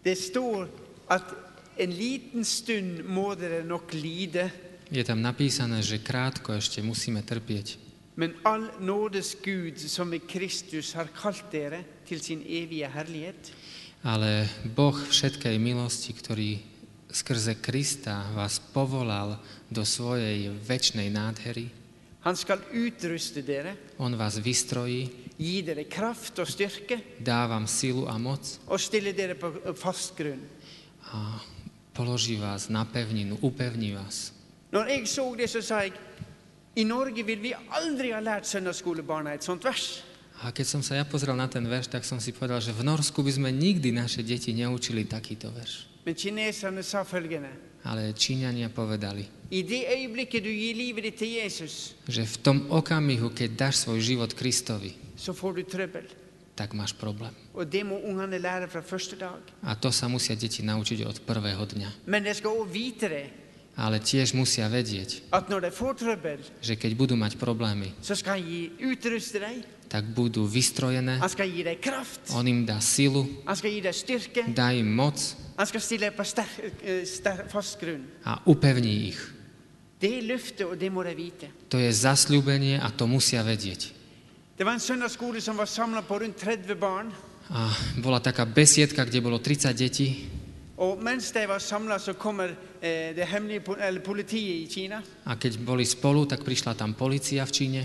Det 0.00 0.16
står 0.16 0.64
at 1.12 1.28
en 1.76 1.92
liten 1.92 2.44
stund 2.44 3.04
må 3.04 3.34
dere 3.34 3.60
nok 3.66 3.92
lide, 3.92 4.48
Je 4.90 5.04
tam 5.06 5.22
napísané, 5.22 5.86
že 5.86 6.02
krátko 6.02 6.50
ešte 6.50 6.82
musíme 6.82 7.22
trpieť, 7.22 7.78
men 8.18 8.34
all 8.42 8.66
nådes 8.82 9.38
Gud 9.38 9.78
som 9.78 10.10
i 10.10 10.18
Kristus 10.18 10.92
har 10.98 11.06
kalt 11.14 11.46
dere 11.52 12.02
til 12.08 12.18
sin 12.18 12.42
evige 12.42 12.90
herlighet, 12.90 13.52
ale 14.04 14.48
Boh 14.64 14.96
všetkej 14.96 15.56
milosti, 15.60 16.12
ktorý 16.16 16.50
skrze 17.10 17.58
Krista 17.58 18.24
vás 18.32 18.62
povolal 18.62 19.36
do 19.68 19.84
svojej 19.84 20.48
väčšnej 20.48 21.10
nádhery, 21.10 21.80
han 22.20 22.36
skal 22.36 22.60
utruste 22.76 23.40
dere, 23.40 23.96
On 23.96 24.12
vás 24.12 24.36
vystrojí, 24.36 25.32
gi 25.40 25.62
dere 25.64 25.88
kraft 25.88 26.36
og 26.36 26.48
styrke, 26.48 27.16
dá 27.16 27.48
vám 27.48 27.64
silu 27.64 28.04
a 28.04 28.20
moc 28.20 28.60
og 28.68 28.76
stille 28.76 29.16
dere 29.16 29.34
på 29.34 29.48
fast 29.72 30.12
grunn. 30.16 30.44
a 31.12 31.40
položí 31.92 32.36
vás 32.36 32.68
na 32.68 32.84
pevninu, 32.84 33.36
upevní 33.40 33.92
vás. 33.92 34.32
Når 34.72 34.86
jeg 34.86 35.08
så 35.08 35.34
det, 35.34 35.50
så 35.50 35.62
sa 35.62 35.82
jeg 35.82 35.92
i 36.76 36.84
Norge 36.84 37.22
vil 37.26 37.40
vi 37.42 37.52
aldri 37.52 38.12
ha 38.12 38.20
lært 38.20 38.46
søndagsskolebarna 38.46 39.34
et 39.34 39.42
sånt 39.42 39.64
vers. 39.64 40.02
A 40.40 40.56
keď 40.56 40.66
som 40.66 40.80
sa 40.80 40.96
ja 40.96 41.04
pozrel 41.04 41.36
na 41.36 41.44
ten 41.52 41.60
verš, 41.68 41.92
tak 41.92 42.00
som 42.08 42.16
si 42.16 42.32
povedal, 42.32 42.64
že 42.64 42.72
v 42.72 42.80
Norsku 42.80 43.20
by 43.20 43.28
sme 43.36 43.52
nikdy 43.52 43.92
naše 43.92 44.24
deti 44.24 44.56
neučili 44.56 45.04
takýto 45.04 45.52
verš. 45.52 45.84
Ale 47.84 48.12
Číňania 48.16 48.72
povedali, 48.72 49.28
že 52.08 52.22
v 52.24 52.36
tom 52.40 52.56
okamihu, 52.72 53.28
keď 53.36 53.48
dáš 53.52 53.84
svoj 53.84 54.00
život 54.00 54.32
Kristovi, 54.32 54.96
tak 56.56 56.72
máš 56.72 56.92
problém. 56.96 57.32
A 59.60 59.72
to 59.76 59.92
sa 59.92 60.08
musia 60.08 60.36
deti 60.36 60.64
naučiť 60.64 61.04
od 61.04 61.20
prvého 61.24 61.64
dňa. 61.68 62.08
Ale 63.78 64.02
tiež 64.02 64.34
musia 64.36 64.68
vedieť, 64.68 65.30
že 66.60 66.74
keď 66.76 66.92
budú 66.98 67.14
mať 67.16 67.38
problémy, 67.40 67.94
tak 69.90 70.04
budú 70.14 70.46
vystrojené, 70.46 71.18
on 72.34 72.46
im 72.46 72.62
dá 72.66 72.78
silu, 72.82 73.26
dá 74.54 74.70
im 74.70 74.86
moc 74.86 75.16
eh, 75.16 75.66
a 78.24 78.32
upevní 78.46 78.94
ich. 79.10 79.20
To 81.68 81.76
je 81.76 81.90
zasľúbenie 81.92 82.80
a 82.80 82.88
to 82.88 83.04
musia 83.04 83.44
vedieť. 83.44 84.00
Det 84.60 84.68
var 84.68 84.76
en 84.76 84.80
søndagsskole 84.80 85.40
som 85.40 85.56
var 85.56 85.64
samla 85.64 86.04
på 86.04 86.20
rundt 86.20 86.36
30 86.36 86.76
barn. 86.76 87.08
A 87.48 87.72
bola 87.96 88.20
taká 88.20 88.44
besiedka, 88.44 89.08
kde 89.08 89.24
bolo 89.24 89.40
30 89.40 89.72
detí 89.72 90.28
Og 90.80 91.02
mens 91.04 91.30
de 91.32 91.42
var 91.46 91.60
samla, 91.60 91.98
så 91.98 92.14
kommer 92.16 92.54
eh, 92.80 93.12
det 93.16 93.26
hemmelige 93.28 93.76
eller 93.78 94.00
politiet 94.00 94.64
i 94.64 94.66
Kina. 94.70 95.02
a 95.26 95.36
keď 95.36 95.58
boli 95.58 95.84
spolu, 95.84 96.26
tak 96.26 96.40
prišla 96.44 96.74
tam 96.74 96.94
policia 96.94 97.44
v 97.44 97.52
Číne 97.52 97.82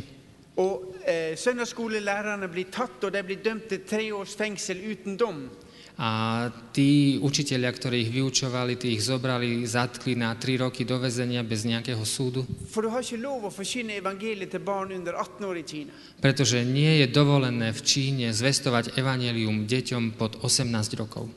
Og 0.58 0.96
eh, 1.04 1.36
søndagsskolelærerne 1.36 2.48
blir 2.48 2.72
tatt, 2.72 3.04
og 3.04 3.12
de 3.12 3.24
blir 3.24 3.43
dømt 3.43 3.68
til 3.68 3.84
tre 3.84 4.14
års 4.16 4.36
fengsel 4.36 4.78
uten 4.91 5.18
dom. 5.18 5.50
a 5.98 6.52
tí 6.76 7.20
učitelia, 7.24 7.72
ktorí 7.72 8.02
ich 8.04 8.12
vyučovali, 8.12 8.76
tí 8.76 8.91
ich 9.00 9.04
zobrali, 9.04 9.64
zatkli 9.64 10.16
na 10.16 10.36
3 10.36 10.58
roky 10.58 10.84
do 10.84 11.00
väzenia 11.00 11.43
bez 11.43 11.64
nejakého 11.64 12.04
súdu, 12.04 12.43
For 12.68 12.84
du 12.84 12.89
har 12.91 13.00
ikke 13.00 13.18
lov 13.18 13.48
å 13.48 13.52
forkynne 13.52 13.96
evangeliet 13.96 14.52
til 14.52 14.60
barn 14.60 14.91
under 14.91 15.16
18 15.16 15.43
år 15.43 15.56
i 15.58 15.64
Kina. 15.64 15.91
pretože 16.20 16.64
nie 16.64 17.00
je 17.00 17.08
dovolené 17.08 17.72
v 17.72 17.82
Číne 17.84 18.32
zvestovať 18.32 18.98
evanelium 19.00 19.68
deťom 19.68 20.12
pod 20.20 20.36
18 20.43 20.96
rokov. 21.00 21.32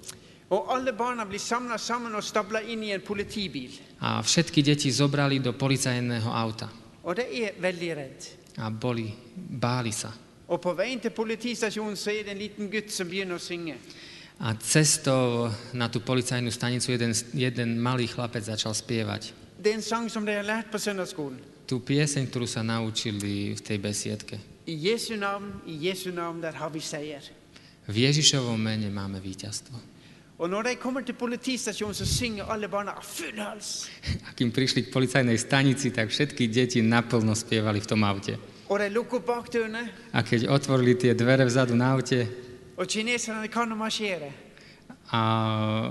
A 4.01 4.23
všetky 4.25 4.65
deti 4.65 4.89
zobrali 4.89 5.45
do 5.45 5.53
policajného 5.53 6.31
auta 6.33 6.73
er 7.09 7.55
a 8.59 8.71
boli, 8.71 9.15
báli 9.37 9.93
sa. 9.93 10.13
Er. 13.69 13.77
A 14.39 14.55
cestou 14.55 15.51
na 15.75 15.89
tú 15.89 15.99
policajnú 16.01 16.51
stanicu 16.53 16.93
jeden, 16.93 17.13
jeden 17.35 17.81
malý 17.81 18.07
chlapec 18.07 18.45
začal 18.45 18.73
spievať. 18.75 19.33
Er 19.59 20.55
tú 21.69 21.85
pieseň, 21.85 22.23
ktorú 22.33 22.47
sa 22.49 22.65
naučili 22.65 23.53
v 23.53 23.61
tej 23.61 23.77
besiedke. 23.77 24.41
V 27.89 27.97
Ježišovom 27.97 28.57
mene 28.57 28.89
máme 28.89 29.21
víťazstvo. 29.21 29.98
Og 30.39 30.51
når 30.51 30.63
de 30.63 30.75
kommer 30.79 31.03
til 31.03 31.17
politistasjonen, 31.19 31.95
så 31.95 32.07
synger 32.07 32.47
alle 32.53 32.69
barna 32.71 32.93
av 32.95 33.03
full 33.03 33.41
hals. 33.43 33.89
A 34.29 34.35
kým 34.39 34.53
prišli 34.55 34.85
k 34.87 34.93
policajnej 34.95 35.39
stanici, 35.39 35.91
tak 35.91 36.13
všetky 36.15 36.47
deti 36.47 36.83
naplno 36.83 37.35
spievali 37.35 37.81
v 37.83 37.87
tom 37.91 38.05
aute. 38.07 38.37
Og 38.69 38.79
de 38.79 38.87
lukker 38.93 39.19
bakdørene, 39.27 39.83
A 40.13 40.23
keď 40.23 40.47
otvorili 40.53 40.95
tie 40.95 41.15
dvere 41.15 41.45
vzadu 41.49 41.75
na 41.75 41.95
aute 41.97 42.27
og 42.79 42.87
kineserne 42.87 43.49
kan 43.51 43.73
å 43.73 43.77
marsjere. 43.77 44.31
a 45.11 45.91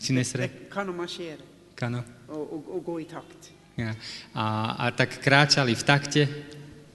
Činesre, 0.00 0.46
De 0.48 0.68
kan 0.70 0.88
å 0.88 0.92
marsjere 0.96 1.42
kano, 1.74 2.00
og, 2.28 2.52
og, 2.52 2.64
og 2.76 2.84
gå 2.84 2.98
i 3.00 3.04
takt. 3.04 3.50
ja. 3.76 3.92
a, 4.34 4.86
a 4.86 4.90
tak 4.96 5.20
kráčali 5.20 5.74
v 5.74 5.82
takte 5.84 6.28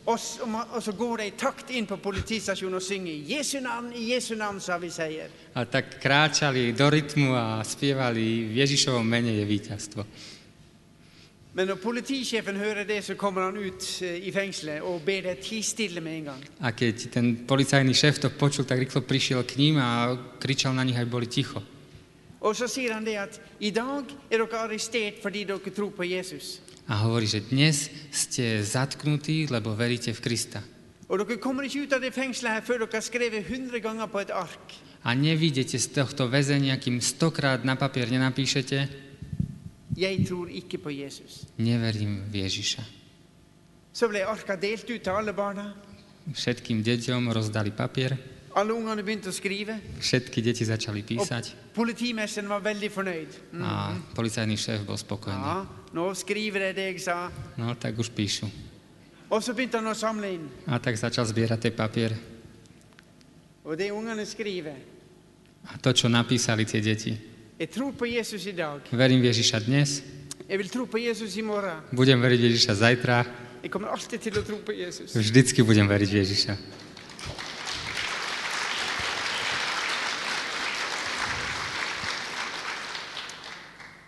Og, 0.06 0.18
s- 0.20 0.40
og, 0.42 0.82
så 0.84 0.92
går 0.98 1.18
de 1.18 1.26
i 1.28 1.32
takt 1.38 1.70
inn 1.70 1.86
på 1.86 1.96
politistasjonen 2.02 2.76
og 2.76 2.82
synger 2.82 3.14
Jesu 3.38 3.60
navn, 3.62 3.92
i 3.94 4.14
Jesu 4.14 4.36
navn, 4.36 4.60
så 4.60 4.72
har 4.72 4.80
vi 4.80 4.90
seier. 4.90 5.30
a 5.54 5.64
tak 5.66 6.00
kráčali 6.02 6.72
do 6.74 6.90
rytmu 6.90 7.36
a 7.36 7.64
spievali 7.64 8.48
v 8.50 8.56
Ježišovom 8.58 9.06
mene 9.06 9.30
je 9.38 9.46
víťazstvo. 9.46 10.06
Men 11.54 11.68
når 11.68 11.76
politisjefen 11.84 12.56
hører 12.56 12.84
det, 12.88 13.04
så 13.04 13.16
kommer 13.16 13.42
han 13.44 13.58
ut 13.58 13.84
eh, 14.02 14.24
i 14.28 14.32
fengselet 14.32 14.82
og 14.82 15.02
ber 15.06 15.22
deg 15.22 15.42
tie 15.44 15.62
stille 15.64 16.02
med 16.02 16.18
en 16.18 16.24
gang. 16.32 16.44
A 16.64 16.72
keď 16.72 17.12
ten 17.12 17.36
policajný 17.48 17.92
šéf 17.94 18.20
to 18.24 18.30
počul, 18.30 18.64
tak 18.66 18.80
rýchlo 18.80 19.02
prišiel 19.04 19.44
k 19.44 19.58
ním 19.60 19.78
a 19.78 20.16
kričal 20.40 20.74
na 20.74 20.84
nich, 20.84 20.96
aj 20.98 21.06
boli 21.12 21.28
ticho. 21.28 21.62
Og 22.42 22.56
så 22.56 22.66
sier 22.72 22.94
han 22.94 23.04
det 23.06 23.18
at 23.20 23.36
i 23.60 23.70
dag 23.70 24.08
er 24.32 24.38
dere 24.42 24.58
arrestert 24.64 25.20
fordi 25.22 25.44
dere 25.44 25.60
tror 25.76 25.92
på 25.92 26.04
Jesus. 26.08 26.62
A 26.92 27.08
hovorí, 27.08 27.24
že 27.24 27.40
dnes 27.48 27.88
ste 28.12 28.60
zatknutí, 28.60 29.48
lebo 29.48 29.72
veríte 29.80 30.12
v 30.12 30.20
Krista. 30.20 30.60
Og 31.08 31.24
dere 31.24 31.40
kommer 31.40 31.64
ikke 31.64 31.88
ut 31.88 31.94
av 31.96 32.04
det 32.04 32.12
fengselet 32.12 32.60
her 32.60 32.64
før 32.68 32.84
dere 32.84 33.00
har 33.00 33.04
skrevet 33.04 33.48
100 33.48 33.80
ganger 33.80 34.12
på 34.12 34.20
et 34.20 34.32
ark. 34.36 34.76
A 35.08 35.16
nevidíte 35.16 35.80
z 35.80 35.88
tohto 35.96 36.28
väzenia, 36.28 36.76
kým 36.76 37.00
stokrát 37.00 37.64
na 37.64 37.80
papier 37.80 38.12
nenapíšete, 38.12 38.92
neverím 41.58 42.14
v 42.28 42.34
Ježiša. 42.44 42.84
Všetkým 46.32 46.78
deťom 46.84 47.24
rozdali 47.32 47.72
papier, 47.72 48.20
Alle 48.52 48.76
ungene 48.76 49.00
begynte 49.00 49.32
å 49.32 49.36
skrive. 49.36 49.80
všetky 49.96 50.44
deti 50.44 50.68
začali 50.68 51.00
Og 51.00 51.08
písať 51.08 51.72
politimesteren 51.72 52.52
var 52.52 52.60
veldig 52.60 52.90
fornøyd. 52.92 53.32
Mm. 53.56 53.64
a 53.64 53.96
policajný 54.12 54.60
šéf 54.60 54.84
bol 54.84 55.00
spokojný. 55.00 55.40
Ja, 55.40 55.64
nå 55.94 56.14
skriver 56.16 56.70
jeg 56.72 56.76
det 56.76 56.86
jeg 56.94 57.00
sa. 57.02 57.32
No 57.58 57.76
tak 57.76 57.98
už 58.00 58.10
píšu. 58.16 58.48
Og 59.32 59.44
så 59.44 59.54
begynte 59.56 59.78
han 59.80 59.88
å 59.88 59.96
samle 59.96 60.34
inn. 60.36 60.48
A 60.68 60.80
tak 60.80 60.96
začal 61.00 61.26
zbierať 61.26 61.60
ten 61.68 61.72
papier. 61.76 62.16
Og 63.64 63.78
det 63.78 63.92
ungene 63.92 64.26
skriver 64.26 64.76
A 65.72 65.78
to, 65.78 65.94
čo 65.94 66.10
napísali 66.10 66.66
tie 66.66 66.82
deti. 66.82 67.14
Jeg 67.62 67.70
tror 67.70 67.94
på 67.94 68.06
Jesus 68.10 68.46
i 68.50 68.52
dag. 68.58 68.82
Verím 68.92 69.22
v 69.22 69.30
Ježiša 69.30 69.60
dnes, 69.68 70.02
Jeg 70.50 70.58
vil 70.58 70.68
tro 70.70 70.84
på 70.90 70.98
Jesus 70.98 71.38
i 71.38 71.42
morgen. 71.46 71.80
budem 71.94 72.20
veriť 72.20 72.40
v 72.42 72.46
Ježiša 72.50 72.74
zajtra, 72.76 73.26
Jeg 73.64 73.70
kommer 73.72 73.88
alltid 73.94 74.20
til 74.20 74.34
å 74.34 74.44
tro 74.44 74.58
på 74.66 74.74
Jesus. 74.74 75.14
vždycky 75.16 75.62
budem 75.64 75.88
veriť 75.88 76.10
v 76.10 76.18
Ježiša. 76.26 76.54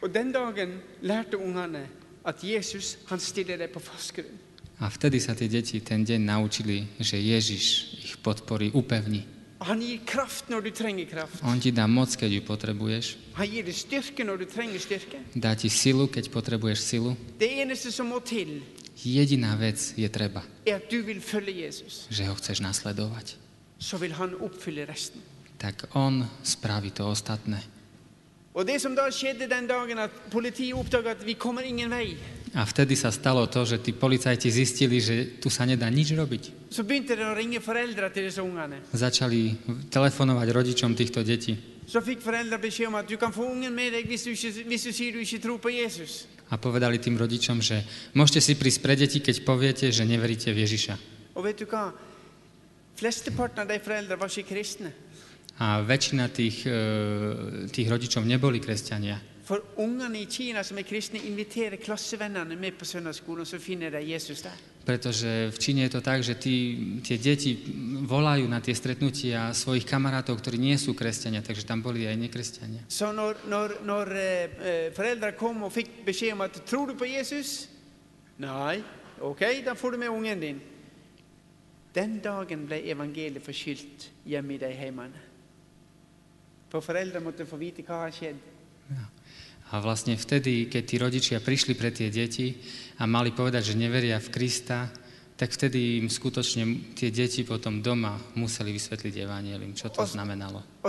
Og 0.04 0.12
den 0.12 0.32
dagen 0.36 0.82
lærte 1.01 1.38
ungene 1.39 1.88
at 2.28 2.43
Jesus 2.43 2.97
han 3.08 3.20
stiller 3.20 3.58
deg 3.58 3.72
på 3.72 3.80
fast 3.80 4.12
grunn. 4.16 4.36
A 4.84 4.89
vtedy 4.91 5.20
sa 5.22 5.32
tie 5.38 5.47
deti 5.47 5.80
ten 5.80 6.04
deň 6.04 6.20
naučili, 6.28 6.84
že 6.99 7.16
Ježiš 7.16 7.64
ich 8.04 8.16
podporí, 8.20 8.72
upevní. 8.76 9.24
Han 9.64 9.80
gir 9.80 9.99
kraft 10.04 10.49
når 10.51 10.62
du 10.62 10.72
trenger 10.76 11.06
kraft. 11.08 11.39
On 11.43 11.56
ti 11.60 11.72
dá 11.72 11.88
moc, 11.88 12.12
keď 12.20 12.30
ju 12.36 12.41
potrebuješ. 12.43 13.06
Han 13.39 13.47
gir 13.47 13.64
deg 13.64 13.76
styrke 13.76 14.24
når 14.28 14.43
du 14.43 14.45
trenger 14.51 14.80
styrke. 14.80 15.24
Dá 15.39 15.56
ti 15.56 15.70
silu, 15.72 16.08
keď 16.12 16.28
potrebuješ 16.28 16.80
silu. 16.84 17.16
Det 17.39 17.47
eneste 17.64 17.91
som 17.91 18.12
må 18.12 18.20
til, 18.20 18.60
Jediná 19.04 19.56
vec 19.58 19.93
je 19.97 20.08
treba, 20.10 20.43
er 20.68 20.76
at 20.80 20.91
du 20.91 21.01
vil 21.04 21.20
følge 21.22 21.51
Jesus. 21.64 22.08
že 22.12 22.28
ho 22.28 22.36
chceš 22.36 22.60
nasledovať. 22.60 23.36
Så 23.80 23.97
vil 23.97 24.12
han 24.14 24.36
oppfylle 24.36 24.86
resten. 24.86 25.22
Tak 25.58 25.95
on 25.95 26.28
spraví 26.43 26.91
to 26.91 27.08
ostatné. 27.08 27.64
Og 28.54 28.66
det 28.66 28.82
som 28.82 28.95
da 28.95 29.10
skjedde 29.10 29.49
den 29.49 29.68
dagen 29.68 29.97
at 29.97 30.12
politiet 30.30 30.78
oppdaget 30.78 31.18
at 31.18 31.26
vi 31.26 31.34
kommer 31.34 31.66
ingen 31.66 31.89
vei, 31.89 32.18
A 32.54 32.70
vtedy 32.70 32.93
sa 32.93 33.10
stalo 33.10 33.49
to, 33.49 33.66
že 33.66 33.82
tí 33.82 33.97
policajti 33.97 34.45
zistili, 34.45 35.01
že 35.01 35.41
tu 35.41 35.49
sa 35.49 35.66
nedá 35.66 35.89
nič 35.89 36.14
robiť. 36.14 36.70
så 36.70 36.86
de. 36.86 38.78
Začali 38.93 39.58
telefonovať 39.89 40.47
rodičom 40.54 40.93
týchto 40.93 41.26
detí. 41.26 41.58
Så 41.89 41.99
fikk 42.06 42.22
foreldre 42.22 42.62
beskjed 42.62 42.88
om 42.88 42.95
at 42.95 43.10
du 43.10 43.18
kan 43.18 43.34
få 43.34 43.49
ungen 43.49 43.74
med 43.74 43.91
deg 43.91 44.06
hvis 44.06 44.24
du, 44.24 44.32
ikke, 44.38 44.70
hvis 44.70 44.84
du 44.86 44.91
sier 44.93 45.12
du 45.12 45.20
ikke 45.20 45.41
tror 45.41 45.58
på 45.58 45.74
Jesus. 45.74 46.30
A 46.54 46.58
povedali 46.62 47.01
tým 47.01 47.18
rodičom, 47.18 47.58
že 47.58 47.82
môžete 48.14 48.39
si 48.39 48.54
prísť 48.54 48.80
pre 48.86 48.93
deti, 48.95 49.18
keď 49.20 49.41
poviete, 49.41 49.89
že 49.89 50.06
neveríte 50.06 50.54
v 50.54 50.62
Ježiša. 50.62 50.93
Og 51.34 51.43
vet 51.43 51.58
du 51.58 51.66
hva? 51.66 51.89
Flesteparten 52.93 53.66
av 53.66 53.68
de 53.68 53.82
foreldre 53.82 54.14
var 54.14 54.30
ikke 54.30 54.54
kristne. 54.54 54.93
A 55.62 55.86
väčšina 55.86 56.34
tých, 56.34 56.66
e, 56.66 57.70
tých 57.70 57.88
rodičov 57.89 58.26
neboli 58.26 58.58
kresťania. 58.58 59.34
For 59.43 59.60
ungene 59.76 60.24
i 60.24 60.26
Kina 60.26 60.64
som 60.64 60.80
er 60.80 60.88
kristne, 60.88 61.20
inviterer 61.20 61.76
klassevennene 61.76 62.56
med 62.56 62.78
på 62.80 62.88
søndagsskolen, 62.88 63.45
så 63.45 63.60
finner 63.60 63.91
de 63.91 63.99
Jesus 63.99 64.41
der. 64.41 64.56
Pretože 64.84 65.51
v 65.51 65.58
Číne 65.60 65.84
je 65.84 65.95
to 65.95 66.01
tak, 66.04 66.24
že 66.24 66.36
tí, 66.36 66.56
tie 67.04 67.20
deti 67.20 67.56
volajú 68.08 68.47
na 68.47 68.60
tie 68.60 68.76
stretnutia 68.76 69.51
svojich 69.51 69.84
kamarátov, 69.88 70.39
ktorí 70.39 70.60
nie 70.60 70.80
sú 70.80 70.95
kresťania, 70.95 71.43
takže 71.43 71.68
tam 71.68 71.84
boli 71.84 72.08
aj 72.08 72.20
nekresťania. 72.20 72.84
Så 72.88 73.12
når, 73.12 73.47
når, 73.47 73.84
når 73.84 74.08
eh, 74.16 74.24
eh, 74.24 74.88
foreldre 74.95 75.36
kom 75.36 75.68
og 75.68 75.76
fikk 75.76 76.04
beskjed 76.08 76.36
om 76.36 76.43
at 76.47 76.64
tror 76.64 76.91
du 76.91 76.95
på 76.99 77.08
Jesus? 77.08 77.68
Nei. 78.39 78.80
Ok, 79.24 79.43
da 79.64 79.76
får 79.76 79.91
du 79.91 79.97
med 80.04 80.12
ungen 80.12 80.39
din. 80.39 80.60
Den 81.95 82.20
dagen 82.24 82.64
ble 82.68 82.80
evangeliet 82.91 83.43
forkylt 83.43 84.10
hjemme 84.28 84.56
i 84.56 84.60
de 84.60 84.72
heimene. 84.72 85.32
For 86.74 86.82
foreldre 86.82 87.21
måtte 87.21 87.45
få 87.45 87.53
vite 87.61 87.86
hva 87.86 88.01
har 88.01 88.09
skjedd. 88.09 88.34
A 89.69 89.78
vlastne 89.78 90.17
vtedy, 90.17 90.65
keď 90.65 90.84
tí 90.89 90.95
rodičia 90.97 91.38
prišli 91.38 91.78
pre 91.78 91.93
tie 91.93 92.09
deti 92.09 92.57
a 92.97 93.05
mali 93.05 93.30
povedať, 93.30 93.74
že 93.74 93.78
neveria 93.78 94.17
v 94.17 94.34
Krista, 94.34 94.89
tak 95.38 95.53
vtedy 95.53 96.01
im 96.01 96.09
skutočne 96.09 96.93
tie 96.97 97.13
deti 97.13 97.45
potom 97.45 97.82
doma 97.86 98.17
museli 98.34 98.74
vysvetliť 98.74 99.13
evanielim, 99.21 99.78
čo 99.78 99.93
to 99.93 100.01
znamenalo. 100.01 100.82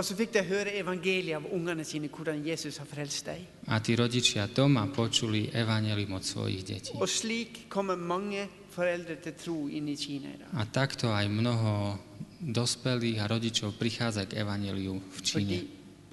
A 3.69 3.75
tí 3.77 3.91
rodičia 3.93 4.49
doma 4.49 4.89
počuli 4.89 5.53
evanielium 5.53 6.13
od 6.17 6.25
svojich 6.25 6.61
detí. 6.65 6.93
A 10.49 10.61
takto 10.65 11.05
aj 11.13 11.25
mnoho 11.29 11.73
dospelých 12.45 13.17
a 13.21 13.25
rodičov 13.25 13.73
prichádza 13.73 14.29
k 14.29 14.45
evaneliu 14.45 15.01
v 15.01 15.19
Číne, 15.25 15.57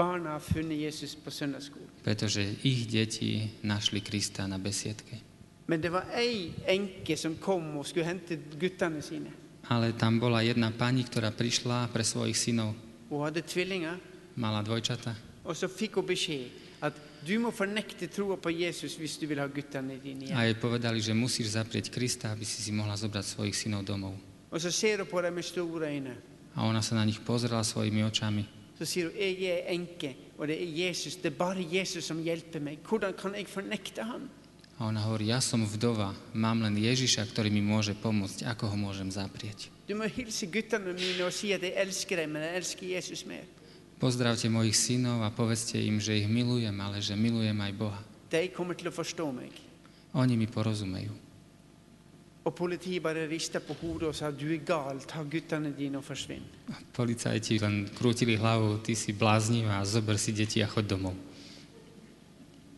barna 0.03 0.31
har 0.35 0.41
funnet 0.43 0.79
Jesus 0.79 1.15
på 1.15 1.31
søndagsskolen. 1.31 1.87
pretože 2.05 2.43
ich 2.65 2.91
deti 2.91 3.51
našli 3.63 4.01
Krista 4.01 4.47
na 4.47 4.59
besiedke. 4.59 5.17
Men 5.67 5.81
det 5.81 5.93
var 5.93 6.05
ei 6.19 6.53
enke 6.67 7.17
som 7.17 7.37
kom 7.37 7.77
og 7.79 7.87
skulle 7.87 8.05
hente 8.07 8.37
guttene 8.61 9.03
sine. 9.03 9.31
Ale 9.71 9.93
tam 9.93 10.19
bola 10.21 10.43
jedna 10.43 10.73
pani, 10.79 11.05
ktorá 11.05 11.31
prišla 11.31 11.89
pre 11.93 12.03
svojich 12.03 12.37
synov, 12.37 12.75
Hun 13.11 13.25
hadde 13.25 13.43
tvillinger, 13.43 13.97
mala 14.37 14.63
dvojčata 14.63 15.15
og 15.45 15.57
så 15.57 15.69
fikk 15.69 15.95
hun 15.99 16.07
beskjed 16.07 16.51
at 16.83 16.95
du 17.27 17.39
må 17.39 17.51
fornekte 17.51 18.07
troa 18.11 18.37
på 18.37 18.51
Jesus 18.51 18.95
hvis 18.99 19.19
du 19.19 19.27
vil 19.27 19.39
ha 19.39 19.47
guttene 19.47 19.99
dine 20.03 20.25
a 20.25 20.29
hjem. 20.29 20.39
jej 20.39 20.55
povedali, 20.55 21.01
že 21.01 21.15
musíš 21.15 21.55
zaprieť 21.55 21.91
Krista, 21.91 22.33
aby 22.33 22.45
si 22.45 22.63
si 22.63 22.73
mohla 22.73 22.97
zobrať 22.97 23.25
svojich 23.27 23.55
synov 23.55 23.85
domov. 23.85 24.15
Og 24.51 24.61
så 24.61 24.71
ser 24.71 24.99
hun 24.99 25.07
på 25.07 25.23
dem 25.23 25.35
med 25.35 25.45
store 25.45 25.87
øyne. 25.87 26.15
A 26.55 26.67
ona 26.67 26.83
sa 26.83 26.95
na 26.95 27.05
nich 27.05 27.21
pozrela 27.21 27.65
svojimi 27.65 28.05
očami 28.05 28.45
Så 28.83 28.87
sier 28.91 29.13
hun, 29.13 29.15
jeg 29.15 29.47
er 29.47 29.69
enke, 29.71 30.09
og 30.35 30.49
det 30.51 30.57
er 30.59 30.71
Jesus, 30.75 31.15
det 31.23 31.31
er 31.31 31.39
bare 31.39 31.63
Jesus 31.63 32.09
som 32.11 32.19
hjelper 32.19 32.59
meg. 32.59 32.81
Hvordan 32.83 33.15
kan 33.15 33.37
jeg 33.39 33.47
fornekte 33.47 34.03
han? 34.03 34.27
a 34.83 34.91
ona 34.91 34.99
hovorí, 35.07 35.31
ja 35.31 35.39
som 35.39 35.63
vdova, 35.63 36.11
mám 36.35 36.59
len 36.59 36.75
Ježiša, 36.75 37.31
ktorý 37.31 37.55
mi 37.55 37.63
môže 37.63 37.95
pomôcť, 37.95 38.43
ako 38.51 38.67
ho 38.67 38.75
môžem 38.75 39.07
zaprieť. 39.15 39.71
Du 39.87 39.95
må 39.95 40.11
hilse 40.11 40.51
guttene 40.51 40.91
mine 40.91 41.23
og 41.23 41.31
si 41.31 41.55
at 41.55 41.63
jeg 41.63 41.79
elsker 41.79 42.19
dem, 42.19 42.35
men 42.35 42.43
jeg 42.43 42.59
elsker 42.59 42.87
Jesus 42.99 43.23
mer. 43.23 43.47
Pozdravte 44.03 44.51
mojich 44.51 44.75
synov 44.75 45.23
a 45.23 45.31
povedzte 45.31 45.79
im, 45.79 46.03
že 46.03 46.19
ich 46.19 46.27
milujem, 46.27 46.75
ale 46.83 46.99
že 46.99 47.15
milujem 47.15 47.55
aj 47.55 47.73
Boha. 47.79 48.03
De 48.27 48.51
kommer 48.51 48.75
til 48.75 48.91
å 48.91 48.95
forstå 48.97 49.31
meg. 49.31 49.55
Oni 50.19 50.35
mi 50.35 50.51
porozumejú. 50.51 51.15
Og 52.43 52.55
politiet 52.59 53.03
bare 53.03 53.29
rista 53.31 53.61
på 53.63 53.77
hodet 53.79 54.09
og 54.09 54.17
sa 54.19 54.33
du 54.35 54.49
er 54.51 54.65
gal, 54.67 54.99
ta 55.07 55.23
guttene 55.23 55.71
dine 55.77 56.01
og 56.01 56.05
forsvinn. 56.07 56.43
Policajti 56.95 57.61
len 57.63 57.85
krútili 57.95 58.35
hlavou, 58.35 58.81
ty 58.83 58.97
si 58.99 59.15
bláznivá, 59.15 59.79
zober 59.87 60.19
si 60.19 60.35
deti 60.35 60.63
a 60.63 60.67
choď 60.67 60.89
domov. 60.91 61.15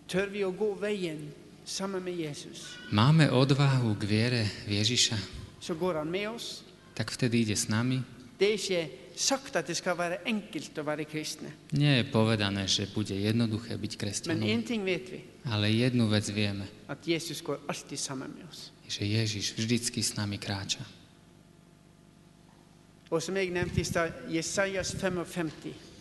Tør 0.04 0.28
vi 0.28 0.44
å 0.44 0.52
gå 0.52 0.68
veien 0.76 1.22
sammen 1.64 2.04
med 2.04 2.20
Jesus, 2.20 2.76
máme 2.92 3.30
odvahu 3.32 3.94
k 3.96 4.04
viere 4.04 4.42
v 4.68 4.76
Ježiša, 4.76 5.16
så 5.64 5.74
går 5.80 6.02
han 6.02 6.12
med 6.12 6.28
oss. 6.28 6.60
tak 6.92 7.08
vtedy 7.08 7.40
ide 7.40 7.56
s 7.56 7.72
nami. 7.72 8.02
Det 8.38 8.46
er 8.50 8.60
ikke 8.60 8.82
sagt 9.16 9.56
at 9.56 9.66
det 9.66 9.76
skal 9.78 9.96
være 9.96 10.20
enkelt 10.28 10.76
å 10.76 10.84
være 10.84 11.08
kristne. 11.08 11.48
Nie 11.72 12.02
je 12.02 12.10
povedané, 12.12 12.68
že 12.68 12.90
bude 12.92 13.16
jednoduché 13.16 13.80
byť 13.80 13.92
Men 13.96 14.00
kresťanom, 14.02 14.44
én 14.44 14.62
ting 14.62 14.84
vet 14.84 15.08
vi, 15.08 15.24
ale 15.48 15.72
jednu 15.72 16.04
vec 16.12 16.28
vieme, 16.28 16.68
at 16.86 17.00
Jesus 17.08 17.40
går 17.40 17.64
alltid 17.66 17.98
sammen 17.98 18.28
med 18.36 18.44
oss. 18.44 18.73
Že 18.94 19.02
Ježiš 19.02 19.58
vždycky 19.58 19.98
s 19.98 20.14
nami 20.14 20.38
kráča. 20.38 20.86
Og 23.10 23.18
som 23.18 23.34
jeg 23.34 23.50
nevnte 23.50 23.82
i 23.82 23.86
stad, 23.86 24.14
Jesajas 24.30 24.94
55. 24.94 25.94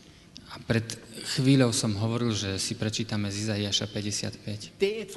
A 0.54 0.62
pred 0.62 0.86
chvíľou 1.34 1.74
som 1.74 1.98
hovoril, 1.98 2.30
že 2.38 2.62
si 2.62 2.78
prečítame 2.78 3.34
z 3.34 3.50
Izaiáša 3.50 3.90
55. 3.90 4.78
Det 4.78 5.02
er. 5.02 5.10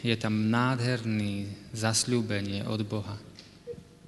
Je 0.00 0.16
tam 0.16 0.34
nádherný 0.48 1.44
zasľúbenie 1.76 2.64
od 2.64 2.80
Boha. 2.88 3.20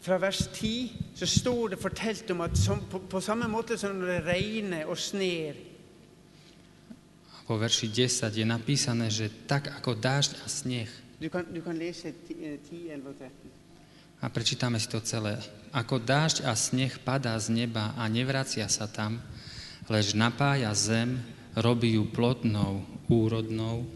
Fra 0.02 0.16
vers 0.16 0.48
10 0.48 1.14
så 1.14 1.26
står 1.28 1.76
det 1.76 1.78
fortalt 1.78 2.26
om 2.32 2.40
at 2.40 2.56
som, 2.56 2.80
på, 2.88 3.04
på 3.06 3.20
samme 3.20 3.46
måte 3.46 3.76
som 3.76 3.92
når 3.92 4.08
det 4.08 4.22
regner 4.26 4.82
og 4.88 4.98
sner, 4.98 5.54
Vo 7.52 7.60
verši 7.60 7.92
10 7.92 8.32
je 8.32 8.46
napísané, 8.48 9.12
že 9.12 9.28
tak 9.44 9.68
ako 9.68 10.00
dážď 10.00 10.40
a 10.40 10.48
sneh, 10.48 10.88
du 11.22 11.30
kan, 11.30 11.46
du 11.46 11.62
kan 11.62 11.78
lese 11.78 12.10
10, 12.26 12.90
11 12.90 13.06
og 13.06 13.14
13. 13.14 13.30
a 14.22 14.26
prečítame 14.26 14.78
si 14.82 14.90
to 14.90 14.98
celé, 15.02 15.38
ako 15.70 16.02
dážď 16.02 16.46
a 16.50 16.58
sneh 16.58 16.98
padá 17.02 17.38
z 17.38 17.54
neba 17.54 17.94
a 17.94 18.10
nevracia 18.10 18.66
sa 18.66 18.90
tam, 18.90 19.22
lež 19.86 20.18
napája 20.18 20.74
zem, 20.74 21.22
robí 21.54 21.94
ju 21.94 22.10
plodnou, 22.10 22.82
úrodnou 23.06 23.86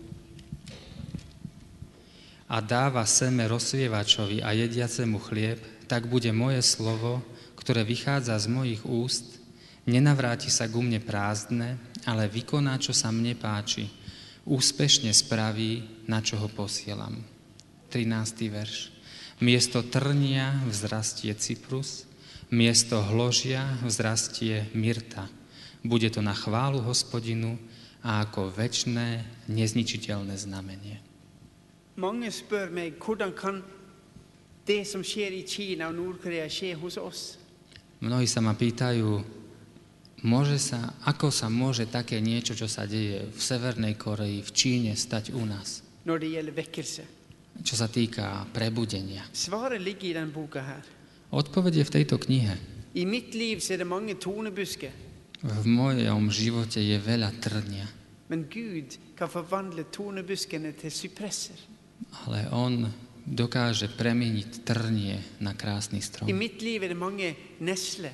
a 2.47 2.63
dáva 2.63 3.03
seme 3.07 3.47
rozsvievačovi 3.51 4.43
a 4.43 4.55
jediacemu 4.55 5.19
chlieb, 5.19 5.59
tak 5.91 6.07
bude 6.07 6.31
moje 6.31 6.63
slovo, 6.63 7.23
ktoré 7.59 7.83
vychádza 7.83 8.39
z 8.39 8.47
mojich 8.47 8.83
úst, 8.87 9.43
nenavráti 9.83 10.47
sa 10.51 10.71
ku 10.71 10.79
mne 10.79 11.03
prázdne, 11.03 11.79
ale 12.07 12.31
vykoná, 12.31 12.79
čo 12.79 12.95
sa 12.95 13.11
mne 13.11 13.35
páči. 13.35 13.91
Úspešne 14.47 15.11
spraví, 15.11 15.83
na 16.07 16.23
čo 16.23 16.39
ho 16.39 16.47
posielam. 16.47 17.19
13. 17.91 18.47
verš. 18.47 18.95
Miesto 19.43 19.83
trnia 19.83 20.63
vzrastie 20.71 21.35
cyprus, 21.35 22.07
miesto 22.55 23.03
hložia 23.03 23.67
vzrastie 23.83 24.71
myrta. 24.71 25.27
Bude 25.83 26.15
to 26.15 26.23
na 26.23 26.31
chválu 26.31 26.79
hospodinu 26.79 27.59
a 28.07 28.23
ako 28.23 28.55
väčné, 28.55 29.27
nezničiteľné 29.51 30.39
znamenie. 30.39 31.03
Mange 31.99 32.31
spør 32.31 32.71
meg 32.71 33.03
hvordan 33.03 33.35
kan 33.35 33.67
det 34.63 34.87
som 34.87 35.03
skjer 35.03 35.35
i 35.35 35.43
Kina 35.43 35.91
og 35.91 35.99
Nord-Korea, 35.99 36.47
skje 36.47 36.79
hos 36.79 36.95
oss? 37.03 37.35
Mnohí 37.99 38.31
sa 38.31 38.39
ma 38.39 38.55
pýtajú, 38.55 39.27
môže 40.27 40.59
sa, 40.59 40.99
ako 41.07 41.31
sa 41.31 41.47
môže 41.47 41.87
také 41.87 42.19
niečo, 42.19 42.59
čo 42.59 42.67
sa 42.67 42.83
deje 42.85 43.31
v 43.31 43.39
Severnej 43.39 43.95
Koreji, 43.95 44.43
v 44.43 44.51
Číne, 44.51 44.93
stať 44.99 45.31
u 45.31 45.47
nás, 45.47 45.87
når 46.05 46.17
det 46.19 46.29
gjelder 46.35 46.55
vekkelse. 46.55 47.03
čo 47.65 47.75
sa 47.79 47.87
týka 47.89 48.45
prebudenia. 48.53 49.25
Svaret 49.33 49.81
ligger 49.81 50.11
i 50.11 50.15
den 50.15 50.29
boka 50.29 50.61
her. 50.61 50.85
Odpoveď 51.33 51.73
je 51.81 51.85
v 51.89 51.95
tejto 52.03 52.17
knihe. 52.21 52.55
I 52.95 53.05
mitt 53.07 53.33
liv 53.33 53.61
så 53.63 53.73
er 53.75 53.79
det 53.81 53.89
mange 53.89 54.15
tornebusker, 54.19 54.93
V 55.37 55.69
mojom 55.69 56.33
živote 56.33 56.81
je 56.81 56.97
veľa 56.97 57.29
trnia, 57.39 57.85
men 58.33 58.49
Gud 58.49 58.97
kan 59.15 59.29
forvandle 59.29 59.85
tornebuskene 59.93 60.73
til 60.73 60.91
sypresser. 60.91 61.61
ale 62.25 62.49
On 62.51 62.89
dokáže 63.27 63.89
premeniť 63.93 64.65
trnie 64.65 65.17
na 65.45 65.53
krásny 65.53 66.01
I 66.01 66.03
strom. 66.03 66.27
mitt 66.33 66.63
liv 66.65 66.83
er 66.83 66.89
det 66.89 66.97
mange 66.99 67.37
nesler, 67.61 68.13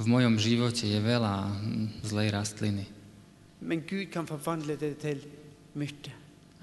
V 0.00 0.08
mojom 0.08 0.40
živote 0.40 0.88
je 0.88 0.96
veľa 0.96 1.34
hm, 1.52 2.00
zlej 2.08 2.28
rastliny, 2.32 2.84
men 3.60 3.84
Gud 3.84 4.08
kan 4.08 4.24
forvandle 4.24 4.80
det 4.80 4.96
til 4.96 5.20
myrte. 5.76 6.08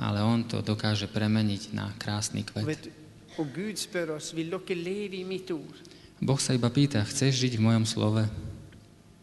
ale 0.02 0.26
On 0.26 0.42
to 0.42 0.66
dokáže 0.66 1.06
premeniť 1.06 1.74
na 1.78 1.94
krásny 2.02 2.42
kvet. 2.42 2.66
vet, 2.66 2.84
du, 2.84 2.90
og 3.38 3.46
Gud 3.54 3.78
spør 3.78 4.18
oss 4.18 4.34
vil 4.34 4.50
dere 4.50 4.74
leve 4.74 5.22
i 5.22 5.26
mitt 5.26 5.52
ord, 5.54 5.78
Boh 6.18 6.42
sa 6.42 6.58
iba 6.58 6.74
pýta, 6.74 7.06
chceš 7.06 7.38
žiť 7.46 7.54
v 7.62 7.66
mojom 7.70 7.86
slove? 7.86 8.26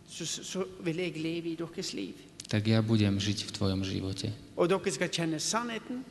så, 0.06 0.22
så 0.22 0.62
vil 0.78 1.02
jeg 1.02 1.18
leve 1.18 1.48
i 1.50 1.56
deres 1.58 1.90
liv. 1.90 2.14
Tak 2.46 2.62
ja 2.70 2.78
budem 2.78 3.18
žiť 3.18 3.50
v 3.50 3.50
tvojom 3.50 3.82
živote. 3.82 4.30
Dere 4.54 5.38
sannheten, 5.42 6.06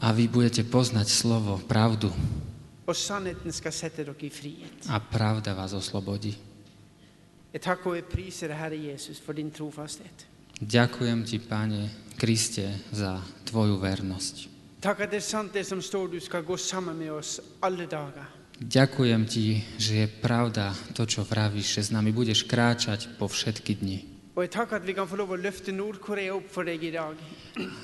A 0.00 0.08
vy 0.16 0.24
budete 0.24 0.64
poznať 0.64 1.12
slovo, 1.12 1.60
pravdu 1.68 2.08
og 2.86 2.96
sannheten 2.96 3.52
skal 3.52 3.72
sette 3.72 4.04
dere 4.04 4.14
i 4.20 4.30
frihet. 4.30 4.88
a 4.88 4.98
pravda 4.98 5.54
vás 5.54 5.72
oslobodí. 5.72 6.34
Takker 7.60 7.90
og 7.90 7.96
jeg 7.96 8.04
priser 8.08 8.54
Herre 8.56 8.76
Jesus, 8.76 9.20
for 9.20 9.32
din 9.32 9.50
trofasthet. 9.50 10.26
Ďakujem 10.62 11.24
ti, 11.24 11.38
Pane 11.38 11.90
Kriste, 12.16 12.88
za 12.92 13.20
tvoju 13.44 13.76
vernosť. 13.76 14.36
Takk 14.80 15.04
at 15.04 15.10
det 15.10 15.20
er 15.20 15.26
sant 15.26 15.52
det 15.52 15.66
som 15.66 15.82
står, 15.82 16.08
du 16.08 16.20
skal 16.20 16.42
gå 16.42 16.56
sammen 16.56 16.96
med 16.98 17.12
oss 17.12 17.40
alle 17.60 17.86
dager. 17.86 18.42
Ďakujem 18.62 19.22
ti, 19.26 19.58
že 19.78 20.06
je 20.06 20.08
pravda 20.08 20.70
to, 20.94 21.02
čo 21.02 21.26
vravíš, 21.26 21.82
že 21.82 21.82
s 21.82 21.90
nami 21.90 22.14
budeš 22.14 22.46
kráčať 22.46 23.10
po 23.18 23.26
všetky 23.26 23.74
dni. 23.82 23.98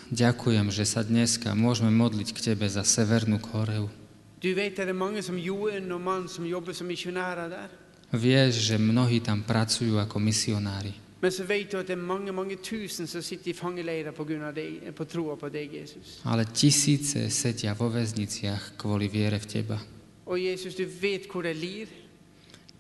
Ďakujem, 0.09 0.67
že 0.71 0.85
sa 0.87 1.01
dneska 1.03 1.49
môžeme 1.53 1.91
modliť 1.93 2.29
k 2.31 2.39
Tebe 2.41 2.67
za 2.71 2.87
Severnú 2.87 3.43
Koreu. 3.43 3.91
Du 4.39 4.55
vet 4.55 4.79
det 4.79 4.87
er 4.87 4.95
mange 4.95 5.19
som 5.19 5.35
Joen 5.35 5.91
og 5.91 5.99
mann 6.01 6.31
som 6.31 6.47
jobber 6.47 6.71
som 6.71 6.87
misjonærer 6.87 7.51
der. 7.51 7.88
Vieš, 8.13 8.73
že 8.73 8.77
mnohí 8.81 9.21
tam 9.21 9.45
pracujú 9.45 10.01
ako 10.01 10.17
misionári. 10.17 11.09
Men 11.21 11.33
så 11.33 11.45
vet 11.45 11.71
du 11.71 11.79
at 11.79 11.87
det 11.87 11.99
er 11.99 12.01
mange, 12.01 12.33
mange 12.33 12.57
tusen 12.63 13.07
som 13.07 13.23
sitter 13.23 13.51
i 13.51 13.55
på, 13.55 14.23
av 14.23 14.55
på 14.95 15.05
på 15.37 15.49
Jesus. 15.49 16.21
Ale 16.25 16.45
tisíce 16.45 17.31
sedia 17.31 17.75
vo 17.75 17.89
väzniciach 17.89 18.79
kvôli 18.79 19.09
viere 19.09 19.39
v 19.39 19.47
Teba. 19.47 19.79
Og 20.27 20.39
Jesus, 20.39 20.75
du 20.75 20.87
vet 20.87 21.27
lir. 21.55 21.89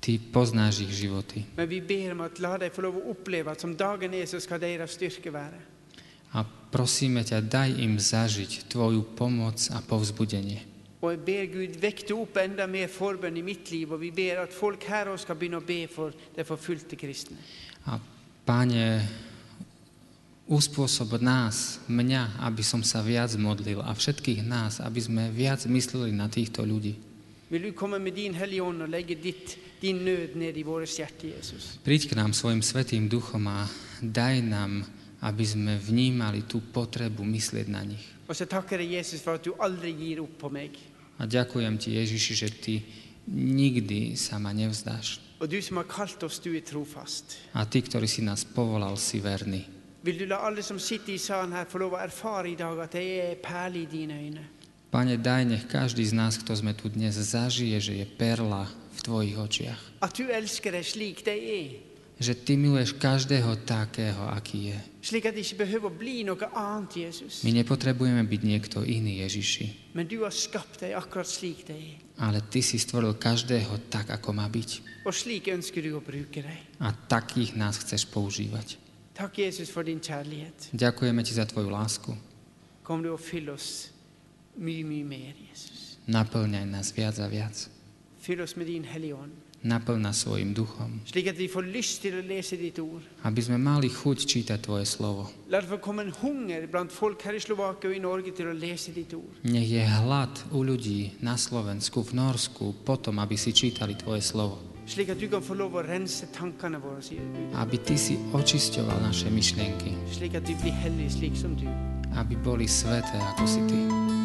Ty 0.00 0.18
poznáš 0.32 0.80
ich 0.80 0.90
životy. 0.90 1.44
Men 1.56 1.68
vi 1.68 1.80
ber 1.80 2.12
om 2.12 2.20
at 2.20 2.38
la 2.38 2.56
dem 2.58 2.70
få 2.70 2.82
lov 2.82 2.94
at 3.48 3.60
som 3.60 3.76
dagen 3.76 4.14
er, 4.14 4.26
så 4.26 4.40
skal 4.40 4.60
deres 4.60 4.90
styrke 4.90 5.32
være. 5.32 5.58
A 6.32 6.44
prosíme 6.44 7.24
ťa, 7.24 7.40
daj 7.40 7.82
im 7.82 7.98
zažiť 7.98 8.68
Tvoju 8.68 9.02
pomoc 9.16 9.70
a 9.72 9.80
povzbudenie. 9.80 10.77
Og 10.98 11.12
jeg 11.14 11.20
ber 11.22 11.50
Gud 11.52 11.76
vekte 11.78 12.14
opp 12.18 12.40
enda 12.42 12.66
mer 12.66 12.90
forbønn 12.90 13.36
i 13.38 13.44
mitt 13.46 13.70
liv, 13.70 13.92
og 13.94 14.00
vi 14.02 14.10
ber 14.10 14.42
at 14.42 14.54
folk 14.54 14.82
her 14.90 15.12
også 15.12 15.28
skal 15.28 15.38
begynne 15.38 15.60
å 15.60 15.66
be 15.66 15.84
for 15.90 16.14
de 16.34 16.46
forfulgte 16.46 16.98
kristne. 16.98 17.38
A 17.86 18.00
Páne, 18.48 19.04
uspôsob 20.48 21.20
nás, 21.20 21.84
mňa, 21.84 22.40
aby 22.48 22.64
som 22.64 22.80
sa 22.80 23.04
viac 23.04 23.36
modlil 23.36 23.84
a 23.84 23.92
všetkých 23.92 24.40
nás, 24.40 24.80
aby 24.80 25.04
sme 25.04 25.28
viac 25.28 25.68
mysleli 25.68 26.16
na 26.16 26.32
týchto 26.32 26.64
ľudí. 26.64 26.96
Vil 27.52 27.68
du 27.68 27.72
komme 27.76 28.00
med 28.00 28.16
din 28.16 28.32
Hellige 28.32 28.64
Ånd 28.64 28.88
og 28.88 28.88
legge 28.88 29.20
ditt, 29.20 29.60
din 29.84 30.00
nød 30.00 30.40
ned 30.40 30.56
i 30.56 30.64
våre 30.64 30.88
hjerter, 30.88 31.36
Jesus? 31.36 31.76
Príď 31.84 32.08
k 32.08 32.16
nám 32.16 32.32
svojim 32.32 32.64
svetým 32.64 33.04
duchom 33.04 33.44
a 33.52 33.68
daj 34.00 34.40
nám, 34.40 34.80
aby 35.20 35.44
sme 35.44 35.76
vnímali 35.76 36.48
tú 36.48 36.64
potrebu 36.72 37.28
myslieť 37.28 37.68
na 37.68 37.84
nich. 37.84 38.04
Og 38.24 38.32
så 38.32 38.48
takker 38.48 38.80
jeg 38.80 39.00
Jesus 39.00 39.20
for 39.20 39.36
at 39.36 39.44
du 39.44 39.52
aldri 39.60 39.92
gir 39.92 40.24
opp 40.24 40.40
på 40.40 40.48
meg. 40.48 40.72
A 41.18 41.26
ďakujem 41.26 41.74
ti, 41.82 41.98
Ježiši, 41.98 42.34
že 42.34 42.48
ty 42.54 42.74
nikdy 43.28 44.14
sa 44.14 44.38
ma 44.38 44.54
nevzdáš. 44.54 45.18
Og 45.38 45.46
du 45.46 45.58
som 45.62 45.78
har 45.78 45.86
kalt 45.86 46.22
oss, 46.26 46.42
du 46.42 46.54
er 46.54 46.62
trofast. 46.66 47.38
A 47.54 47.62
ty, 47.62 47.82
ktorý 47.82 48.10
si 48.10 48.22
nás 48.22 48.42
povolal, 48.42 48.98
si 48.98 49.22
verný. 49.22 49.66
Du 50.02 50.26
la 50.26 50.38
som 50.62 50.78
sitter 50.78 51.14
i 51.14 51.18
salen 51.18 51.52
få 51.68 51.78
lov 51.78 51.94
det 52.90 53.02
er 53.02 53.36
i? 53.36 54.38
Pane, 54.88 55.20
daj, 55.20 55.44
nech 55.44 55.68
každý 55.68 56.00
z 56.00 56.16
nás, 56.16 56.40
kto 56.40 56.56
sme 56.56 56.72
tu 56.72 56.88
dnes, 56.88 57.12
zažije, 57.12 57.76
že 57.76 57.92
je 58.00 58.06
perla 58.08 58.64
v 58.96 58.98
tvojich 59.04 59.36
očiach. 59.36 59.80
At 60.00 60.16
du 60.16 60.24
elsker 60.32 60.72
deg 60.72 60.86
slik 60.86 61.20
de 61.26 61.34
er. 61.36 61.87
Že 62.18 62.34
ty 62.34 62.58
miluješ 62.58 62.98
každého 62.98 63.62
takého, 63.62 64.26
aký 64.34 64.74
je. 64.74 64.78
My 67.46 67.50
nepotrebujeme 67.54 68.26
byť 68.26 68.40
niekto 68.42 68.82
iný, 68.82 69.22
Ježiši, 69.22 69.94
ale 72.18 72.42
ty 72.50 72.58
si 72.58 72.76
stvoril 72.82 73.14
každého 73.14 73.86
tak, 73.86 74.10
ako 74.10 74.34
má 74.34 74.50
byť. 74.50 74.82
A 76.82 76.90
takých 76.90 77.54
nás 77.54 77.78
chceš 77.78 78.10
používať. 78.10 78.76
Ďakujeme 80.74 81.22
ti 81.22 81.32
za 81.34 81.46
tvoju 81.46 81.70
lásku. 81.70 82.10
Naplňaj 86.08 86.66
nás 86.66 86.90
viac 86.90 87.18
a 87.22 87.30
viac. 87.30 87.54
Fyll 88.18 88.42
oss 88.42 88.56
med 88.56 88.66
din 88.66 88.82
Hellige 88.82 89.14
Ånd. 89.14 89.47
Naplň 89.68 90.00
nás 90.00 90.24
svojim 90.24 90.56
duchom, 90.56 91.04
aby 93.22 93.40
sme 93.44 93.60
mali 93.60 93.92
chuť 93.92 94.18
čítať 94.24 94.58
Tvoje 94.64 94.88
slovo. 94.88 95.28
Nech 99.44 99.68
je 99.68 99.84
hlad 99.84 100.32
u 100.50 100.64
ľudí 100.64 101.12
na 101.20 101.36
Slovensku, 101.36 102.00
v 102.00 102.12
Norsku, 102.16 102.72
potom, 102.82 103.20
aby 103.20 103.36
si 103.36 103.52
čítali 103.52 103.92
Tvoje 103.94 104.24
slovo. 104.24 104.56
Aby 107.52 107.76
Ty 107.76 107.94
si 108.00 108.14
očisťoval 108.32 108.98
naše 109.04 109.28
myšlienky, 109.28 109.92
aby 112.16 112.34
boli 112.40 112.64
sveté 112.64 113.20
ako 113.36 113.44
si 113.44 113.60
Ty. 113.68 114.17